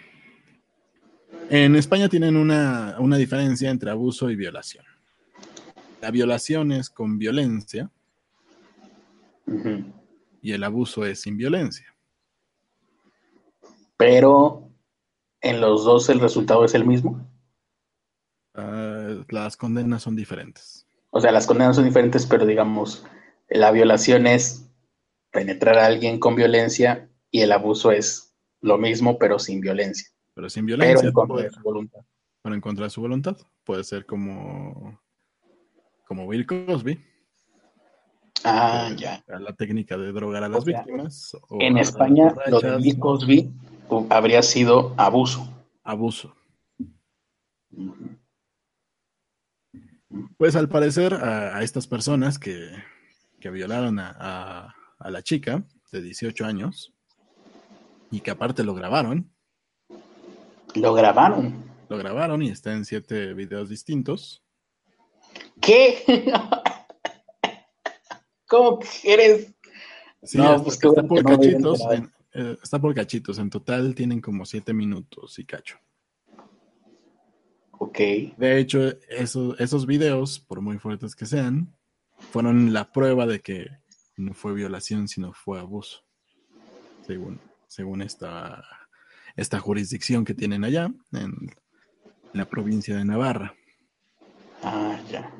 En 1.49 1.75
España 1.75 2.09
tienen 2.09 2.35
una, 2.35 2.97
diferencia 3.17 3.69
entre 3.69 3.91
abuso 3.91 4.29
y 4.29 4.35
violación. 4.35 4.85
La 6.01 6.11
violación 6.11 6.71
es 6.71 6.89
con 6.89 7.17
violencia 7.17 7.89
y 10.41 10.51
el 10.51 10.63
abuso 10.63 11.05
es 11.05 11.21
sin 11.21 11.37
violencia. 11.37 11.93
Pero 13.97 14.69
en 15.41 15.61
los 15.61 15.85
dos 15.85 16.09
el 16.09 16.19
resultado 16.19 16.65
es 16.65 16.73
el 16.73 16.85
mismo. 16.85 17.25
Ah, 18.53 19.23
las 19.29 19.55
condenas 19.55 20.03
son 20.03 20.15
diferentes. 20.15 20.85
O 21.11 21.21
sea, 21.21 21.31
las 21.31 21.45
condenas 21.45 21.75
son 21.75 21.85
diferentes, 21.85 22.25
pero 22.25 22.45
digamos, 22.45 23.05
la 23.49 23.71
violación 23.71 24.27
es 24.27 24.69
penetrar 25.31 25.77
a 25.77 25.85
alguien 25.85 26.19
con 26.19 26.35
violencia 26.35 27.09
y 27.31 27.41
el 27.41 27.51
abuso 27.51 27.91
es 27.91 28.35
lo 28.61 28.77
mismo, 28.77 29.17
pero 29.17 29.39
sin 29.39 29.61
violencia. 29.61 30.07
Pero 30.33 30.49
sin 30.49 30.65
violencia. 30.65 30.95
Pero 30.95 31.07
en 31.07 31.13
contra 31.13 31.43
de 31.43 31.51
su 31.51 31.61
voluntad. 31.61 31.99
Pero 32.41 32.55
en 32.55 32.61
contra 32.61 32.83
de 32.85 32.89
su 32.89 33.01
voluntad. 33.01 33.37
Puede 33.63 33.83
ser 33.83 34.05
como, 34.05 34.99
como 36.05 36.27
Bill 36.27 36.45
Cosby. 36.45 36.99
Ah, 38.43 38.91
ya. 38.97 39.23
La 39.27 39.53
técnica 39.53 39.97
de 39.97 40.11
drogar 40.11 40.43
a 40.43 40.49
las 40.49 40.65
víctimas. 40.65 41.37
en 41.59 41.77
España, 41.77 42.33
lo 42.47 42.59
de 42.59 42.77
Bill 42.77 42.99
Cosby 42.99 43.51
habría 44.09 44.41
sido 44.41 44.93
abuso. 44.97 45.47
Abuso. 45.83 46.35
Pues 50.37 50.55
al 50.55 50.69
parecer 50.69 51.13
a, 51.13 51.61
estas 51.63 51.87
personas 51.87 52.37
que, 52.37 52.69
violaron 53.49 53.99
a, 53.99 54.73
a, 54.99 55.09
la 55.09 55.21
chica 55.21 55.63
de 55.91 56.01
18 56.01 56.45
años 56.45 56.93
y 58.11 58.21
que 58.21 58.31
aparte 58.31 58.63
lo 58.63 58.73
grabaron, 58.73 59.33
lo 60.75 60.93
grabaron. 60.93 61.71
Lo 61.89 61.97
grabaron 61.97 62.41
y 62.41 62.49
está 62.49 62.73
en 62.73 62.85
siete 62.85 63.33
videos 63.33 63.69
distintos. 63.69 64.43
¿Qué? 65.61 66.03
¿Cómo 68.47 68.79
quieres? 68.79 69.53
Sí, 70.23 70.37
no, 70.37 70.63
pues 70.63 70.79
está, 70.81 71.03
por 71.03 71.23
cachitos. 71.23 71.81
En, 71.91 72.11
eh, 72.33 72.57
está 72.61 72.79
por 72.79 72.95
cachitos. 72.95 73.37
En 73.37 73.49
total 73.49 73.93
tienen 73.93 74.21
como 74.21 74.45
siete 74.45 74.73
minutos 74.73 75.37
y 75.39 75.45
cacho. 75.45 75.77
Ok. 77.71 77.97
De 78.37 78.59
hecho, 78.59 78.79
esos, 79.09 79.59
esos 79.59 79.85
videos, 79.85 80.39
por 80.39 80.61
muy 80.61 80.79
fuertes 80.79 81.15
que 81.15 81.25
sean, 81.25 81.75
fueron 82.31 82.73
la 82.73 82.91
prueba 82.91 83.25
de 83.25 83.41
que 83.41 83.67
no 84.17 84.33
fue 84.33 84.53
violación, 84.53 85.07
sino 85.07 85.33
fue 85.33 85.59
abuso. 85.59 86.03
Según, 87.05 87.41
según 87.67 88.01
esta 88.01 88.63
esta 89.35 89.59
jurisdicción 89.59 90.25
que 90.25 90.33
tienen 90.33 90.63
allá, 90.63 90.91
en 91.11 91.33
la 92.33 92.45
provincia 92.45 92.95
de 92.95 93.05
Navarra. 93.05 93.55
Ah, 94.61 94.99
ya. 95.09 95.31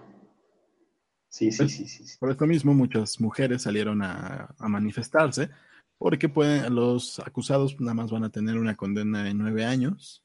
Sí, 1.29 1.51
sí, 1.51 1.57
pues, 1.57 1.71
sí, 1.75 1.87
sí, 1.87 2.17
Por 2.19 2.31
esto 2.31 2.45
mismo, 2.45 2.73
muchas 2.73 3.19
mujeres 3.19 3.63
salieron 3.63 4.01
a, 4.03 4.53
manifestarse, 4.59 5.49
porque 5.97 6.29
pueden, 6.29 6.75
los 6.75 7.19
acusados 7.19 7.79
nada 7.79 7.93
más 7.93 8.11
van 8.11 8.23
a 8.23 8.29
tener 8.29 8.57
una 8.57 8.75
condena 8.75 9.23
de 9.23 9.33
nueve 9.33 9.65
años. 9.65 10.23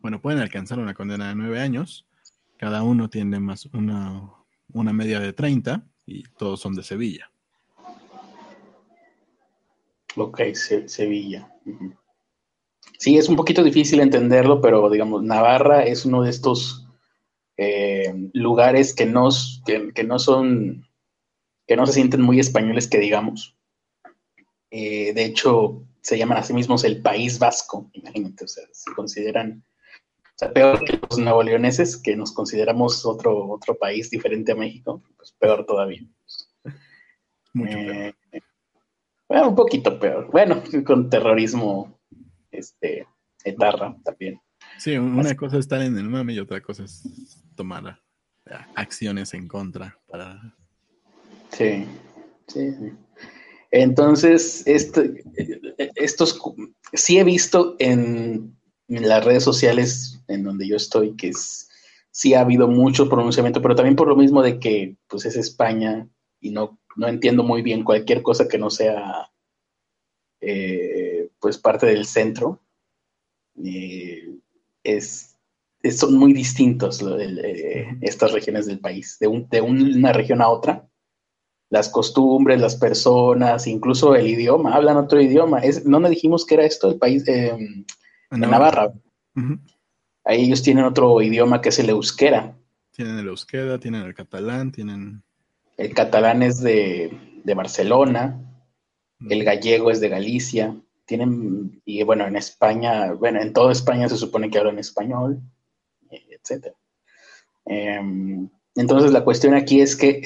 Bueno, 0.00 0.20
pueden 0.20 0.40
alcanzar 0.40 0.78
una 0.78 0.94
condena 0.94 1.28
de 1.28 1.34
nueve 1.34 1.60
años. 1.60 2.06
Cada 2.56 2.82
uno 2.82 3.08
tiene 3.08 3.40
más 3.40 3.66
una, 3.66 4.32
una 4.72 4.92
media 4.92 5.20
de 5.20 5.32
30 5.32 5.86
y 6.06 6.22
todos 6.22 6.60
son 6.60 6.74
de 6.74 6.82
Sevilla. 6.82 7.30
Ok, 10.16 10.40
Sevilla. 10.86 11.52
Sí, 12.98 13.18
es 13.18 13.28
un 13.28 13.36
poquito 13.36 13.62
difícil 13.62 14.00
entenderlo, 14.00 14.60
pero 14.60 14.88
digamos, 14.88 15.22
Navarra 15.22 15.84
es 15.84 16.04
uno 16.04 16.22
de 16.22 16.30
estos 16.30 16.86
eh, 17.56 18.30
lugares 18.32 18.94
que 18.94 19.06
no, 19.06 19.28
que, 19.66 20.04
no 20.04 20.18
son, 20.18 20.86
que 21.66 21.76
no 21.76 21.86
se 21.86 21.92
sienten 21.92 22.22
muy 22.22 22.40
españoles, 22.40 22.88
que 22.88 22.98
digamos. 22.98 23.56
Eh, 24.70 25.12
de 25.12 25.24
hecho, 25.24 25.84
se 26.00 26.18
llaman 26.18 26.38
a 26.38 26.42
sí 26.42 26.52
mismos 26.52 26.84
el 26.84 27.00
País 27.00 27.38
Vasco, 27.38 27.90
imagínate, 27.92 28.44
o 28.44 28.48
sea, 28.48 28.64
se 28.72 28.92
consideran, 28.92 29.64
o 30.34 30.36
sea, 30.36 30.52
peor 30.52 30.84
que 30.84 30.98
los 31.08 31.18
neoleoneses, 31.18 31.96
que 31.96 32.16
nos 32.16 32.32
consideramos 32.32 33.06
otro, 33.06 33.48
otro 33.50 33.76
país 33.78 34.10
diferente 34.10 34.50
a 34.50 34.56
México, 34.56 35.00
pues 35.16 35.32
peor 35.38 35.64
todavía. 35.64 36.02
Mucho 37.52 37.76
peor. 37.78 37.96
Eh, 38.32 38.40
bueno, 39.28 39.48
un 39.50 39.54
poquito 39.54 39.98
peor. 39.98 40.28
Bueno, 40.32 40.60
con 40.84 41.08
terrorismo, 41.08 42.00
este, 42.50 43.06
etarra 43.44 43.96
también. 44.04 44.40
Sí, 44.78 44.96
una 44.96 45.36
cosa 45.36 45.56
es 45.56 45.60
estar 45.60 45.80
en 45.82 45.96
el 45.96 46.08
mame 46.08 46.32
y 46.32 46.40
otra 46.40 46.60
cosa 46.60 46.82
es 46.82 47.04
tomar 47.54 48.00
acciones 48.74 49.34
en 49.34 49.46
contra 49.46 49.96
para. 50.08 50.56
Sí, 51.50 51.86
sí, 52.48 52.72
sí. 52.72 52.92
Entonces, 53.70 54.64
este, 54.66 55.24
estos 55.94 56.40
sí 56.92 57.18
he 57.18 57.24
visto 57.24 57.76
en, 57.78 58.56
las 58.88 59.24
redes 59.24 59.42
sociales 59.42 60.20
en 60.28 60.44
donde 60.44 60.68
yo 60.68 60.76
estoy 60.76 61.16
que 61.16 61.32
sí 62.10 62.34
ha 62.34 62.40
habido 62.40 62.68
mucho 62.68 63.08
pronunciamiento, 63.08 63.60
pero 63.62 63.74
también 63.74 63.96
por 63.96 64.08
lo 64.08 64.16
mismo 64.16 64.42
de 64.42 64.58
que 64.58 64.96
pues 65.08 65.24
es 65.24 65.36
España 65.36 66.08
y 66.40 66.50
no, 66.50 66.78
no 66.96 67.08
entiendo 67.08 67.42
muy 67.42 67.62
bien 67.62 67.84
cualquier 67.84 68.22
cosa 68.22 68.46
que 68.48 68.58
no 68.58 68.70
sea 68.70 69.30
eh, 70.40 71.30
pues 71.40 71.58
parte 71.58 71.86
del 71.86 72.06
centro. 72.06 72.60
Eh, 73.64 74.36
es, 74.82 75.36
son 75.96 76.16
muy 76.16 76.32
distintos 76.32 77.02
eh, 77.02 77.98
estas 78.00 78.32
regiones 78.32 78.66
del 78.66 78.80
país, 78.80 79.18
de, 79.18 79.46
de 79.50 79.60
una 79.60 80.12
región 80.12 80.42
a 80.42 80.48
otra 80.48 80.88
las 81.74 81.88
costumbres, 81.88 82.60
las 82.60 82.76
personas, 82.76 83.66
incluso 83.66 84.14
el 84.14 84.28
idioma, 84.28 84.74
hablan 84.74 84.96
otro 84.96 85.20
idioma. 85.20 85.58
Es, 85.58 85.84
no 85.84 85.98
me 85.98 86.08
dijimos 86.08 86.46
que 86.46 86.54
era 86.54 86.64
esto 86.64 86.88
el 86.88 86.98
país, 86.98 87.24
en 88.34 88.50
Navarra. 88.50 88.92
Ahí 90.24 90.44
ellos 90.44 90.62
tienen 90.62 90.84
otro 90.84 91.20
idioma 91.20 91.60
que 91.60 91.68
es 91.68 91.78
el 91.78 91.90
euskera. 91.90 92.56
Tienen 92.92 93.18
el 93.18 93.28
euskera, 93.28 93.78
tienen 93.78 94.02
el 94.02 94.14
catalán, 94.14 94.72
tienen... 94.72 95.22
El 95.76 95.92
catalán 95.92 96.42
es 96.42 96.60
de, 96.60 97.16
Barcelona, 97.56 98.40
el 99.28 99.42
gallego 99.42 99.90
es 99.90 100.00
de 100.00 100.08
Galicia, 100.08 100.76
tienen, 101.04 101.82
y 101.84 102.02
bueno, 102.04 102.26
en 102.26 102.36
España, 102.36 103.12
bueno, 103.12 103.40
en 103.42 103.52
toda 103.52 103.72
España 103.72 104.08
se 104.08 104.16
supone 104.16 104.50
que 104.50 104.58
hablan 104.58 104.78
español, 104.78 105.40
etc. 106.10 106.68
Em, 107.64 108.48
entonces 108.76 109.10
la 109.10 109.24
cuestión 109.24 109.54
aquí 109.54 109.80
es 109.80 109.96
que 109.96 110.22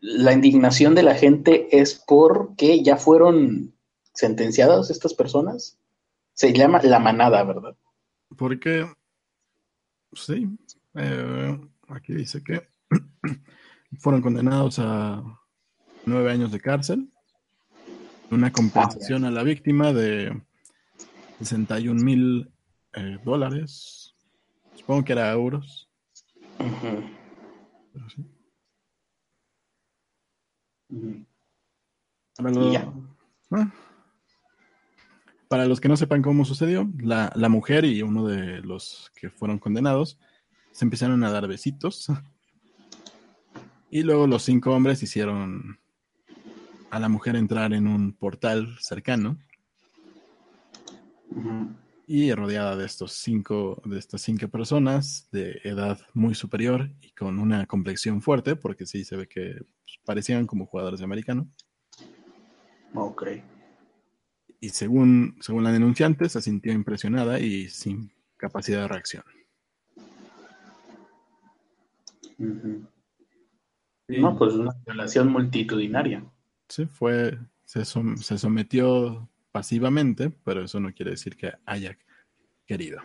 la 0.00 0.32
indignación 0.32 0.94
de 0.94 1.04
la 1.04 1.14
gente 1.14 1.68
es 1.70 1.94
porque 1.94 2.82
ya 2.82 2.96
fueron 2.96 3.74
sentenciadas 4.14 4.90
estas 4.90 5.14
personas. 5.14 5.77
Se 6.38 6.52
llama 6.52 6.80
la 6.84 7.00
manada, 7.00 7.42
¿verdad? 7.42 7.76
Porque 8.36 8.86
Sí, 10.12 10.48
eh, 10.94 11.60
aquí 11.88 12.14
dice 12.14 12.42
que 12.42 12.66
fueron 13.98 14.22
condenados 14.22 14.78
a 14.78 15.22
nueve 16.06 16.30
años 16.30 16.50
de 16.50 16.60
cárcel, 16.60 17.10
una 18.30 18.52
compensación 18.52 19.24
a 19.24 19.30
la 19.30 19.42
víctima 19.42 19.92
de 19.92 20.40
61 21.40 22.02
mil 22.02 22.50
eh, 22.94 23.18
dólares, 23.24 24.14
supongo 24.76 25.04
que 25.04 25.12
era 25.12 25.32
euros. 25.32 25.90
Ah. 33.50 33.72
Para 35.48 35.64
los 35.64 35.80
que 35.80 35.88
no 35.88 35.96
sepan 35.96 36.20
cómo 36.20 36.44
sucedió, 36.44 36.90
la, 36.98 37.32
mujer 37.48 37.86
y 37.86 38.02
uno 38.02 38.26
de 38.26 38.60
los 38.60 39.10
que 39.18 39.30
fueron 39.30 39.58
condenados 39.58 40.18
se 40.72 40.84
empezaron 40.84 41.24
a 41.24 41.30
dar 41.30 41.48
besitos. 41.48 42.06
Y 43.90 44.02
luego 44.02 44.26
los 44.26 44.42
cinco 44.42 44.72
hombres 44.72 45.02
hicieron 45.02 45.78
a 46.90 47.00
la 47.00 47.08
mujer 47.08 47.36
entrar 47.36 47.72
en 47.72 47.86
un 47.86 48.12
portal 48.12 48.76
cercano. 48.80 49.38
Y 52.06 52.30
rodeada 52.34 52.76
de 52.76 52.84
estos 52.84 53.12
cinco, 53.12 53.80
de 53.86 53.98
estas 53.98 54.20
cinco 54.20 54.46
personas 54.48 55.26
de 55.32 55.58
edad 55.64 55.98
muy 56.12 56.34
superior 56.34 56.90
y 57.00 57.12
con 57.12 57.38
una 57.38 57.64
complexión 57.64 58.20
fuerte, 58.20 58.56
porque 58.56 58.84
sí 58.84 59.06
se 59.06 59.16
ve 59.16 59.26
que 59.26 59.54
pues, 59.54 59.98
parecían 60.04 60.46
como 60.46 60.66
jugadores 60.66 61.00
de 61.00 61.06
americano. 61.06 61.48
Ok 62.92 63.26
y 64.60 64.70
según, 64.70 65.36
según 65.40 65.64
la 65.64 65.72
denunciante, 65.72 66.28
se 66.28 66.42
sintió 66.42 66.72
impresionada 66.72 67.38
y 67.40 67.68
sin 67.68 68.12
capacidad 68.36 68.82
de 68.82 68.88
reacción. 68.88 69.24
No, 74.08 74.36
pues 74.38 74.54
una 74.54 74.72
violación 74.86 75.30
multitudinaria. 75.30 76.24
Sí, 76.68 76.86
fue, 76.86 77.38
se, 77.64 77.84
se 77.84 78.38
sometió 78.38 79.28
pasivamente, 79.52 80.30
pero 80.44 80.64
eso 80.64 80.80
no 80.80 80.92
quiere 80.92 81.12
decir 81.12 81.36
que 81.36 81.52
haya 81.66 81.96
querido. 82.66 83.00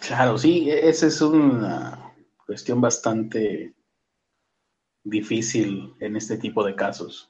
Claro, 0.00 0.38
sí, 0.38 0.70
e-, 0.70 0.88
esa 0.88 1.06
es 1.06 1.20
una 1.20 2.12
cuestión 2.46 2.80
bastante 2.80 3.74
difícil 5.04 5.94
en 6.00 6.16
este 6.16 6.36
tipo 6.36 6.64
de 6.64 6.74
casos. 6.74 7.29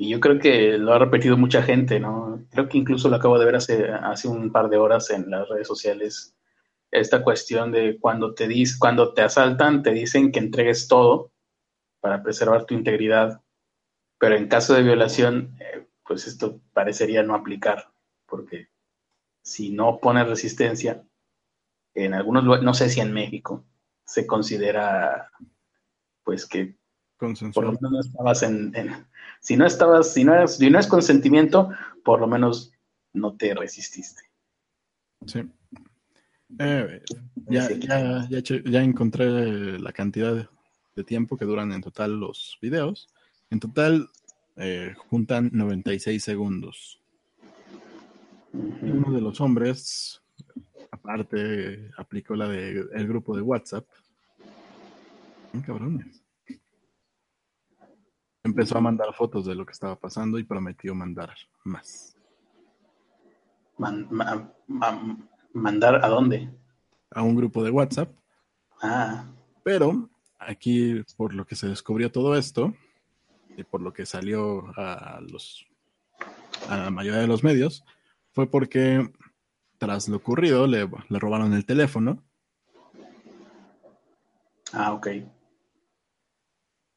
Y 0.00 0.08
yo 0.08 0.18
creo 0.18 0.38
que 0.38 0.78
lo 0.78 0.94
ha 0.94 0.98
repetido 0.98 1.36
mucha 1.36 1.62
gente, 1.62 2.00
¿no? 2.00 2.42
Creo 2.52 2.70
que 2.70 2.78
incluso 2.78 3.10
lo 3.10 3.16
acabo 3.16 3.38
de 3.38 3.44
ver 3.44 3.56
hace, 3.56 3.90
hace 3.90 4.28
un 4.28 4.50
par 4.50 4.70
de 4.70 4.78
horas 4.78 5.10
en 5.10 5.28
las 5.28 5.46
redes 5.46 5.68
sociales. 5.68 6.34
Esta 6.90 7.22
cuestión 7.22 7.70
de 7.70 7.98
cuando 8.00 8.32
te, 8.32 8.48
dis, 8.48 8.78
cuando 8.78 9.12
te 9.12 9.20
asaltan, 9.20 9.82
te 9.82 9.90
dicen 9.90 10.32
que 10.32 10.38
entregues 10.38 10.88
todo 10.88 11.32
para 12.00 12.22
preservar 12.22 12.64
tu 12.64 12.72
integridad. 12.72 13.42
Pero 14.18 14.36
en 14.36 14.48
caso 14.48 14.72
de 14.72 14.84
violación, 14.84 15.54
eh, 15.60 15.86
pues 16.02 16.26
esto 16.26 16.62
parecería 16.72 17.22
no 17.22 17.34
aplicar, 17.34 17.92
porque 18.24 18.70
si 19.42 19.68
no 19.68 19.98
pones 20.00 20.26
resistencia, 20.26 21.04
en 21.92 22.14
algunos 22.14 22.44
lugares, 22.44 22.64
no 22.64 22.72
sé 22.72 22.88
si 22.88 23.00
en 23.00 23.12
México, 23.12 23.66
se 24.06 24.26
considera 24.26 25.30
pues 26.24 26.46
que 26.46 26.79
por 27.52 27.64
lo 27.64 27.72
menos 27.72 27.92
no 27.92 28.00
estabas 28.00 28.42
en, 28.42 28.72
si 29.40 29.56
no 29.56 29.66
estabas, 29.66 30.12
si 30.12 30.24
no, 30.24 30.46
si 30.48 30.70
no 30.70 30.78
es 30.78 30.86
consentimiento, 30.86 31.70
por 32.02 32.20
lo 32.20 32.26
menos 32.26 32.72
no 33.12 33.36
te 33.36 33.54
resististe. 33.54 34.22
Sí. 35.26 35.40
Eh, 36.58 37.02
ya, 37.48 37.68
ya, 37.70 38.28
ya, 38.28 38.82
encontré 38.82 39.78
la 39.78 39.92
cantidad 39.92 40.48
de 40.96 41.04
tiempo 41.04 41.36
que 41.36 41.44
duran 41.44 41.72
en 41.72 41.82
total 41.82 42.18
los 42.18 42.58
videos. 42.60 43.08
En 43.50 43.60
total 43.60 44.08
eh, 44.56 44.94
juntan 44.96 45.50
96 45.52 46.22
segundos. 46.22 47.00
Uno 48.52 49.12
de 49.12 49.20
los 49.20 49.40
hombres, 49.40 50.22
aparte, 50.90 51.90
aplicó 51.96 52.34
la 52.34 52.48
del 52.48 52.88
el 52.92 53.08
grupo 53.08 53.36
de 53.36 53.42
WhatsApp. 53.42 53.86
cabrones 55.64 56.20
empezó 58.42 58.78
a 58.78 58.80
mandar 58.80 59.12
fotos 59.14 59.46
de 59.46 59.54
lo 59.54 59.66
que 59.66 59.72
estaba 59.72 59.96
pasando 59.96 60.38
y 60.38 60.44
prometió 60.44 60.94
mandar 60.94 61.34
más. 61.64 62.16
¿Mandar 65.52 66.04
a 66.04 66.08
dónde? 66.08 66.50
A 67.10 67.22
un 67.22 67.34
grupo 67.34 67.62
de 67.64 67.70
WhatsApp. 67.70 68.10
Ah. 68.82 69.24
Pero 69.62 70.10
aquí, 70.38 71.02
por 71.16 71.34
lo 71.34 71.46
que 71.46 71.56
se 71.56 71.68
descubrió 71.68 72.10
todo 72.10 72.36
esto, 72.36 72.74
y 73.56 73.64
por 73.64 73.80
lo 73.80 73.92
que 73.92 74.06
salió 74.06 74.66
a 74.76 75.20
los 75.20 75.66
a 76.68 76.76
la 76.76 76.90
mayoría 76.90 77.20
de 77.20 77.26
los 77.26 77.42
medios, 77.42 77.84
fue 78.32 78.50
porque 78.50 79.10
tras 79.78 80.08
lo 80.08 80.18
ocurrido 80.18 80.66
le, 80.66 80.88
le 81.08 81.18
robaron 81.18 81.54
el 81.54 81.64
teléfono. 81.64 82.22
Ah, 84.72 84.92
ok. 84.92 85.08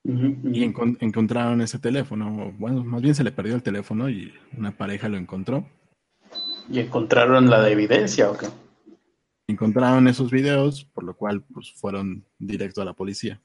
Y 0.04 0.64
encontraron 0.64 1.62
ese 1.62 1.80
teléfono. 1.80 2.52
Bueno, 2.58 2.84
más 2.84 3.02
bien 3.02 3.16
se 3.16 3.24
le 3.24 3.32
perdió 3.32 3.56
el 3.56 3.64
teléfono 3.64 4.10
y 4.10 4.34
una 4.58 4.76
pareja 4.76 5.08
lo 5.08 5.18
encontró. 5.18 5.66
¿Y 6.70 6.80
encontraron 6.80 7.50
la 7.50 7.62
de 7.62 7.72
evidencia 7.72 8.30
o 8.30 8.38
qué? 8.38 8.48
Encontraron 9.48 10.08
esos 10.08 10.30
videos, 10.30 10.84
por 10.86 11.04
lo 11.04 11.16
cual 11.16 11.44
pues 11.54 11.72
fueron 11.74 12.26
directo 12.38 12.82
a 12.82 12.86
la 12.86 12.94
policía. 12.94 13.42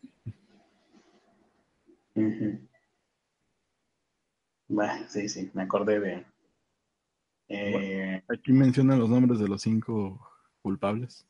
Bueno, 4.66 5.04
sí, 5.08 5.28
sí, 5.28 5.50
me 5.54 5.62
acordé 5.62 6.00
de... 6.00 6.26
Eh, 7.48 8.22
aquí 8.28 8.52
mencionan 8.52 8.98
los 8.98 9.08
nombres 9.08 9.38
de 9.38 9.48
los 9.48 9.62
cinco 9.62 10.20
culpables. 10.60 11.26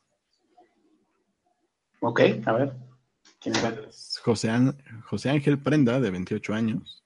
Ok, 2.00 2.20
a 2.46 2.52
ver. 2.52 2.87
José, 4.22 4.50
José, 5.04 5.30
Ángel 5.30 5.58
Prenda, 5.58 6.00
de 6.00 6.10
28 6.10 6.54
años. 6.54 7.04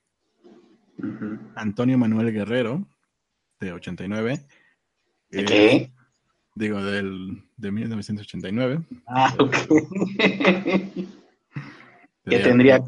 Antonio 1.55 1.99
Manuel 1.99 2.33
Guerrero, 2.33 2.87
de 3.61 3.73
89. 3.73 4.47
¿De 5.31 5.45
qué? 5.45 5.93
Digo, 6.55 6.83
del, 6.85 7.45
de 7.57 7.71
1989. 7.71 8.83
Ah, 9.07 9.35
ok. 9.39 9.57
que 12.25 12.39
tendría 12.39 12.83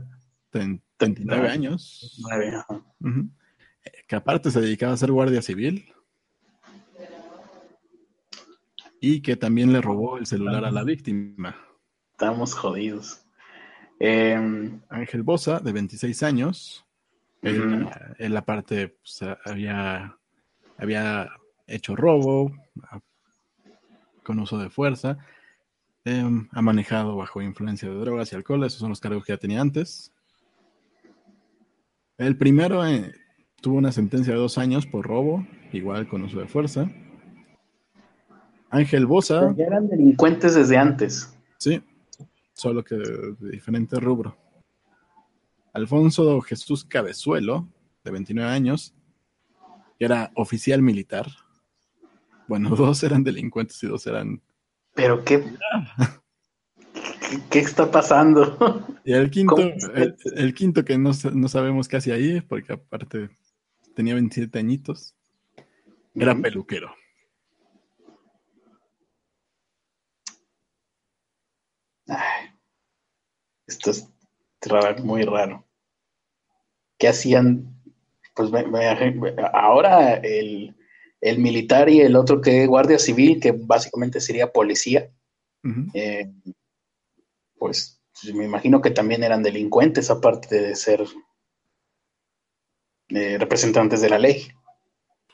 39 0.97 1.49
años. 1.49 2.22
Que 4.07 4.16
aparte 4.16 4.51
se 4.51 4.61
dedicaba 4.61 4.92
a 4.92 4.97
ser 4.99 5.11
guardia 5.11 5.42
civil. 5.42 5.90
Y 9.01 9.20
que 9.20 9.36
también 9.36 9.72
le 9.72 9.82
robó 9.82 10.18
el 10.18 10.26
celular 10.26 10.64
a 10.64 10.70
la 10.70 10.82
víctima. 10.82 11.57
Estamos 12.12 12.55
jodidos. 12.55 13.23
Em, 13.99 14.80
Ángel 14.88 15.22
Bosa, 15.22 15.61
de 15.61 15.72
26 15.72 16.22
años. 16.22 16.86
en 17.42 18.32
la 18.32 18.42
parte 18.42 18.88
pues, 18.88 19.20
había, 19.45 20.16
había 20.78 21.28
hecho 21.66 21.95
robo 21.95 22.53
con 24.22 24.38
uso 24.38 24.59
de 24.59 24.70
fuerza. 24.70 25.18
Em, 26.05 26.49
ha 26.53 26.62
manejado 26.62 27.16
bajo 27.16 27.40
influencia 27.40 27.88
de 27.88 27.95
drogas 27.97 28.32
y 28.32 28.36
alcohol, 28.36 28.64
esos 28.64 28.80
son 28.80 28.90
los 28.90 29.01
cargos 29.01 29.24
que 29.24 29.32
ya 29.32 29.38
tenía 29.38 29.61
antes. 29.61 30.12
El 32.18 32.36
primero 32.36 32.86
eh, 32.86 33.12
tuvo 33.61 33.76
una 33.76 33.92
sentencia 33.92 34.34
de 34.34 34.38
dos 34.38 34.59
años 34.59 34.86
por 34.86 35.07
robo, 35.07 35.47
igual 35.72 36.09
con 36.09 36.22
uso 36.22 36.38
de 36.38 36.47
fuerza. 36.47 36.90
Ángel 38.70 39.07
Bosa. 39.07 39.55
Ya 39.57 39.66
eran 39.66 39.88
delincuentes 39.88 40.55
desde 40.55 40.76
antes. 40.76 41.34
Sí, 41.59 41.82
solo 42.55 42.82
que 42.84 42.94
de, 42.94 43.50
diferente 43.50 44.00
rubro. 44.00 44.36
Alfonso 45.72 46.40
Jesús 46.40 46.84
Cabezuelo, 46.84 47.68
de 48.05 48.11
29 48.11 48.50
años, 48.50 48.94
que 49.98 50.07
era 50.07 50.30
oficial 50.34 50.80
militar. 50.80 51.26
Bueno, 52.48 52.70
dos 52.76 53.02
eran 53.02 53.22
delincuentes 53.24 53.82
y 53.82 53.88
dos 53.88 54.07
eran... 54.07 54.40
Pero 54.94 55.24
qué... 55.24 55.44
¿Qué, 57.50 57.59
está 57.59 57.90
pasando? 57.90 58.86
Y 59.05 59.12
el 59.12 59.28
quinto, 59.28 59.57
el, 59.57 60.55
quinto 60.55 60.84
que 60.84 60.96
no, 60.96 61.11
no, 61.32 61.48
sabemos 61.48 61.88
casi 61.88 62.12
ahí, 62.12 62.40
porque 62.42 62.74
aparte 62.74 63.30
tenía 63.96 64.14
27 64.14 64.57
añitos, 64.57 65.16
era 66.14 66.36
peluquero. 66.36 66.94
Esto 73.66 73.90
es 73.90 74.08
muy 75.02 75.22
raro. 75.22 75.64
¿Qué 76.98 77.08
hacían? 77.08 77.74
Pues 78.34 78.50
ahora 79.52 80.14
el, 80.14 80.74
militar 81.38 81.88
y 81.88 82.00
el 82.00 82.16
otro 82.16 82.40
que 82.40 82.66
guardia 82.66 82.98
civil, 82.98 83.40
que 83.40 83.52
básicamente 83.52 84.20
sería 84.20 84.52
policía, 84.52 85.10
eh, 85.94 86.30
pues 87.58 88.00
me 88.34 88.44
imagino 88.44 88.80
que 88.80 88.90
también 88.90 89.22
eran 89.22 89.42
delincuentes, 89.42 90.10
aparte 90.10 90.60
de 90.60 90.76
ser 90.76 91.04
eh, 93.08 93.38
representantes 93.38 94.00
de 94.00 94.08
la 94.08 94.18
ley. 94.18 94.48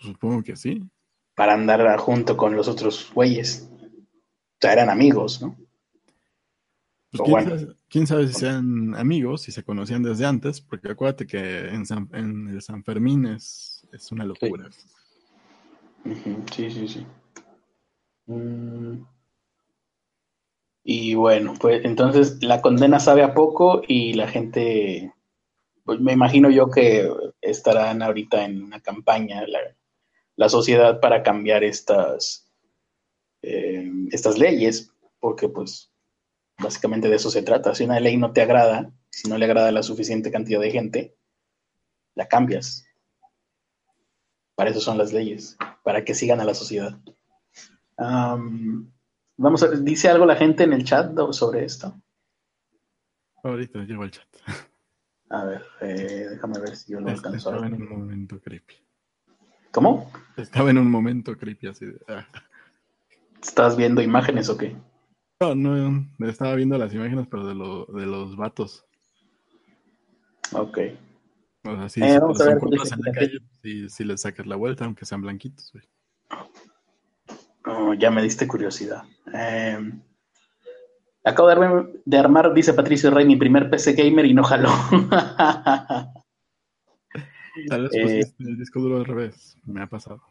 Supongo 0.01 0.43
que 0.43 0.57
sí. 0.57 0.83
Para 1.35 1.55
andar 1.55 1.99
junto 1.99 2.37
con 2.37 2.55
los 2.57 2.69
otros 2.69 3.11
güeyes. 3.15 3.69
O 3.73 4.59
sea, 4.61 4.73
eran 4.73 4.91
amigos, 4.91 5.41
¿no? 5.41 5.57
Pues 7.13 7.23
¿quién, 7.25 7.49
sabe, 7.49 7.75
quién, 7.89 8.07
sabe, 8.07 8.27
si 8.29 8.35
sean 8.35 8.95
amigos, 8.95 9.43
si 9.43 9.51
se 9.51 9.65
conocían 9.65 10.03
desde 10.03 10.27
antes, 10.27 10.61
porque 10.61 10.93
acuérdate 10.93 11.27
que 11.27 11.69
en, 11.69 11.85
en 12.13 12.49
el 12.49 12.63
San 12.63 12.85
Fermín 12.85 13.27
es, 13.27 13.85
es 13.93 14.13
una 14.13 14.25
locura. 14.25 14.69
Sí, 16.53 16.71
sí, 16.71 16.89
sí. 16.89 17.07
Mm. 18.27 19.05
Y 20.85 21.15
bueno, 21.15 21.55
pues 21.61 21.85
entonces 21.85 22.43
la 22.43 22.63
condena 22.63 23.01
sabe 23.01 23.23
a 23.23 23.35
poco 23.35 23.83
y 23.87 24.15
la 24.15 24.29
gente, 24.29 25.13
pues 25.85 26.01
me 26.01 26.13
imagino 26.13 26.49
yo 26.49 26.71
que 26.71 27.11
estarán 27.41 28.03
ahorita 28.03 28.45
en 28.45 28.63
una 28.63 28.81
campaña 28.81 29.47
la, 29.47 29.59
la 30.37 30.49
sociedad 30.49 31.01
para 31.01 31.23
cambiar 31.23 31.65
estas, 31.65 32.51
eh, 33.43 33.91
estas 34.11 34.39
leyes, 34.39 34.91
porque 35.19 35.49
pues 35.49 35.90
Básicamente 36.63 37.09
de 37.09 37.17
eso 37.17 37.31
se 37.31 37.43
trata. 37.43 37.75
Si 37.75 37.85
una 37.85 38.01
ley 38.01 38.17
no 38.17 38.33
te 38.33 38.43
agrada, 38.43 38.93
si 39.11 39.29
no 39.29 39.39
le 39.39 39.45
agrada 39.45 39.69
a 39.69 39.73
la 39.73 39.83
suficiente 39.83 40.31
cantidad 40.31 40.61
de 40.61 40.71
gente, 40.71 41.17
la 42.15 42.29
cambias. 42.29 42.87
Para 44.55 44.71
eso 44.71 44.81
son 44.81 44.99
las 44.99 45.13
leyes, 45.13 45.57
para 45.83 46.05
que 46.05 46.15
sigan 46.15 46.41
a 46.41 46.45
la 46.45 46.55
sociedad. 46.55 46.99
vamos 47.97 49.63
a, 49.63 49.69
¿Dice 49.69 50.09
algo 50.09 50.27
la 50.27 50.37
gente 50.37 50.65
en 50.65 50.73
el 50.73 50.85
chat 50.85 51.17
sobre 51.33 51.65
esto? 51.65 51.99
Ahorita 53.43 53.85
llego 53.85 54.03
al 54.03 54.11
chat. 54.11 54.29
A 55.31 55.45
ver, 55.45 55.65
eh, 55.81 56.27
déjame 56.31 56.59
ver 56.61 56.77
si 56.77 56.93
yo 56.93 57.01
lo 57.01 57.09
alcanzo. 57.09 57.51
Estaba 57.51 57.67
en 57.67 57.75
un 57.75 57.89
momento 57.89 58.41
creepy. 58.41 58.75
¿Cómo? 59.71 60.11
Estaba 60.37 60.71
en 60.71 60.79
un 60.79 60.91
momento 60.91 61.37
creepy 61.37 61.69
así 61.69 61.87
de... 61.87 62.01
Ah. 62.09 62.27
¿Estás 63.41 63.77
viendo 63.77 64.03
imágenes 64.03 64.49
o 64.49 64.59
qué? 64.59 64.77
No, 65.41 65.55
no, 65.55 66.07
estaba 66.29 66.55
viendo 66.55 66.77
las 66.77 66.93
imágenes, 66.93 67.27
pero 67.31 67.47
de, 67.47 67.55
lo, 67.55 67.87
de 67.87 68.05
los 68.05 68.37
vatos. 68.37 68.85
Ok. 70.53 70.79
O 71.65 71.77
sea, 71.77 71.89
si, 71.89 72.03
eh, 72.03 72.15
en 72.15 72.21
la 72.21 73.13
calle, 73.13 73.39
si, 73.63 73.89
si, 73.89 74.05
les 74.05 74.21
sacas 74.21 74.47
la 74.47 74.57
vuelta, 74.57 74.85
aunque 74.85 75.07
sean 75.07 75.23
blanquitos, 75.23 75.73
güey. 75.73 75.85
Oh, 77.65 77.95
ya 77.95 78.11
me 78.11 78.23
diste 78.23 78.47
curiosidad. 78.47 79.05
Eh, 79.33 79.79
acabo 81.25 81.49
de, 81.49 82.01
de, 82.05 82.19
armar, 82.19 82.53
dice 82.53 82.75
Patricio 82.75 83.11
Rey, 83.11 83.25
mi 83.25 83.37
primer 83.37 83.71
PC 83.71 83.95
gamer 83.95 84.27
y 84.27 84.35
no 84.35 84.45
jaló. 84.45 84.69
Tal 87.69 87.83
vez 87.89 87.95
eh, 87.95 88.35
el 88.41 88.59
disco 88.59 88.79
duro 88.81 88.99
al 88.99 89.07
revés, 89.07 89.57
me 89.65 89.83
ha 89.83 89.87
pasado. 89.87 90.23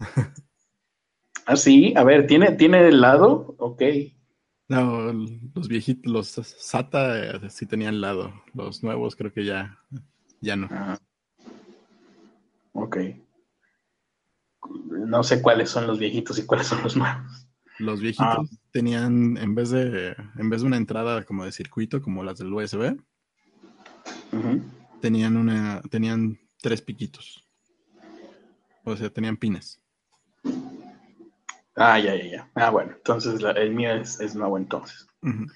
ah, 1.46 1.56
sí, 1.56 1.94
a 1.96 2.04
ver, 2.04 2.26
¿tiene, 2.26 2.52
¿tiene 2.52 2.86
el 2.88 3.00
lado? 3.00 3.54
Ok. 3.58 3.82
No, 4.68 5.12
los 5.54 5.68
viejitos, 5.68 6.10
los 6.10 6.28
SATA 6.28 7.36
eh, 7.36 7.50
sí 7.50 7.66
tenían 7.66 8.00
lado. 8.00 8.32
Los 8.54 8.82
nuevos 8.82 9.14
creo 9.14 9.32
que 9.32 9.44
ya, 9.44 9.78
ya 10.40 10.56
no. 10.56 10.68
Ah. 10.70 10.98
Ok. 12.72 12.96
No 14.90 15.22
sé 15.22 15.42
cuáles 15.42 15.68
son 15.70 15.86
los 15.86 15.98
viejitos 15.98 16.38
y 16.38 16.46
cuáles 16.46 16.66
son 16.66 16.82
los 16.82 16.96
nuevos. 16.96 17.46
Los 17.78 18.00
viejitos 18.00 18.50
ah. 18.52 18.56
tenían, 18.70 19.36
en 19.36 19.54
vez 19.54 19.70
de, 19.70 20.16
en 20.36 20.48
vez 20.48 20.62
de 20.62 20.66
una 20.66 20.78
entrada 20.78 21.24
como 21.24 21.44
de 21.44 21.52
circuito, 21.52 22.00
como 22.00 22.24
las 22.24 22.38
del 22.38 22.52
USB, 22.52 22.96
tenían 25.00 25.36
una, 25.36 25.82
tenían 25.90 26.38
tres 26.62 26.80
piquitos. 26.80 27.46
O 28.84 28.96
sea, 28.96 29.10
tenían 29.10 29.36
pines. 29.36 29.80
Ah, 31.76 31.98
ya, 31.98 32.14
ya, 32.14 32.24
ya. 32.24 32.50
Ah, 32.54 32.70
bueno, 32.70 32.92
entonces 32.96 33.40
el 33.56 33.70
mío 33.74 33.92
es, 33.94 34.34
nuevo 34.34 34.56
entonces. 34.56 35.06
Mm, 35.22 35.46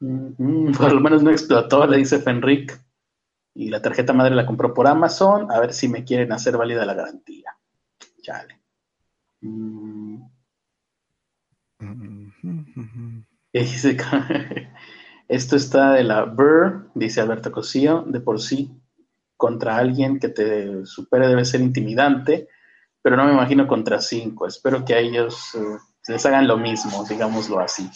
mm, 0.00 0.72
por 0.72 0.92
lo 0.92 1.00
menos 1.00 1.22
no 1.22 1.30
explotó, 1.30 1.86
le 1.86 1.98
dice 1.98 2.18
Fenric. 2.18 2.78
Y 3.54 3.68
la 3.68 3.82
tarjeta 3.82 4.12
madre 4.12 4.34
la 4.34 4.46
compró 4.46 4.72
por 4.72 4.86
Amazon. 4.86 5.50
A 5.50 5.60
ver 5.60 5.72
si 5.72 5.88
me 5.88 6.04
quieren 6.04 6.32
hacer 6.32 6.56
válida 6.56 6.86
la 6.86 6.94
garantía. 6.94 7.56
Chale. 8.22 8.60
Mm. 9.40 10.22
Esto 15.28 15.56
está 15.56 15.92
de 15.92 16.04
la 16.04 16.24
Burr, 16.24 16.90
dice 16.94 17.20
Alberto 17.20 17.52
Cosío, 17.52 18.04
de 18.06 18.20
por 18.20 18.40
sí 18.40 18.70
contra 19.36 19.76
alguien 19.76 20.20
que 20.20 20.28
te 20.28 20.86
supere 20.86 21.26
debe 21.26 21.44
ser 21.44 21.60
intimidante 21.60 22.48
pero 23.02 23.16
no 23.16 23.24
me 23.24 23.32
imagino 23.32 23.66
contra 23.66 24.00
cinco. 24.00 24.46
Espero 24.46 24.84
que 24.84 24.94
a 24.94 25.00
ellos 25.00 25.54
eh, 25.56 25.78
les 26.08 26.24
hagan 26.24 26.46
lo 26.46 26.56
mismo, 26.56 27.04
digámoslo 27.04 27.58
así. 27.58 27.90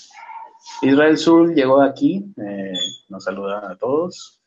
Israel 0.83 1.17
Sur 1.17 1.55
llegó 1.55 1.81
aquí, 1.81 2.35
eh, 2.37 2.73
nos 3.09 3.25
saluda 3.25 3.71
a 3.71 3.77
todos. 3.77 4.43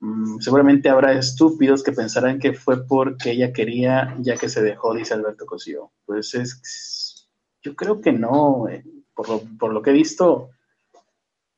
Mm, 0.00 0.38
seguramente 0.40 0.88
habrá 0.88 1.12
estúpidos 1.12 1.82
que 1.82 1.92
pensarán 1.92 2.38
que 2.38 2.54
fue 2.54 2.86
porque 2.86 3.32
ella 3.32 3.52
quería, 3.52 4.16
ya 4.20 4.36
que 4.36 4.48
se 4.48 4.62
dejó, 4.62 4.94
dice 4.94 5.12
Alberto 5.12 5.44
Cosío. 5.44 5.92
Pues 6.06 6.34
es, 6.34 7.28
yo 7.62 7.76
creo 7.76 8.00
que 8.00 8.12
no, 8.12 8.68
eh, 8.68 8.82
por, 9.14 9.28
lo, 9.28 9.42
por 9.58 9.72
lo 9.74 9.82
que 9.82 9.90
he 9.90 9.94
visto, 9.94 10.50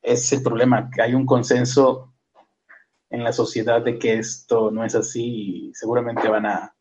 es 0.01 0.33
el 0.33 0.43
problema, 0.43 0.89
que 0.91 1.01
hay 1.01 1.13
un 1.13 1.25
consenso 1.25 2.13
en 3.09 3.23
la 3.23 3.31
sociedad 3.31 3.81
de 3.81 3.97
que 3.97 4.19
esto 4.19 4.69
no 4.69 4.83
es 4.83 4.95
así 4.95 5.69
y 5.69 5.73
seguramente 5.73 6.27
van 6.27 6.45
a 6.45 6.75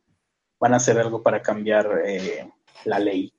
van 0.63 0.75
a 0.75 0.77
hacer 0.77 0.97
algo 0.97 1.21
para 1.25 1.43
cambiar 1.43 2.03
eh, 2.07 2.49
la 2.85 3.01
ley. 3.01 3.33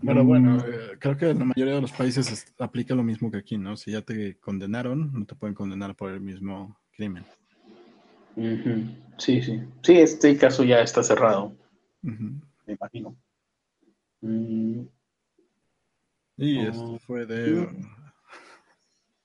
Pero 0.00 0.24
bueno, 0.24 0.58
mm. 0.58 0.60
eh, 0.60 0.96
creo 1.00 1.16
que 1.16 1.30
en 1.30 1.40
la 1.40 1.44
mayoría 1.46 1.74
de 1.74 1.80
los 1.80 1.90
países 1.90 2.54
aplica 2.60 2.94
lo 2.94 3.02
mismo 3.02 3.32
que 3.32 3.38
aquí, 3.38 3.58
¿no? 3.58 3.76
Si 3.76 3.90
ya 3.90 4.00
te 4.02 4.38
condenaron, 4.38 5.12
no 5.12 5.26
te 5.26 5.34
pueden 5.34 5.56
condenar 5.56 5.96
por 5.96 6.12
el 6.12 6.20
mismo 6.20 6.78
crimen. 6.92 7.24
Sí, 9.16 9.42
sí. 9.42 9.60
Sí, 9.82 9.98
este 9.98 10.36
caso 10.36 10.62
ya 10.62 10.82
está 10.82 11.02
cerrado. 11.02 11.56
Me 12.02 12.74
imagino. 12.74 13.16
Mm. 14.20 14.82
Y 16.36 16.60
esto 16.60 16.92
oh. 16.92 16.98
fue 17.00 17.26
de... 17.26 17.68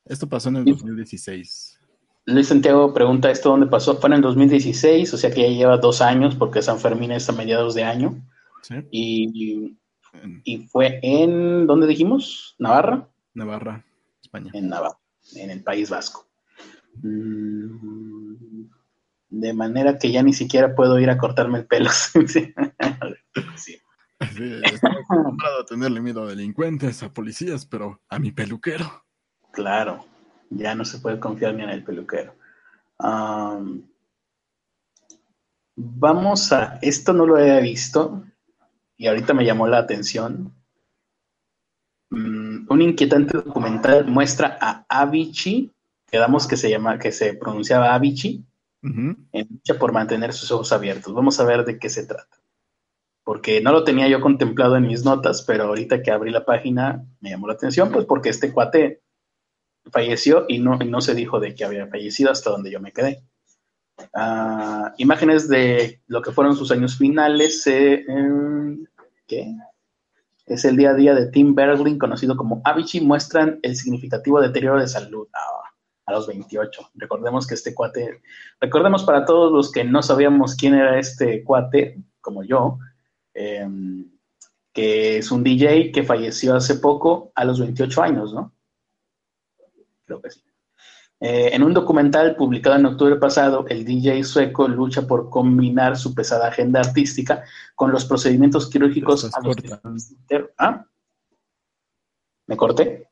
Esto 0.05 0.27
pasó 0.27 0.49
en 0.49 0.55
el 0.55 0.65
2016. 0.65 1.79
Luis 2.25 2.47
Santiago 2.47 2.93
pregunta 2.93 3.29
esto 3.29 3.49
dónde 3.49 3.67
pasó. 3.67 3.97
Fue 3.99 4.09
en 4.09 4.13
el 4.13 4.21
2016, 4.21 5.13
o 5.13 5.17
sea 5.17 5.31
que 5.31 5.41
ya 5.41 5.47
lleva 5.49 5.77
dos 5.77 6.01
años 6.01 6.35
porque 6.35 6.61
San 6.61 6.79
Fermín 6.79 7.11
es 7.11 7.27
a 7.29 7.33
mediados 7.33 7.75
de 7.75 7.83
año. 7.83 8.21
Sí. 8.61 8.75
Y, 8.91 10.67
fue 10.67 10.99
en, 11.01 11.67
¿dónde 11.67 11.87
dijimos? 11.87 12.55
¿Navarra? 12.59 13.09
Navarra, 13.33 13.83
España. 14.21 14.51
En 14.53 14.69
Navarra, 14.69 14.99
en 15.35 15.49
el 15.49 15.63
País 15.63 15.89
Vasco. 15.89 16.27
Mm, 17.01 18.65
de 19.29 19.53
manera 19.53 19.97
que 19.97 20.11
ya 20.11 20.21
ni 20.21 20.33
siquiera 20.33 20.75
puedo 20.75 20.99
ir 20.99 21.09
a 21.09 21.17
cortarme 21.17 21.59
el 21.59 21.65
pelo. 21.65 21.89
sí. 22.27 22.53
Sí, 24.31 24.61
estoy 24.63 24.91
acostumbrado 24.91 25.61
a 25.61 25.65
tenerle 25.65 25.99
miedo 25.99 26.23
a 26.23 26.27
delincuentes, 26.27 27.03
a 27.03 27.11
policías, 27.11 27.65
pero 27.65 27.99
a 28.07 28.19
mi 28.19 28.31
peluquero. 28.31 29.03
Claro, 29.51 30.05
ya 30.55 30.75
no 30.75 30.85
se 30.85 30.99
puede 30.99 31.19
confiar 31.19 31.53
ni 31.53 31.63
en 31.63 31.69
el 31.69 31.83
peluquero. 31.83 32.35
vamos 35.75 36.51
a, 36.51 36.79
esto 36.81 37.13
no 37.13 37.25
lo 37.25 37.37
había 37.37 37.59
visto 37.59 38.23
y 38.97 39.07
ahorita 39.07 39.33
me 39.33 39.45
llamó 39.45 39.67
la 39.67 39.79
atención. 39.79 40.53
Mm, 42.09 42.67
un 42.69 42.81
inquietante 42.81 43.37
documental 43.37 44.05
muestra 44.07 44.57
a 44.61 44.85
Avicii, 44.87 45.71
quedamos 46.09 46.47
que 46.47 46.57
se 46.57 46.69
llama, 46.69 46.99
que 46.99 47.11
se 47.11 47.33
pronunciaba 47.33 47.93
Avicii, 47.93 48.45
en 48.83 49.47
lucha 49.49 49.79
por 49.79 49.93
mantener 49.93 50.33
sus 50.33 50.51
ojos 50.51 50.71
abiertos. 50.71 51.13
Vamos 51.13 51.39
a 51.39 51.45
ver 51.45 51.63
de 51.65 51.79
qué 51.79 51.89
se 51.89 52.05
trata. 52.05 52.37
Porque 53.23 53.61
no 53.61 53.71
lo 53.71 53.83
tenía 53.83 54.09
yo 54.09 54.19
contemplado 54.19 54.75
en 54.75 54.87
mis 54.87 55.05
notas, 55.05 55.41
pero 55.43 55.63
ahorita 55.63 56.01
que 56.01 56.11
abrí 56.11 56.31
la 56.31 56.45
página 56.45 57.05
me 57.21 57.29
llamó 57.29 57.47
la 57.47 57.53
atención, 57.53 57.91
pues 57.91 58.05
porque 58.05 58.29
este 58.29 58.51
cuate 58.51 59.02
falleció 59.91 60.45
y 60.47 60.59
no, 60.59 60.77
no 60.77 61.01
se 61.01 61.15
dijo 61.15 61.39
de 61.39 61.55
que 61.55 61.65
había 61.65 61.87
fallecido 61.87 62.31
hasta 62.31 62.49
donde 62.49 62.71
yo 62.71 62.79
me 62.79 62.91
quedé. 62.91 63.23
Ah, 64.13 64.93
imágenes 64.97 65.47
de 65.47 66.01
lo 66.07 66.21
que 66.21 66.31
fueron 66.31 66.55
sus 66.55 66.71
años 66.71 66.97
finales. 66.97 67.65
Eh, 67.67 68.05
¿Qué? 69.27 69.55
Es 70.45 70.65
el 70.65 70.75
día 70.75 70.91
a 70.91 70.95
día 70.95 71.15
de 71.15 71.27
Tim 71.27 71.55
Bergling, 71.55 71.97
conocido 71.97 72.35
como 72.35 72.61
Avicii, 72.65 73.01
muestran 73.01 73.59
el 73.61 73.75
significativo 73.75 74.41
deterioro 74.41 74.79
de 74.79 74.87
salud. 74.87 75.27
Ah, 75.33 75.63
a 76.05 76.11
los 76.11 76.27
28. 76.27 76.91
Recordemos 76.95 77.47
que 77.47 77.55
este 77.55 77.73
cuate, 77.73 78.21
recordemos 78.59 79.03
para 79.03 79.25
todos 79.25 79.51
los 79.51 79.71
que 79.71 79.83
no 79.83 80.01
sabíamos 80.03 80.55
quién 80.55 80.73
era 80.73 80.99
este 80.99 81.43
cuate, 81.43 81.97
como 82.21 82.43
yo, 82.43 82.79
em, 83.33 84.09
que 84.73 85.17
es 85.17 85.31
un 85.31 85.43
DJ 85.43 85.91
que 85.91 86.03
falleció 86.03 86.55
hace 86.55 86.75
poco 86.75 87.31
a 87.35 87.45
los 87.45 87.59
28 87.59 88.01
años, 88.01 88.33
¿no? 88.33 88.52
Creo 90.05 90.21
que 90.21 90.31
sí. 90.31 90.43
Eh, 91.19 91.55
en 91.55 91.63
un 91.63 91.73
documental 91.73 92.35
publicado 92.35 92.75
en 92.75 92.85
octubre 92.85 93.15
pasado, 93.15 93.65
el 93.69 93.85
DJ 93.85 94.25
sueco 94.25 94.67
lucha 94.67 95.07
por 95.07 95.29
combinar 95.29 95.97
su 95.97 96.13
pesada 96.13 96.49
agenda 96.49 96.81
artística 96.81 97.45
con 97.75 97.91
los 97.91 98.03
procedimientos 98.03 98.69
quirúrgicos. 98.69 99.31
¿Ah? 100.57 100.85
¿Me 102.45 102.57
corté? 102.57 103.07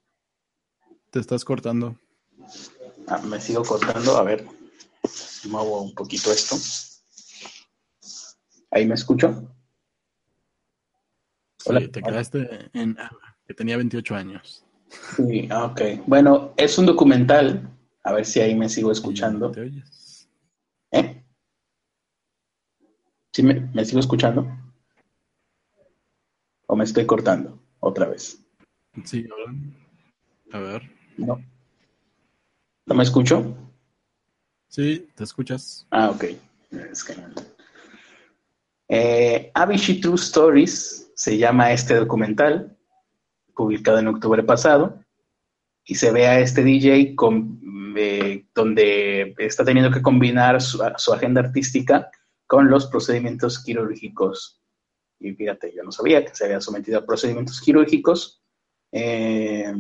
Te 1.09 1.19
estás 1.19 1.45
cortando. 1.45 1.95
Ah, 3.07 3.19
me 3.19 3.39
sigo 3.39 3.63
cortando, 3.63 4.17
a 4.17 4.23
ver, 4.23 4.45
muevo 5.45 5.81
un 5.81 5.95
poquito 5.95 6.33
esto. 6.33 6.57
¿Ahí 8.71 8.85
me 8.85 8.95
escucho? 8.95 9.55
Sí, 11.57 11.87
te 11.87 12.01
quedaste 12.01 12.69
en 12.73 12.97
que 13.45 13.53
tenía 13.53 13.77
28 13.77 14.15
años. 14.15 14.65
Sí, 15.15 15.47
ah, 15.51 15.65
ok. 15.65 15.81
Bueno, 16.05 16.53
es 16.57 16.77
un 16.77 16.85
documental. 16.85 17.69
A 18.03 18.13
ver 18.13 18.25
si 18.25 18.39
ahí 18.39 18.55
me 18.55 18.69
sigo 18.69 18.91
escuchando. 18.91 19.51
¿Te 19.51 19.61
oyes? 19.61 20.27
¿Eh? 20.91 21.23
¿Sí 23.33 23.43
me, 23.43 23.69
me 23.73 23.85
sigo 23.85 23.99
escuchando? 23.99 24.47
¿O 26.67 26.75
me 26.75 26.83
estoy 26.83 27.05
cortando 27.05 27.59
otra 27.79 28.07
vez? 28.07 28.39
Sí, 29.05 29.25
A 30.51 30.59
ver. 30.59 30.81
No. 31.17 31.41
¿No 32.85 32.95
me 32.95 33.03
escucho? 33.03 33.55
Sí, 34.67 35.07
te 35.15 35.23
escuchas. 35.23 35.85
Ah, 35.91 36.09
ok. 36.09 36.25
Es 36.71 37.03
que 37.03 37.15
eh, 38.87 39.51
True 40.01 40.15
Stories 40.15 41.11
se 41.15 41.37
llama 41.37 41.71
este 41.71 41.95
documental, 41.95 42.77
publicado 43.62 43.99
en 43.99 44.07
octubre 44.07 44.43
pasado, 44.43 45.03
y 45.86 45.95
se 45.95 46.12
ve 46.12 46.28
a 46.28 46.39
este 46.39 46.64
DJ 46.64 47.16
eh, 47.95 48.45
donde 48.53 49.34
está 49.38 49.64
teniendo 49.64 49.91
que 49.91 50.01
combinar 50.01 50.62
su, 50.62 50.82
agenda 50.84 51.41
artística 51.41 52.09
con 52.47 52.70
los 52.70 52.88
procedimientos 52.88 53.64
quirúrgicos. 53.64 54.62
Y 55.20 55.34
fíjate, 55.34 55.74
yo 55.76 55.84
no 55.84 55.91
sabía 55.91 56.26
que 56.26 56.36
se 56.36 56.45
había 56.45 56.62
sometido 56.62 56.99
a 56.99 57.05
procedimientos 57.05 57.62
quirúrgicos. 57.62 58.41
Eh, 58.91 59.74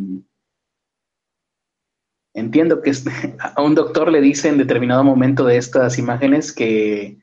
Entiendo 2.33 2.81
que 2.81 2.91
a 3.39 3.61
un 3.61 3.75
doctor 3.75 4.11
le 4.11 4.21
dice 4.21 4.49
en 4.49 4.57
determinado 4.57 5.03
momento 5.03 5.45
de 5.45 5.57
estas 5.57 5.97
imágenes 5.97 6.53
que, 6.53 7.19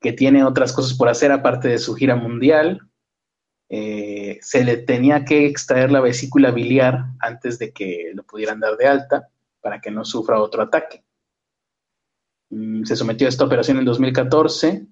que 0.00 0.12
tiene 0.12 0.44
otras 0.44 0.72
cosas 0.72 0.96
por 0.96 1.08
hacer 1.08 1.30
aparte 1.32 1.68
de 1.68 1.78
su 1.78 1.94
gira 1.94 2.16
mundial. 2.16 2.88
Eh, 3.74 4.38
se 4.42 4.64
le 4.64 4.76
tenía 4.76 5.24
que 5.24 5.46
extraer 5.46 5.90
la 5.90 6.02
vesícula 6.02 6.50
biliar 6.50 7.06
antes 7.20 7.58
de 7.58 7.72
que 7.72 8.12
lo 8.12 8.22
pudieran 8.22 8.60
dar 8.60 8.76
de 8.76 8.86
alta 8.86 9.30
para 9.62 9.80
que 9.80 9.90
no 9.90 10.04
sufra 10.04 10.42
otro 10.42 10.60
ataque. 10.60 11.02
Mm, 12.50 12.84
se 12.84 12.96
sometió 12.96 13.26
a 13.26 13.30
esta 13.30 13.46
operación 13.46 13.78
en 13.78 13.86
2014. 13.86 14.86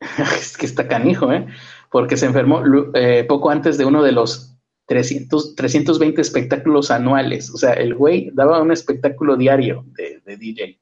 es 0.36 0.58
que 0.58 0.66
está 0.66 0.86
canijo, 0.86 1.32
¿eh? 1.32 1.46
Porque 1.90 2.18
se 2.18 2.26
enfermó 2.26 2.62
eh, 2.94 3.24
poco 3.24 3.48
antes 3.48 3.78
de 3.78 3.86
uno 3.86 4.02
de 4.02 4.12
los 4.12 4.58
300, 4.88 5.54
320 5.54 6.20
espectáculos 6.20 6.90
anuales. 6.90 7.48
O 7.48 7.56
sea, 7.56 7.72
el 7.72 7.94
güey 7.94 8.30
daba 8.34 8.60
un 8.60 8.72
espectáculo 8.72 9.38
diario 9.38 9.86
de, 9.94 10.36
DJ. 10.36 10.78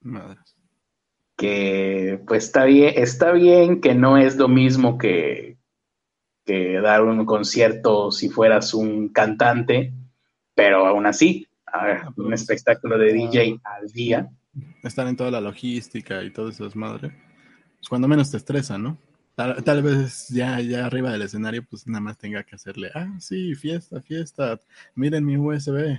Madre. 0.00 0.40
Que 1.40 2.20
pues 2.26 2.44
está 2.44 2.66
bien, 2.66 2.92
está 2.96 3.32
bien 3.32 3.80
que 3.80 3.94
no 3.94 4.18
es 4.18 4.36
lo 4.36 4.46
mismo 4.46 4.98
que, 4.98 5.56
que 6.44 6.78
dar 6.82 7.02
un 7.02 7.24
concierto 7.24 8.12
si 8.12 8.28
fueras 8.28 8.74
un 8.74 9.08
cantante, 9.08 9.94
pero 10.54 10.86
aún 10.86 11.06
así, 11.06 11.48
un 12.18 12.34
espectáculo 12.34 12.98
de 12.98 13.14
DJ 13.14 13.58
al 13.64 13.88
día. 13.88 14.28
Están 14.82 15.08
en 15.08 15.16
toda 15.16 15.30
la 15.30 15.40
logística 15.40 16.22
y 16.22 16.30
todo 16.30 16.50
eso 16.50 16.66
es 16.66 16.76
madre. 16.76 17.08
Pues 17.78 17.88
cuando 17.88 18.06
menos 18.06 18.30
te 18.30 18.36
estresa, 18.36 18.76
¿no? 18.76 18.98
Tal, 19.64 19.82
vez 19.82 20.28
ya, 20.28 20.60
ya 20.60 20.84
arriba 20.84 21.12
del 21.12 21.22
escenario, 21.22 21.64
pues 21.64 21.86
nada 21.86 22.02
más 22.02 22.18
tenga 22.18 22.42
que 22.42 22.54
hacerle, 22.54 22.90
ah, 22.94 23.14
sí, 23.18 23.54
fiesta, 23.54 24.02
fiesta, 24.02 24.60
miren 24.94 25.24
mi 25.24 25.38
USB. 25.38 25.98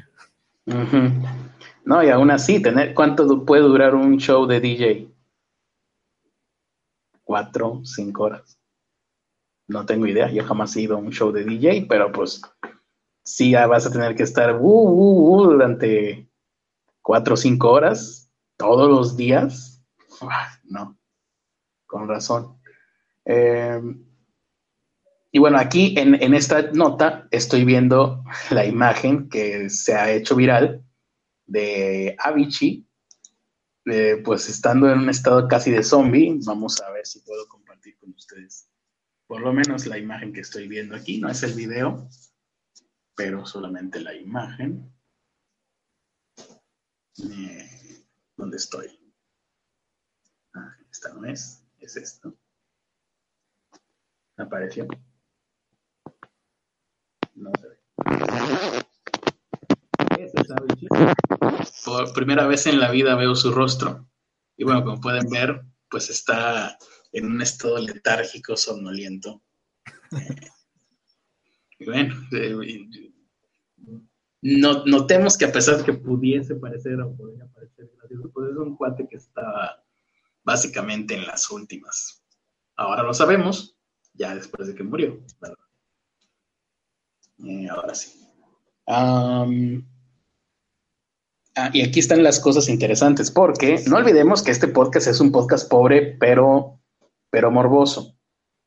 No, 1.84 2.04
y 2.04 2.10
aún 2.10 2.30
así, 2.30 2.62
tener, 2.62 2.94
¿cuánto 2.94 3.44
puede 3.44 3.64
durar 3.64 3.96
un 3.96 4.18
show 4.18 4.46
de 4.46 4.60
DJ? 4.60 5.08
Cuatro, 7.32 7.80
cinco 7.86 8.24
horas. 8.24 8.60
No 9.66 9.86
tengo 9.86 10.06
idea, 10.06 10.30
yo 10.30 10.44
jamás 10.44 10.76
he 10.76 10.82
ido 10.82 10.98
a 10.98 11.00
un 11.00 11.14
show 11.14 11.32
de 11.32 11.46
DJ, 11.46 11.86
pero 11.88 12.12
pues 12.12 12.42
sí 13.24 13.54
vas 13.54 13.86
a 13.86 13.90
tener 13.90 14.18
que 14.18 14.24
estar 14.24 14.58
uh, 14.58 14.60
uh, 14.60 15.38
uh, 15.38 15.44
durante 15.46 16.30
cuatro 17.02 17.36
o 17.36 17.38
cinco 17.38 17.72
horas 17.72 18.30
todos 18.58 18.90
los 18.90 19.16
días. 19.16 19.82
no, 20.66 21.00
con 21.86 22.10
razón. 22.10 22.60
Em, 23.24 24.04
y 25.32 25.40
bueno, 25.40 25.58
aquí 25.58 25.96
en, 25.98 26.34
esta 26.34 26.64
nota 26.74 27.30
estoy 27.32 27.64
viendo 27.64 28.26
la 28.50 28.66
imagen 28.66 29.30
que 29.30 29.70
se 29.70 29.96
ha 29.96 30.12
hecho 30.12 30.36
viral 30.36 30.84
de 31.46 32.14
Avicii, 32.20 32.86
pues 33.84 34.50
estando 34.50 34.92
en 34.92 35.00
un 35.00 35.10
estado 35.10 35.48
casi 35.48 35.72
de 35.72 35.84
zombie. 35.84 36.40
Vamos 36.46 36.82
a 36.82 36.92
ver 36.92 37.06
si 37.06 37.20
puedo 37.22 37.48
compartir 37.48 37.98
con 37.98 38.12
ustedes 38.12 38.68
por 39.28 39.42
lo 39.42 39.54
menos 39.54 39.86
la 39.86 39.98
imagen 39.98 40.34
que 40.34 40.42
estoy 40.42 40.68
viendo 40.68 40.96
aquí. 40.96 41.20
No 41.20 41.30
es 41.30 41.42
el 41.44 41.54
video, 41.54 42.10
pero 43.16 43.46
solamente 43.46 44.02
la 44.02 44.14
imagen. 44.14 44.94
Eh, 47.18 48.06
¿Dónde 48.36 48.58
estoy? 48.58 48.88
Ah, 50.54 50.76
esta 50.92 51.14
no 51.14 51.26
es, 51.26 51.64
es 51.80 51.96
esto 51.96 52.36
apareció. 54.42 54.88
No 57.36 57.52
se 57.60 57.68
ve. 57.68 58.81
Por 61.86 62.14
primera 62.14 62.48
vez 62.48 62.68
en 62.68 62.80
la 62.80 62.92
vida 62.92 63.16
veo 63.16 63.36
su 63.36 63.52
rostro. 63.52 64.08
Y 64.58 64.64
bueno, 64.64 64.84
como 64.84 65.02
pueden 65.02 65.30
ver, 65.30 65.64
pues 65.90 66.10
está 66.10 66.78
en 67.12 67.26
un 67.26 67.42
estado 67.42 67.78
letárgico, 67.80 68.56
somnoliento. 68.56 69.42
y 71.80 71.86
bueno, 71.86 72.16
eh, 72.32 73.12
notemos 74.42 75.38
que 75.38 75.46
a 75.46 75.52
pesar 75.52 75.78
de 75.78 75.84
que 75.84 75.94
pudiese 75.94 76.56
parecer 76.56 77.00
o 77.02 77.16
podría 77.16 77.48
parecer 77.48 77.92
gracioso, 77.98 78.32
pues 78.34 78.52
es 78.52 78.58
un 78.58 78.76
cuate 78.76 79.08
que 79.08 79.18
está 79.18 79.84
básicamente 80.44 81.16
en 81.16 81.28
las 81.28 81.50
últimas. 81.52 82.24
Ahora 82.76 83.04
lo 83.04 83.14
sabemos, 83.14 83.78
ya 84.14 84.36
después 84.36 84.68
de 84.68 84.76
que 84.76 84.84
murió. 84.84 85.24
Eh, 87.44 87.68
ahora 87.70 87.96
sí. 87.96 88.20
Ah, 91.56 91.70
y 91.74 91.82
aquí 91.82 92.00
están 92.00 92.24
las 92.24 92.40
cosas 92.40 92.70
interesantes, 92.70 93.30
porque 93.30 93.84
no 93.88 93.98
olvidemos 93.98 94.42
que 94.42 94.52
este 94.52 94.68
podcast 94.68 95.08
es 95.08 95.20
un 95.20 95.32
podcast 95.32 95.70
pobre, 95.70 96.16
pero 96.20 96.82
pero 97.32 97.50
morboso. 97.50 98.16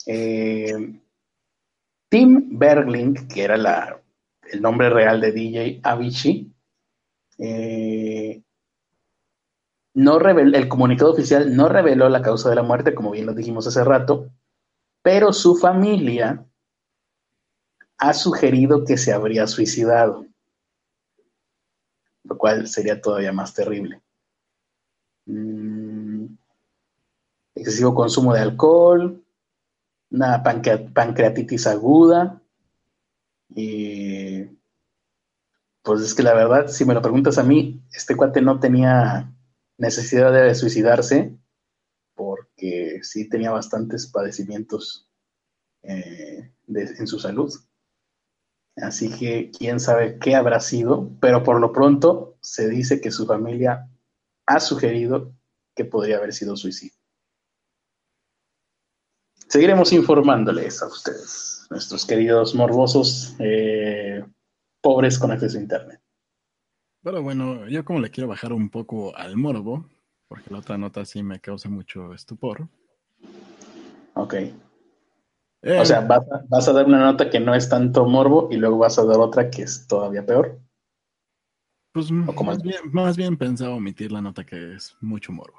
Eh, 0.07 1.01
Tim 2.09 2.59
Bergling, 2.59 3.29
que 3.29 3.45
era 3.45 3.57
la, 3.57 4.01
el 4.51 4.61
nombre 4.61 4.91
real 4.91 5.21
de 5.21 5.33
DJ 5.33 5.81
Avicii, 5.85 6.53
eh, 7.39 8.43
no 9.95 10.19
el 10.19 10.69
comunicado 10.69 11.13
oficial 11.13 11.55
no 11.55 11.69
reveló 11.69 12.09
la 12.09 12.23
causa 12.23 12.51
de 12.51 12.57
la 12.57 12.63
muerte, 12.63 12.95
como 12.95 13.13
bien 13.13 13.27
lo 13.27 13.35
dijimos 13.35 13.67
hace 13.67 13.85
rato, 13.85 14.31
pero 15.03 15.33
su 15.33 15.57
familia 15.57 16.45
ha 17.99 18.13
sugerido 18.13 18.85
que 18.85 18.97
se 18.97 19.13
habría 19.13 19.47
suicidado, 19.47 20.27
lo 22.25 22.37
cual 22.37 22.67
sería 22.67 23.01
todavía 23.01 23.33
más 23.33 23.55
terrible. 23.55 24.01
Mm, 25.27 26.27
excesivo 27.55 27.95
consumo 27.95 28.35
de 28.35 28.41
alcohol, 28.41 29.23
una 30.11 30.43
pancreatitis 30.43 31.67
aguda, 31.67 32.41
y 33.55 34.45
pues 35.83 36.01
es 36.01 36.15
que 36.15 36.23
la 36.23 36.35
verdad, 36.35 36.69
si 36.69 36.85
me 36.85 36.95
lo 36.95 37.03
preguntas 37.03 37.39
a 37.39 37.43
mí, 37.43 37.81
este 37.93 38.17
cuate 38.17 38.41
no 38.41 38.59
tenía 38.59 39.31
necesidad 39.77 40.33
de 40.33 40.55
suicidarse 40.55 41.37
porque 42.15 43.01
sí 43.03 43.29
tenía 43.29 43.51
bastantes 43.51 44.07
padecimientos 44.07 45.09
eh, 45.83 46.51
en 46.69 47.07
su 47.07 47.19
salud. 47.19 47.53
Así 48.77 49.11
que 49.11 49.51
quién 49.57 49.79
sabe 49.79 50.19
qué 50.19 50.35
habrá 50.35 50.61
sido, 50.61 51.11
pero 51.21 51.43
por 51.43 51.61
lo 51.61 51.73
pronto 51.73 52.37
se 52.41 52.69
dice 52.69 53.01
que 53.01 53.11
su 53.11 53.27
familia 53.27 53.89
ha 54.47 54.61
sugerido 54.61 55.33
que 55.75 55.85
podría 55.85 56.17
haber 56.17 56.33
sido 56.33 56.57
suicidio. 56.57 56.99
Seguiremos 59.49 59.93
informándoles 59.93 60.83
a 60.83 60.87
ustedes, 60.87 61.67
nuestros 61.71 62.05
queridos 62.05 62.55
morbosos, 62.55 63.37
eh, 63.39 64.25
pobres 64.81 65.19
con 65.19 65.31
acceso 65.31 65.59
a 65.59 65.61
Internet. 65.61 66.01
Pero 67.03 67.23
bueno, 67.23 67.69
yo 67.69 67.85
como 67.85 68.01
le 68.01 68.11
quiero 68.11 68.29
bajar 68.29 68.53
un 68.53 68.71
poco 68.71 69.15
al 69.17 69.37
morbo, 69.37 69.89
porque 70.27 70.51
la 70.51 70.59
otra 70.59 70.79
nota 70.79 71.05
sí 71.05 71.23
me 71.23 71.39
causa 71.39 71.69
mucho 71.69 72.13
estupor. 72.15 72.69
Ok. 74.15 74.35
Eh, 75.65 75.81
o 75.81 75.85
sea, 75.85 76.03
vas 76.03 76.69
a, 76.69 76.73
dar 76.75 76.85
una 76.85 76.99
nota 76.99 77.31
que 77.31 77.41
no 77.41 77.55
es 77.55 77.71
tanto 77.71 78.05
morbo 78.05 78.49
y 78.51 78.57
luego 78.57 78.77
vas 78.77 78.99
a 78.99 79.05
dar 79.07 79.19
otra 79.19 79.51
que 79.51 79.63
es 79.63 79.87
todavía 79.87 80.27
peor. 80.27 80.61
Pues 81.93 82.11
más 82.11 82.63
bien, 82.63 82.81
más 82.93 83.17
bien 83.17 83.39
pensaba 83.39 83.75
omitir 83.75 84.13
la 84.13 84.21
nota 84.21 84.45
que 84.45 84.75
es 84.75 84.95
mucho 85.01 85.33
morbo. 85.33 85.59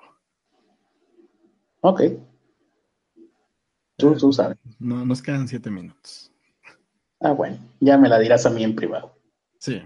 Ok. 1.82 2.02
Tú, 3.98 4.16
tú 4.16 4.32
sabes. 4.32 4.58
No, 4.78 5.04
nos 5.06 5.24
quedan 5.24 5.48
siete 5.48 5.72
minutos. 5.72 6.32
Ah, 7.20 7.32
bueno, 7.32 7.58
ya 7.80 7.98
me 7.98 8.08
la 8.08 8.20
dirás 8.20 8.46
a 8.46 8.52
mí 8.52 8.64
en 8.64 8.76
privado. 8.76 9.18
Sí. 9.58 9.82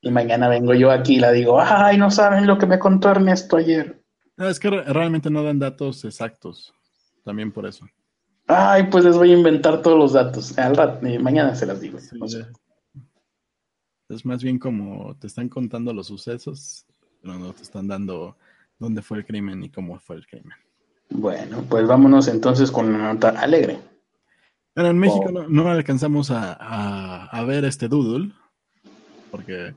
Y 0.00 0.10
mañana 0.10 0.48
vengo 0.48 0.74
yo 0.74 0.90
aquí 0.90 1.16
y 1.16 1.20
la 1.20 1.30
digo, 1.30 1.60
ay, 1.60 1.98
no 1.98 2.10
saben 2.10 2.48
lo 2.48 2.58
que 2.58 2.66
me 2.66 2.80
contó 2.80 3.10
Ernesto 3.10 3.58
ayer. 3.58 4.02
No, 4.36 4.48
es 4.48 4.58
que 4.58 4.70
realmente 4.70 5.30
no 5.30 5.44
dan 5.44 5.60
datos 5.60 6.04
exactos. 6.04 6.74
También 7.22 7.52
por 7.52 7.66
eso. 7.66 7.86
Ay, 8.46 8.84
pues 8.90 9.04
les 9.04 9.16
voy 9.16 9.30
a 9.30 9.36
inventar 9.36 9.82
todos 9.82 9.98
los 9.98 10.12
datos. 10.12 10.58
Al 10.58 10.76
rato, 10.76 11.06
eh, 11.06 11.18
mañana 11.18 11.54
se 11.54 11.66
las 11.66 11.80
digo. 11.80 11.98
Es 14.08 14.26
más 14.26 14.42
bien 14.42 14.58
como 14.58 15.16
te 15.16 15.26
están 15.26 15.48
contando 15.48 15.92
los 15.92 16.08
sucesos, 16.08 16.84
pero 17.20 17.38
no 17.38 17.52
te 17.52 17.62
están 17.62 17.88
dando 17.88 18.36
dónde 18.78 19.00
fue 19.00 19.18
el 19.18 19.26
crimen 19.26 19.62
y 19.62 19.70
cómo 19.70 19.98
fue 19.98 20.16
el 20.16 20.26
crimen. 20.26 20.56
Bueno, 21.08 21.64
pues 21.68 21.86
vámonos 21.86 22.28
entonces 22.28 22.70
con 22.70 22.88
una 22.88 23.12
nota 23.12 23.30
alegre. 23.30 23.78
Bueno, 24.74 24.90
en 24.90 24.98
México 24.98 25.26
oh. 25.26 25.48
no, 25.48 25.68
alcanzamos 25.68 26.30
a, 26.30 27.44
ver 27.46 27.64
este 27.64 27.88
doodle, 27.88 28.32
porque 29.30 29.74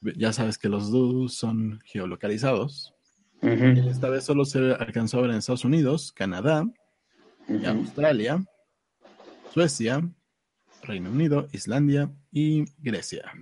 ya 0.00 0.32
sabes 0.32 0.58
que 0.58 0.68
los 0.68 0.90
doodles 0.90 1.34
son 1.34 1.80
geolocalizados. 1.84 2.94
Esta 3.42 4.08
vez 4.08 4.24
solo 4.24 4.44
se 4.44 4.58
alcanzó 4.74 5.18
a 5.18 5.22
ver 5.22 5.30
en 5.30 5.36
Estados 5.36 5.64
Unidos, 5.64 6.12
Canadá, 6.12 6.64
Australia, 7.66 8.44
Suecia, 9.52 10.02
Reino 10.82 11.10
Unido, 11.10 11.48
Islandia 11.52 12.10
y 12.30 12.64
Grecia. 12.78 13.32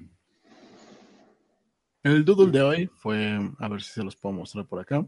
El 2.03 2.25
doodle 2.25 2.53
de 2.53 2.63
hoy 2.63 2.87
fue, 2.87 3.39
a 3.59 3.69
ver 3.69 3.83
si 3.83 3.93
se 3.93 4.05
los 4.05 4.15
puedo 4.15 4.37
mostrar 4.37 4.65
por 4.67 4.81
acá. 4.81 5.05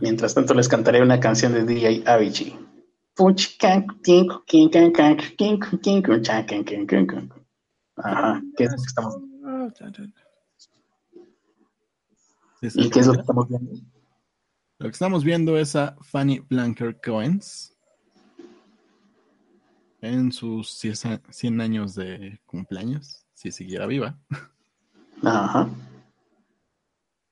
Mientras 0.00 0.34
tanto 0.34 0.54
les 0.54 0.68
cantaré 0.68 1.02
una 1.02 1.18
canción 1.20 1.52
de 1.52 1.64
DJ 1.64 2.02
Avicii. 2.06 2.56
Ajá, 7.96 8.42
¿qué 8.56 8.64
es 8.64 8.70
lo 8.70 8.76
que 8.76 8.82
estamos 8.86 9.16
¿Y 12.62 12.90
qué 12.90 13.00
es 13.00 13.06
lo 13.06 13.14
que 13.14 13.20
estamos 13.20 13.48
viendo? 13.48 13.72
Lo 14.78 14.86
que 14.86 14.92
estamos 14.92 15.24
viendo 15.24 15.56
es 15.56 15.76
a 15.76 15.96
Fanny 16.02 16.40
Blanker 16.40 17.00
Coens 17.00 17.74
en 20.00 20.32
sus 20.32 20.70
100 20.70 21.60
años 21.60 21.94
de 21.94 22.40
cumpleaños, 22.46 23.24
si 23.34 23.50
siguiera 23.50 23.86
viva. 23.86 24.18
Ajá. 25.22 25.68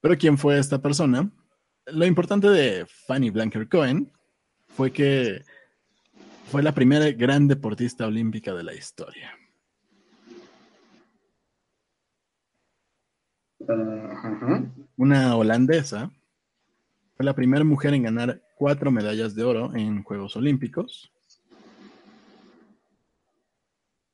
Pero 0.01 0.19
¿quién 0.19 0.39
fue 0.39 0.59
esta 0.59 0.81
persona? 0.81 1.31
Lo 1.87 2.07
importante 2.07 2.49
de 2.49 2.87
Fanny 2.87 3.31
Blanker 3.31 3.69
Cohen 3.69 4.11
fue 4.69 4.91
que 4.91 5.45
fue 6.51 6.63
la 6.63 6.73
primera 6.73 7.11
gran 7.11 7.47
deportista 7.47 8.07
olímpica 8.07 8.55
de 8.55 8.65
la 8.65 8.75
historia. 8.75 9.33
Una 14.97 15.37
holandesa 15.37 16.11
fue 17.17 17.25
la 17.25 17.35
primera 17.35 17.65
mujer 17.65 17.95
en 17.95 18.05
ganar 18.05 18.43
cuatro 18.57 18.91
medallas 18.91 19.35
de 19.35 19.45
oro 19.45 19.75
en 19.75 20.03
Juegos 20.03 20.37
Olímpicos. 20.37 21.13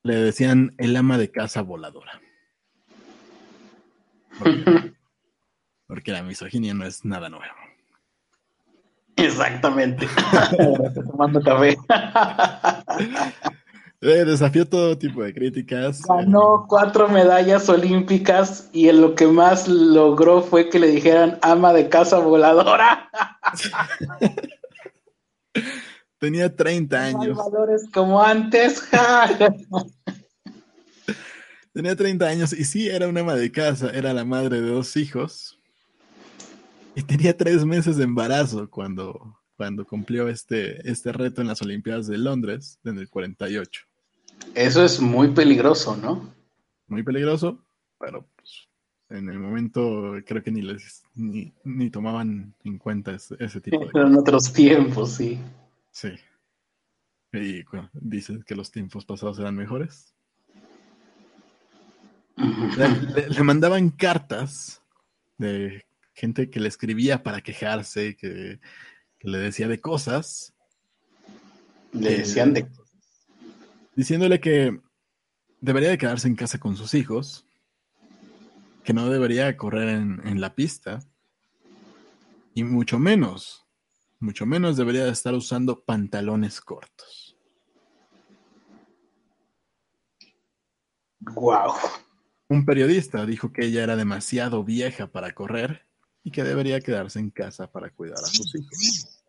Le 0.02 0.14
decían 0.14 0.72
el 0.78 0.96
ama 0.96 1.18
de 1.18 1.30
casa 1.30 1.62
voladora. 1.62 2.20
porque 5.90 6.12
la 6.12 6.22
misoginia 6.22 6.72
no 6.72 6.84
es 6.84 7.04
nada 7.04 7.28
nuevo. 7.28 7.52
Exactamente. 9.16 10.06
tomando 11.10 11.42
café. 11.42 11.76
Eh, 14.02 14.24
desafió 14.24 14.66
todo 14.66 14.96
tipo 14.96 15.22
de 15.22 15.34
críticas. 15.34 16.00
Ganó 16.02 16.64
cuatro 16.66 17.06
medallas 17.08 17.68
olímpicas 17.68 18.70
y 18.72 18.90
lo 18.92 19.14
que 19.14 19.26
más 19.26 19.68
logró 19.68 20.42
fue 20.42 20.70
que 20.70 20.78
le 20.78 20.86
dijeran 20.86 21.38
ama 21.42 21.74
de 21.74 21.90
casa 21.90 22.18
voladora. 22.18 23.10
Tenía 26.18 26.54
30 26.54 26.98
años. 26.98 27.36
valores 27.36 27.88
como 27.92 28.22
antes. 28.22 28.82
Tenía 31.72 31.94
30 31.94 32.26
años 32.26 32.52
y 32.54 32.64
sí 32.64 32.88
era 32.88 33.06
una 33.06 33.20
ama 33.20 33.34
de 33.34 33.52
casa, 33.52 33.90
era 33.90 34.14
la 34.14 34.24
madre 34.24 34.62
de 34.62 34.70
dos 34.70 34.96
hijos. 34.96 35.58
Y 36.94 37.02
tenía 37.02 37.36
tres 37.36 37.64
meses 37.64 37.96
de 37.96 38.04
embarazo 38.04 38.68
cuando, 38.68 39.38
cuando 39.56 39.86
cumplió 39.86 40.28
este, 40.28 40.90
este 40.90 41.12
reto 41.12 41.40
en 41.40 41.46
las 41.46 41.62
Olimpiadas 41.62 42.08
de 42.08 42.18
Londres 42.18 42.80
en 42.84 42.98
el 42.98 43.08
48. 43.08 43.82
Eso 44.54 44.84
es 44.84 45.00
muy 45.00 45.28
peligroso, 45.28 45.96
¿no? 45.96 46.34
Muy 46.88 47.02
peligroso, 47.02 47.64
pero 47.98 48.26
pues, 48.36 48.68
en 49.10 49.28
el 49.28 49.38
momento 49.38 50.14
creo 50.26 50.42
que 50.42 50.50
ni 50.50 50.62
les 50.62 51.02
ni, 51.14 51.90
tomaban 51.90 52.54
en 52.64 52.78
cuenta 52.78 53.12
ese, 53.12 53.60
tipo 53.60 53.78
de 53.78 53.90
cosas. 53.90 54.06
En 54.10 54.16
otros 54.16 54.52
tiempos, 54.52 55.12
sí. 55.12 55.38
Sí. 55.90 56.10
Y 57.32 57.64
dicen 57.92 58.42
que 58.42 58.56
los 58.56 58.70
tiempos 58.70 59.04
pasados 59.04 59.38
eran 59.38 59.54
mejores. 59.54 60.14
le, 62.36 63.42
mandaban 63.42 63.90
cartas 63.90 64.82
de 65.38 65.84
gente 66.14 66.50
que 66.50 66.60
le 66.60 66.68
escribía 66.68 67.22
para 67.22 67.40
quejarse, 67.40 68.16
que, 68.16 68.58
le 69.20 69.38
decía 69.38 69.68
de 69.68 69.80
cosas. 69.80 70.54
Le 71.92 72.18
decían 72.18 72.54
de 72.54 72.66
cosas. 72.66 72.79
Diciéndole 74.00 74.40
que 74.40 74.80
debería 75.60 75.90
de 75.90 75.98
quedarse 75.98 76.26
en 76.26 76.34
casa 76.34 76.58
con 76.58 76.74
sus 76.74 76.94
hijos, 76.94 77.46
que 78.82 78.94
no 78.94 79.10
debería 79.10 79.54
correr 79.58 79.90
en, 79.90 80.26
en 80.26 80.40
la 80.40 80.54
pista, 80.54 81.00
y 82.54 82.64
mucho 82.64 82.98
menos, 82.98 83.66
mucho 84.18 84.46
menos 84.46 84.78
debería 84.78 85.04
de 85.04 85.10
estar 85.10 85.34
usando 85.34 85.84
pantalones 85.84 86.62
cortos. 86.62 87.36
Wow. 91.20 91.74
Un 92.48 92.64
periodista 92.64 93.26
dijo 93.26 93.52
que 93.52 93.66
ella 93.66 93.82
era 93.82 93.96
demasiado 93.96 94.64
vieja 94.64 95.08
para 95.08 95.34
correr 95.34 95.86
y 96.24 96.30
que 96.30 96.42
debería 96.42 96.80
quedarse 96.80 97.18
en 97.18 97.28
casa 97.28 97.70
para 97.70 97.90
cuidar 97.90 98.20
a 98.20 98.28
sus 98.28 98.54
hijos. 98.54 99.22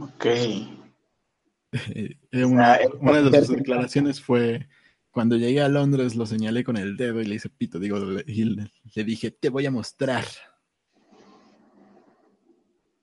Ok. 0.00 0.26
una, 2.32 2.78
de 2.78 3.44
sus 3.44 3.56
declaraciones 3.56 4.20
fue, 4.20 4.68
cuando 5.10 5.36
llegué 5.36 5.60
a 5.60 5.68
Londres 5.68 6.16
lo 6.16 6.26
señalé 6.26 6.64
con 6.64 6.76
el 6.76 6.96
dedo 6.96 7.20
y 7.20 7.26
le 7.26 7.34
hice 7.34 7.48
pito, 7.48 7.78
digo, 7.78 7.98
y 8.26 8.44
le, 8.44 9.04
dije, 9.04 9.30
te 9.30 9.48
voy 9.50 9.66
a 9.66 9.70
mostrar. 9.70 10.24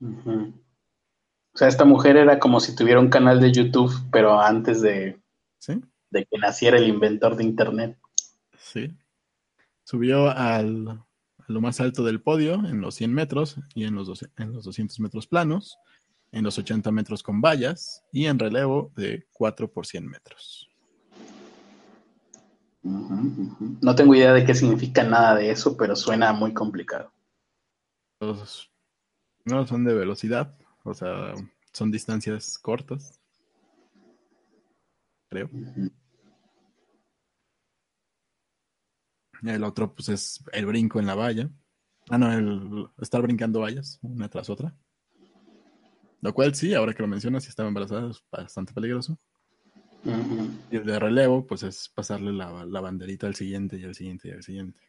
O 0.01 1.57
sea, 1.57 1.67
esta 1.67 1.85
mujer 1.85 2.17
era 2.17 2.39
como 2.39 2.59
si 2.59 2.75
tuviera 2.75 2.99
un 2.99 3.09
canal 3.09 3.39
de 3.39 3.51
YouTube, 3.51 3.93
pero 4.11 4.41
antes 4.41 4.81
de, 4.81 5.19
de 6.09 6.25
que 6.25 6.37
naciera 6.37 6.77
el 6.77 6.87
inventor 6.87 7.35
de 7.35 7.43
Internet. 7.43 7.97
Sí. 8.57 8.91
Subió 9.83 10.29
al, 10.29 10.87
a 11.47 11.51
lo 11.51 11.61
más 11.61 11.79
alto 11.79 12.03
del 12.03 12.21
podio 12.21 12.55
en 12.55 12.81
los 12.81 12.95
100 12.95 13.13
metros 13.13 13.57
y 13.73 13.85
en 13.85 13.95
los, 13.95 14.27
en 14.37 14.53
los 14.53 14.65
200 14.65 14.99
metros 14.99 15.27
planos, 15.27 15.77
en 16.35 16.43
los 16.43 16.57
80 16.57 16.91
metros 16.91 17.23
con 17.23 17.39
vallas 17.39 18.03
y 18.11 18.25
en 18.25 18.37
relevo 18.37 18.91
de 18.97 19.25
4 19.31 19.71
por 19.71 19.87
100 19.87 20.05
metros. 20.05 20.69
No 22.83 23.95
tengo 23.95 24.13
idea 24.13 24.33
de 24.33 24.45
qué 24.45 24.53
significa 24.53 25.03
nada 25.03 25.35
de 25.35 25.49
eso, 25.49 25.77
pero 25.77 25.95
suena 25.95 26.33
muy 26.33 26.53
complicado. 26.53 27.11
Los, 28.19 28.69
no 29.45 29.65
son 29.65 29.85
de 29.85 29.93
velocidad, 29.93 30.53
o 30.83 30.93
sea, 30.93 31.33
son 31.71 31.89
distancias 31.89 32.57
cortas. 32.57 33.17
Creo. 35.29 35.49
El 39.41 39.63
otro, 39.63 39.95
pues, 39.95 40.09
es 40.09 40.43
el 40.51 40.65
brinco 40.65 40.99
en 40.99 41.05
la 41.05 41.15
valla. 41.15 41.49
Ah, 42.09 42.17
no, 42.17 42.31
el 42.31 42.87
estar 43.01 43.21
brincando 43.21 43.61
vallas, 43.61 43.99
una 44.01 44.27
tras 44.27 44.49
otra. 44.49 44.75
Lo 46.21 46.33
cual 46.33 46.55
sí, 46.55 46.73
ahora 46.73 46.93
que 46.93 47.03
lo 47.03 47.07
mencionas, 47.07 47.43
si 47.43 47.49
estaba 47.49 47.67
embarazada, 47.67 48.09
es 48.09 48.23
bastante 48.31 48.73
peligroso. 48.73 49.17
Y 50.71 50.77
el 50.77 50.85
de 50.85 50.99
relevo, 50.99 51.45
pues 51.45 51.63
es 51.63 51.89
pasarle 51.89 52.31
la, 52.31 52.81
banderita 52.81 53.27
al 53.27 53.35
siguiente 53.35 53.77
y 53.77 53.83
al 53.83 53.95
siguiente 53.95 54.29
y 54.29 54.31
al 54.31 54.43
siguiente. 54.43 54.81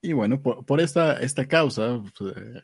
Y 0.00 0.12
bueno, 0.12 0.42
por, 0.42 0.80
esta, 0.80 1.20
esta 1.20 1.46
causa, 1.46 2.02
pues, 2.18 2.34
eh, 2.36 2.62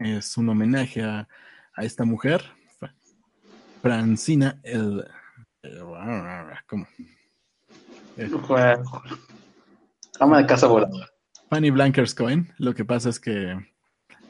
es 0.00 0.36
un 0.36 0.48
homenaje 0.48 1.02
a, 1.02 1.28
esta 1.76 2.04
mujer, 2.04 2.42
Francina 3.80 4.58
el... 4.64 5.06
¿Cómo? 6.66 6.86
Ama 10.18 10.38
de 10.38 10.46
casa 10.46 10.66
voladora. 10.66 11.06
Fanny 11.48 11.70
Blankers 11.70 12.14
Coin. 12.14 12.52
Lo 12.58 12.74
que 12.74 12.84
pasa 12.84 13.08
es 13.08 13.18
que 13.18 13.58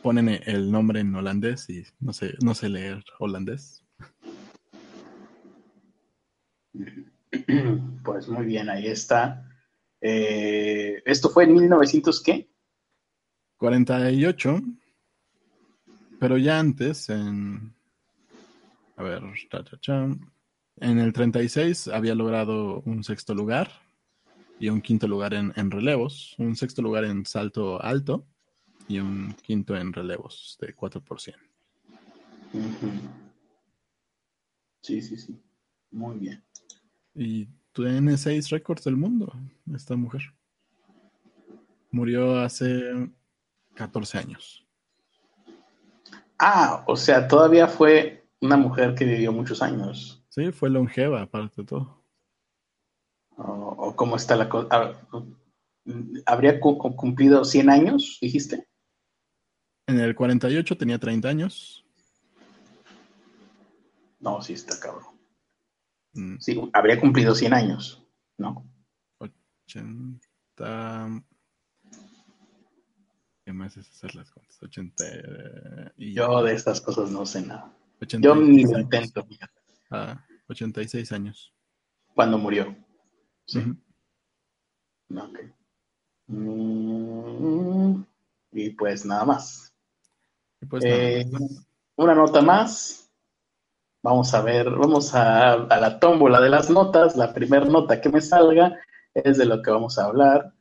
ponen 0.02 0.28
el 0.28 0.70
nombre 0.70 1.00
en 1.00 1.14
holandés 1.14 1.68
y 1.68 1.84
no 1.98 2.12
sé, 2.12 2.34
no 2.42 2.54
sé 2.54 2.68
leer 2.68 3.04
holandés. 3.18 3.84
Pues 8.04 8.26
muy 8.26 8.46
bien, 8.46 8.70
ahí 8.70 8.86
está. 8.86 9.46
Eh, 10.00 11.02
¿Esto 11.04 11.28
fue 11.28 11.44
en 11.44 11.52
1900 11.52 12.22
qué? 12.22 12.48
48. 13.58 14.62
Pero 16.18 16.38
ya 16.38 16.58
antes, 16.58 17.10
en. 17.10 17.74
A 18.96 19.02
ver, 19.02 19.22
en 20.80 20.98
el 20.98 21.12
36 21.12 21.88
había 21.88 22.14
logrado 22.14 22.80
un 22.86 23.04
sexto 23.04 23.34
lugar 23.34 23.68
y 24.60 24.68
un 24.68 24.80
quinto 24.80 25.06
lugar 25.06 25.34
en, 25.34 25.70
relevos, 25.70 26.34
un 26.38 26.56
sexto 26.56 26.82
lugar 26.82 27.04
en 27.04 27.24
salto 27.24 27.82
alto 27.82 28.26
y 28.88 28.98
un 28.98 29.34
quinto 29.42 29.76
en 29.76 29.92
relevos 29.92 30.56
de 30.60 30.74
4%. 30.74 31.34
Sí, 34.82 35.02
sí, 35.02 35.16
sí. 35.16 35.40
Muy 35.90 36.18
bien. 36.18 36.44
Y 37.14 37.48
tiene 37.72 38.16
seis 38.16 38.48
récords 38.50 38.84
del 38.84 38.96
mundo, 38.96 39.32
esta 39.74 39.96
mujer. 39.96 40.22
Murió 41.90 42.38
hace 42.38 43.10
14 43.74 44.18
años. 44.18 44.66
Ah, 46.38 46.84
o 46.86 46.96
sea, 46.96 47.26
todavía 47.26 47.66
fue 47.66 48.28
una 48.40 48.56
mujer 48.56 48.94
que 48.94 49.04
vivió 49.04 49.32
muchos 49.32 49.62
años. 49.62 50.24
Sí, 50.28 50.52
fue 50.52 50.70
longeva, 50.70 51.22
aparte 51.22 51.62
de 51.62 51.66
todo. 51.66 51.97
¿O, 53.38 53.94
cómo 53.94 54.16
está 54.16 54.34
la 54.34 54.48
cosa? 54.48 54.68
Ah, 54.70 54.92
¿Habría 56.26 56.60
cumplido 56.60 57.44
100 57.44 57.70
años, 57.70 58.18
dijiste? 58.20 58.68
En 59.86 60.00
el 60.00 60.14
48 60.14 60.76
tenía 60.76 60.98
30 60.98 61.28
años. 61.28 61.86
No, 64.18 64.42
sí 64.42 64.54
está 64.54 64.78
cabrón. 64.78 65.14
Mm. 66.12 66.36
Sí, 66.40 66.60
habría 66.72 67.00
cumplido 67.00 67.34
100 67.34 67.54
años, 67.54 68.04
¿no? 68.36 68.68
80... 69.66 71.22
¿Qué 73.44 73.52
más 73.52 73.76
es 73.76 73.88
hacer 73.88 74.14
las 74.14 74.30
cuentas? 74.30 74.58
80. 74.60 75.04
Eh, 75.06 75.92
y... 75.96 76.14
Yo 76.14 76.42
de 76.42 76.54
estas 76.54 76.80
cosas 76.80 77.10
no 77.10 77.24
sé 77.24 77.42
nada. 77.42 77.72
Yo 78.00 78.34
ni 78.34 78.64
lo 78.64 78.78
intento. 78.78 79.26
Ah, 79.90 80.22
86 80.48 81.12
años. 81.12 81.54
Cuando 82.14 82.36
murió. 82.36 82.76
Sí. 83.48 83.60
Mm, 86.28 88.02
y 88.52 88.70
pues 88.70 89.04
nada 89.06 89.24
más. 89.24 89.72
Pues 90.68 90.84
eh, 90.84 91.24
una 91.96 92.14
nota 92.14 92.42
más. 92.42 93.10
Vamos 94.02 94.32
a 94.34 94.42
ver, 94.42 94.70
vamos 94.70 95.14
a, 95.14 95.54
a 95.54 95.80
la 95.80 95.98
tómbola 95.98 96.40
de 96.40 96.50
las 96.50 96.70
notas. 96.70 97.16
La 97.16 97.32
primera 97.34 97.64
nota 97.64 98.00
que 98.00 98.10
me 98.10 98.20
salga 98.20 98.78
es 99.14 99.38
de 99.38 99.46
lo 99.46 99.62
que 99.62 99.70
vamos 99.70 99.98
a 99.98 100.04
hablar. 100.04 100.52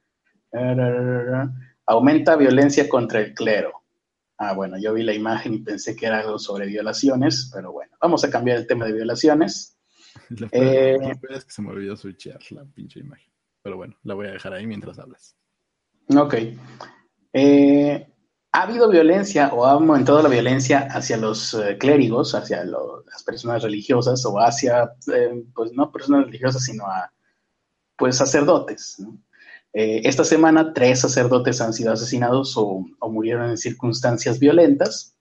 Aumenta 1.85 2.35
violencia 2.35 2.89
contra 2.89 3.19
el 3.19 3.33
clero. 3.33 3.83
Ah, 4.37 4.53
bueno, 4.53 4.77
yo 4.77 4.93
vi 4.93 5.03
la 5.03 5.13
imagen 5.13 5.53
y 5.55 5.59
pensé 5.59 5.95
que 5.95 6.05
era 6.05 6.19
algo 6.19 6.37
sobre 6.37 6.67
violaciones, 6.67 7.49
pero 7.53 7.71
bueno, 7.71 7.95
vamos 7.99 8.23
a 8.23 8.29
cambiar 8.29 8.57
el 8.57 8.67
tema 8.67 8.85
de 8.85 8.93
violaciones. 8.93 9.76
La 10.39 10.47
eh, 10.51 10.97
es 11.29 11.45
que 11.45 11.51
se 11.51 11.61
me 11.61 11.69
olvidó 11.69 11.95
switchear 11.95 12.39
la 12.51 12.65
pinche 12.65 12.99
imagen. 12.99 13.31
Pero 13.61 13.77
bueno, 13.77 13.95
la 14.03 14.13
voy 14.13 14.27
a 14.27 14.31
dejar 14.31 14.53
ahí 14.53 14.67
mientras 14.67 14.99
hablas. 14.99 15.35
Ok. 16.15 16.35
Eh, 17.33 18.07
ha 18.51 18.61
habido 18.61 18.89
violencia 18.89 19.53
o 19.53 19.65
ha 19.65 19.71
aumentado 19.71 20.21
la 20.21 20.29
violencia 20.29 20.87
hacia 20.91 21.17
los 21.17 21.53
eh, 21.53 21.77
clérigos, 21.77 22.33
hacia 22.33 22.63
las 22.63 23.23
personas 23.23 23.61
religiosas 23.63 24.25
o 24.25 24.37
hacia, 24.39 24.91
pues 25.53 25.73
no 25.73 25.91
personas 25.91 26.25
religiosas, 26.25 26.63
sino 26.63 26.85
a, 26.85 27.11
pues, 27.97 28.15
sacerdotes. 28.17 28.99
¿no? 28.99 29.17
Eh, 29.73 30.01
esta 30.05 30.23
semana, 30.23 30.73
tres 30.73 31.01
sacerdotes 31.01 31.61
han 31.61 31.71
sido 31.71 31.91
asesinados 31.91 32.55
o, 32.57 32.83
murieron 33.09 33.51
en 33.51 33.57
circunstancias 33.57 34.39
violentas, 34.39 35.15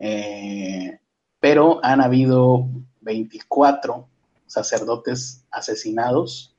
eh, 0.00 0.98
pero 1.38 1.78
han 1.84 2.00
habido 2.00 2.68
24 3.02 4.08
sacerdotes 4.52 5.44
asesinados 5.50 6.56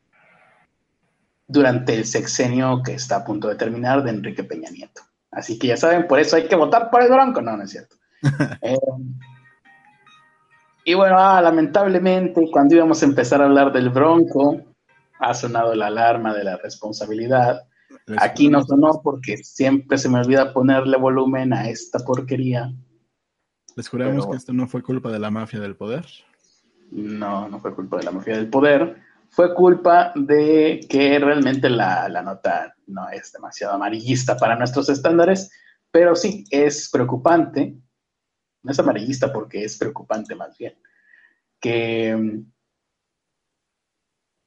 durante 1.48 1.94
el 1.94 2.06
sexenio 2.06 2.82
que 2.84 2.94
está 2.94 3.18
a 3.18 3.24
punto 3.24 3.48
de 3.48 3.56
terminar 3.56 4.04
de 4.04 4.12
Enrique 4.12 4.44
Peña 4.44 4.70
Nieto. 4.70 5.02
Así 5.32 5.58
que 5.58 5.68
ya 5.68 5.78
saben, 5.78 6.08
por 6.08 6.20
eso 6.20 6.36
hay 6.36 6.48
que 6.48 6.56
votar 6.56 6.90
por 6.90 7.02
el 7.02 7.10
Bronco. 7.10 7.42
No, 7.42 7.58
no 7.58 7.64
es 7.64 7.72
cierto. 7.72 7.96
Eh, 8.62 8.78
y 10.86 10.94
bueno, 10.96 11.18
ah, 11.18 11.42
lamentablemente, 11.42 12.50
cuando 12.52 12.76
íbamos 12.76 13.02
a 13.02 13.06
empezar 13.06 13.42
a 13.42 13.46
hablar 13.46 13.72
del 13.72 13.90
Bronco, 13.90 14.62
ha 15.20 15.34
sonado 15.34 15.74
la 15.76 15.88
alarma 15.88 16.34
de 16.34 16.44
la 16.44 16.58
responsabilidad. 16.58 17.62
Aquí 18.18 18.50
no 18.50 18.64
sonó 18.64 19.02
porque 19.02 19.38
siempre 19.38 19.98
se 19.98 20.10
me 20.10 20.20
olvida 20.20 20.54
ponerle 20.54 20.98
volumen 20.98 21.54
a 21.54 21.70
esta 21.70 22.00
porquería. 22.00 22.74
¿Les 23.76 23.88
juramos 23.88 24.28
que 24.28 24.36
esto 24.36 24.52
no 24.52 24.68
fue 24.68 24.84
culpa 24.84 25.10
de 25.10 25.20
la 25.20 25.32
mafia 25.32 25.60
del 25.60 25.76
poder? 25.76 26.06
No, 26.94 27.48
no 27.50 27.60
fue 27.60 27.74
culpa 27.74 27.98
de 27.98 28.04
la 28.04 28.12
mafia 28.12 28.36
del 28.36 28.50
poder. 28.50 29.02
Fue 29.30 29.54
culpa 29.56 30.12
de 30.16 30.86
que 30.90 31.18
realmente 31.20 31.70
la, 31.70 32.08
la 32.08 32.22
nota 32.22 32.76
no 32.88 33.10
es 33.10 33.32
demasiado 33.32 33.74
amarillista 33.74 34.38
para 34.38 34.56
nuestros 34.56 34.90
estándares, 34.90 35.52
pero 35.92 36.16
sí 36.16 36.46
es 36.52 36.90
preocupante. 36.92 37.76
No 38.62 38.72
es 38.72 38.80
amarillista 38.80 39.34
porque 39.34 39.64
es 39.64 39.78
preocupante 39.78 40.36
más 40.36 40.58
bien. 40.58 40.76
Que 41.60 42.44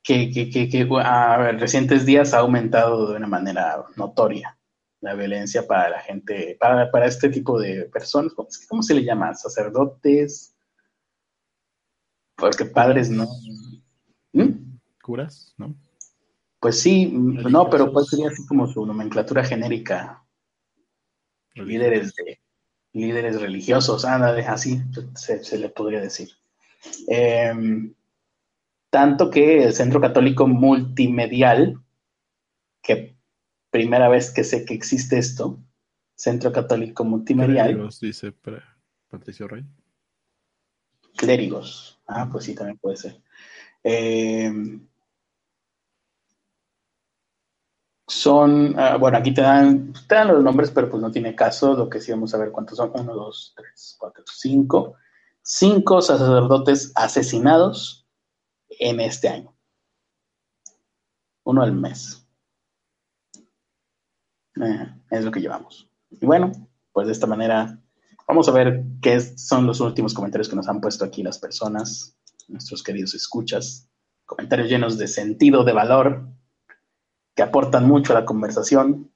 que, 0.07 0.89
a 1.03 1.53
recientes 1.53 2.07
días 2.07 2.33
ha 2.33 2.39
aumentado 2.39 3.11
de 3.11 3.17
una 3.17 3.27
manera 3.27 3.85
notoria 3.97 4.57
la 5.01 5.15
violencia 5.15 5.67
para 5.67 5.91
la 5.91 6.01
gente, 6.01 6.57
para, 6.59 6.91
para 6.91 7.07
este 7.07 7.29
tipo 7.29 7.61
de 7.61 7.85
personas. 7.93 8.33
¿Cómo 8.69 8.83
se 8.83 8.95
le 8.95 9.05
llama? 9.05 9.35
¿Sacerdotes? 9.35 10.56
Porque 12.37 12.65
padres 12.65 13.11
no. 13.11 13.27
¿Mm? 14.33 14.79
¿Curas? 15.03 15.55
¿No? 15.57 15.75
Pues 16.61 16.81
sí, 16.81 17.11
no, 17.13 17.71
pero 17.71 17.93
pues 17.93 18.09
sería 18.09 18.29
así 18.29 18.45
como 18.47 18.67
su 18.67 18.85
nomenclatura 18.85 19.45
genérica. 19.45 20.25
Líderes 21.55 22.15
de 22.15 22.41
líderes 22.93 23.41
religiosos, 23.41 24.05
así 24.05 24.83
se, 25.15 25.59
le 25.59 25.69
podría 25.69 26.01
decir. 26.01 26.31
Em, 27.09 27.95
tanto 28.91 29.31
que 29.31 29.65
el 29.65 29.75
Centro 29.75 30.01
Católico 30.01 30.47
Multimedial, 30.47 31.79
que 32.83 33.17
primera 33.71 34.09
vez 34.09 34.31
que 34.31 34.45
sé 34.45 34.65
que 34.65 34.75
existe 34.75 35.19
esto, 35.19 35.59
Centro 36.15 36.53
Católico 36.53 37.05
Multimedial. 37.05 37.91
Dice 38.01 38.33
Patricio 39.09 39.47
Rey. 39.47 39.65
Clérigos. 41.17 42.01
Ah, 42.07 42.29
pues 42.31 42.45
sí, 42.45 42.55
también 42.55 42.79
puede 42.79 42.97
ser. 42.97 43.21
Em, 43.83 44.87
son, 48.07 48.79
ah, 48.79 48.97
bueno, 48.97 49.19
aquí 49.19 49.35
te 49.35 49.41
dan, 49.41 49.93
te 50.09 50.15
dan 50.15 50.29
los 50.29 50.43
nombres, 50.43 50.71
pero 50.71 50.89
pues 50.89 51.03
no 51.03 51.11
tiene 51.11 51.35
caso. 51.35 51.75
Lo 51.75 51.89
que 51.89 52.01
sí 52.01 52.13
vamos 52.13 52.35
a 52.35 52.39
ver 52.39 52.53
cuántos 52.53 52.79
son. 52.79 52.93
Uno, 52.95 53.15
dos, 53.15 53.55
tres, 53.57 53.97
cuatro, 53.99 54.25
cinco. 54.27 54.95
Cinco 55.43 56.03
sacerdotes 56.03 56.93
asesinados 56.95 58.07
en 58.69 59.01
este 59.01 59.29
año. 59.29 59.57
Uno 61.45 61.63
al 61.63 61.73
mes. 61.73 62.27
Eh, 64.61 64.95
es 65.11 65.25
lo 65.25 65.31
que 65.31 65.41
llevamos. 65.41 65.89
Y 66.11 66.27
bueno, 66.27 66.53
pues 66.93 67.07
de 67.07 67.13
esta 67.13 67.27
manera 67.27 67.79
vamos 68.27 68.49
a 68.49 68.53
ver 68.53 68.85
qué 69.01 69.21
son 69.21 69.67
los 69.67 69.81
últimos 69.81 70.15
comentarios 70.15 70.49
que 70.49 70.57
nos 70.57 70.69
han 70.69 70.81
puesto 70.81 71.05
aquí 71.05 71.23
las 71.23 71.39
personas, 71.39 72.17
nuestros 72.49 72.83
queridos 72.83 73.15
escuchas. 73.15 73.89
Comentarios 74.25 74.69
llenos 74.69 74.99
de 74.99 75.07
sentido, 75.07 75.65
de 75.65 75.73
valor, 75.73 76.29
que 77.35 77.43
aportan 77.43 77.87
mucho 77.87 78.13
a 78.13 78.21
la 78.21 78.27
conversación. 78.27 79.13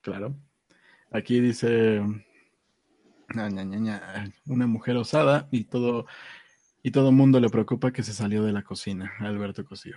Claro. 0.00 0.36
Aquí 1.10 1.40
dice 1.40 2.02
una 4.46 4.66
mujer 4.66 4.96
osada 4.96 5.48
y 5.50 5.64
todo 5.64 6.06
y 6.82 6.90
todo 6.90 7.10
mundo 7.12 7.40
le 7.40 7.48
preocupa 7.48 7.92
que 7.92 8.02
se 8.02 8.12
salió 8.12 8.44
de 8.44 8.52
la 8.52 8.62
cocina, 8.62 9.12
Alberto 9.20 9.64
Cosío. 9.64 9.96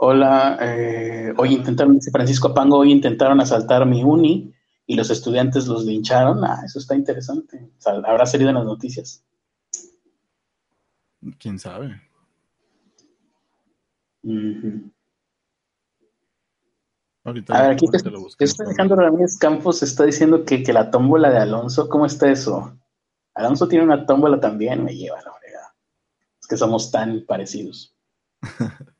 Hola, 0.00 0.56
eh, 0.60 1.34
hoy 1.36 1.54
intentaron, 1.54 1.94
dice 1.94 2.12
Francisco 2.12 2.54
Pango, 2.54 2.78
hoy 2.78 2.92
intentaron 2.92 3.40
asaltar 3.40 3.84
mi 3.84 4.04
uni 4.04 4.54
y 4.86 4.94
los 4.94 5.10
estudiantes 5.10 5.66
los 5.66 5.84
lincharon. 5.84 6.44
Ah, 6.44 6.62
eso 6.64 6.78
está 6.78 6.94
interesante. 6.94 7.72
¿Habrá 7.84 8.24
salido 8.24 8.50
en 8.50 8.54
las 8.54 8.64
noticias? 8.64 9.24
¿Quién 11.40 11.58
sabe? 11.58 12.00
Ahorita, 17.24 17.58
a 17.58 17.62
ver, 17.62 17.72
aquí 17.72 17.86
te, 17.88 17.96
está 18.44 18.64
Alejandro 18.64 18.96
Ramírez 18.98 19.36
Campos 19.36 19.82
está 19.82 20.04
diciendo 20.04 20.44
que, 20.44 20.62
que, 20.62 20.72
la 20.72 20.92
tómbola 20.92 21.28
de 21.28 21.38
Alonso, 21.38 21.88
¿cómo 21.88 22.06
está 22.06 22.30
eso? 22.30 22.78
Alonso 23.34 23.66
tiene 23.66 23.84
una 23.84 24.06
tómbola 24.06 24.38
también, 24.38 24.84
me 24.84 24.94
lleva 24.94 25.20
la 25.22 25.32
fregada. 25.32 25.74
Es 26.40 26.46
que 26.46 26.56
somos 26.56 26.92
tan 26.92 27.24
parecidos. 27.26 27.96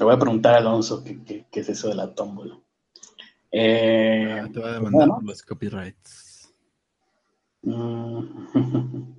Le 0.00 0.06
voy 0.06 0.14
a 0.14 0.18
preguntar 0.18 0.54
a 0.54 0.56
Alonso 0.56 1.04
qué, 1.04 1.44
qué, 1.52 1.60
es 1.60 1.68
eso 1.68 1.90
de 1.90 1.94
la 1.94 2.14
tómbola. 2.14 2.58
Eh, 3.52 4.40
ah, 4.42 4.48
te 4.50 4.58
va 4.58 4.70
a 4.70 4.72
demandar 4.72 5.08
los 5.22 5.42
copyrights. 5.42 6.52
Mm. 7.62 9.14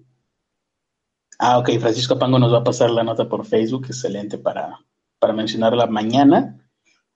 Ah, 1.43 1.57
ok, 1.57 1.71
Francisco 1.79 2.19
Pango 2.19 2.38
nos 2.38 2.53
va 2.53 2.59
a 2.59 2.63
pasar 2.63 2.91
la 2.91 3.03
nota 3.03 3.27
por 3.27 3.47
Facebook, 3.47 3.88
excelente 3.88 4.38
para, 4.38 4.77
para 5.17 5.34
mencionarla 5.34 5.88
mañana. 5.88 6.69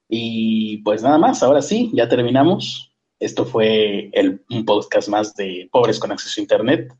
Y 0.08 0.78
pues 0.78 1.00
nada 1.04 1.16
más, 1.16 1.44
ahora 1.44 1.62
sí, 1.62 1.92
ya 1.94 2.08
terminamos. 2.08 2.92
Esto 3.20 3.44
fue 3.44 4.10
el, 4.12 4.44
un 4.50 4.64
podcast 4.64 5.08
más 5.08 5.36
de 5.36 5.68
Pobres 5.70 6.00
con 6.00 6.10
Acceso 6.10 6.40
a 6.40 6.42
Internet. 6.42 6.92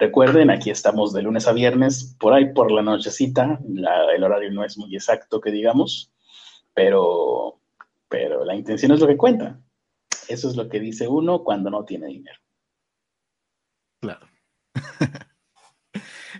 Recuerden, 0.00 0.48
aquí 0.48 0.70
estamos 0.70 1.12
de 1.12 1.20
lunes 1.20 1.46
a 1.46 1.52
viernes, 1.52 2.16
por 2.18 2.32
ahí 2.32 2.54
por 2.54 2.72
la 2.72 2.80
nochecita. 2.80 3.60
el 3.66 4.24
horario 4.24 4.50
no 4.50 4.64
es 4.64 4.78
muy 4.78 4.94
exacto, 4.94 5.42
que 5.42 5.50
digamos, 5.50 6.10
pero, 6.72 7.60
pero 8.08 8.42
la 8.46 8.54
intención 8.54 8.92
es 8.92 9.00
lo 9.00 9.06
que 9.06 9.18
cuenta. 9.18 9.60
Eso 10.26 10.48
es 10.48 10.56
lo 10.56 10.70
que 10.70 10.80
dice 10.80 11.06
uno 11.06 11.44
cuando 11.44 11.68
no 11.68 11.84
tiene 11.84 12.06
dinero. 12.06 12.40
Claro. 14.00 14.26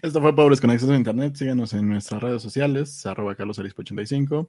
Esto 0.02 0.22
fue 0.22 0.34
Pobres 0.34 0.58
con 0.58 0.70
Acceso 0.70 0.92
a 0.92 0.96
Internet. 0.96 1.34
Síganos 1.34 1.74
en 1.74 1.86
nuestras 1.86 2.22
redes 2.22 2.40
sociales, 2.40 3.04
arroba 3.04 3.36
carlosarispo85, 3.36 4.48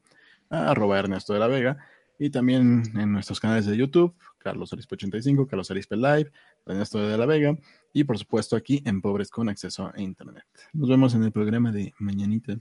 arroba 0.50 1.00
Ernesto 1.00 1.34
de 1.34 1.40
la 1.40 1.48
Vega, 1.48 1.86
y 2.18 2.30
también 2.30 2.84
en 2.96 3.12
nuestros 3.12 3.42
canales 3.42 3.66
de 3.66 3.76
YouTube, 3.76 4.16
Carlos 4.38 4.72
85, 4.72 5.48
Carlos 5.48 5.70
Arispe 5.70 5.98
Live, 5.98 6.32
Ernesto 6.66 7.06
de 7.06 7.18
la 7.18 7.26
Vega, 7.26 7.58
y 7.94 8.04
por 8.04 8.18
supuesto 8.18 8.56
aquí 8.56 8.82
en 8.86 9.02
Pobres 9.02 9.30
con 9.30 9.50
Acceso 9.50 9.92
a 9.94 10.02
Internet. 10.02 10.46
Nos 10.74 10.90
vemos 10.90 11.14
en 11.14 11.24
el 11.24 11.32
programa 11.32 11.72
de 11.72 11.94
mañanita. 12.00 12.58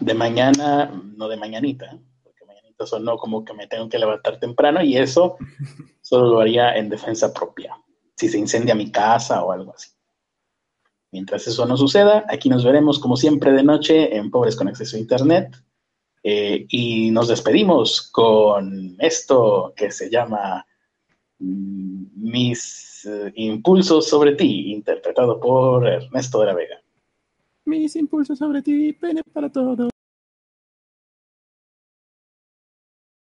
De 0.00 0.14
mañana, 0.14 0.90
no 1.16 1.28
de 1.28 1.36
mañanita, 1.36 1.98
porque 2.22 2.44
mañanita 2.46 2.86
sonó 2.86 3.16
como 3.16 3.44
que 3.44 3.54
me 3.54 3.66
tengo 3.66 3.88
que 3.88 3.98
levantar 3.98 4.38
temprano 4.38 4.82
y 4.82 4.96
eso 4.96 5.36
solo 6.00 6.26
lo 6.28 6.40
haría 6.40 6.76
en 6.76 6.88
defensa 6.88 7.32
propia, 7.32 7.76
si 8.16 8.28
se 8.28 8.38
incendia 8.38 8.74
mi 8.74 8.90
casa 8.90 9.42
o 9.42 9.52
algo 9.52 9.74
así. 9.74 9.90
Mientras 11.10 11.46
eso 11.46 11.66
no 11.66 11.76
suceda, 11.76 12.24
aquí 12.28 12.48
nos 12.48 12.64
veremos 12.64 12.98
como 12.98 13.16
siempre 13.16 13.52
de 13.52 13.62
noche 13.62 14.16
en 14.16 14.30
Pobres 14.30 14.56
con 14.56 14.68
Acceso 14.68 14.96
a 14.96 15.00
Internet. 15.00 15.54
Eh, 16.24 16.66
y 16.68 17.10
nos 17.10 17.28
despedimos 17.28 18.00
con 18.00 18.96
esto 19.00 19.74
que 19.76 19.90
se 19.90 20.08
llama 20.08 20.64
mm, 21.40 22.04
Eh, 23.04 23.32
impulsos 23.36 24.08
sobre 24.08 24.34
ti, 24.34 24.72
interpretado 24.72 25.40
por 25.40 25.86
Ernesto 25.86 26.40
de 26.40 26.46
la 26.46 26.54
Vega. 26.54 26.82
Mis 27.64 27.96
impulsos 27.96 28.38
sobre 28.38 28.62
ti, 28.62 28.92
pene 28.92 29.22
para 29.32 29.50
todo. 29.50 29.91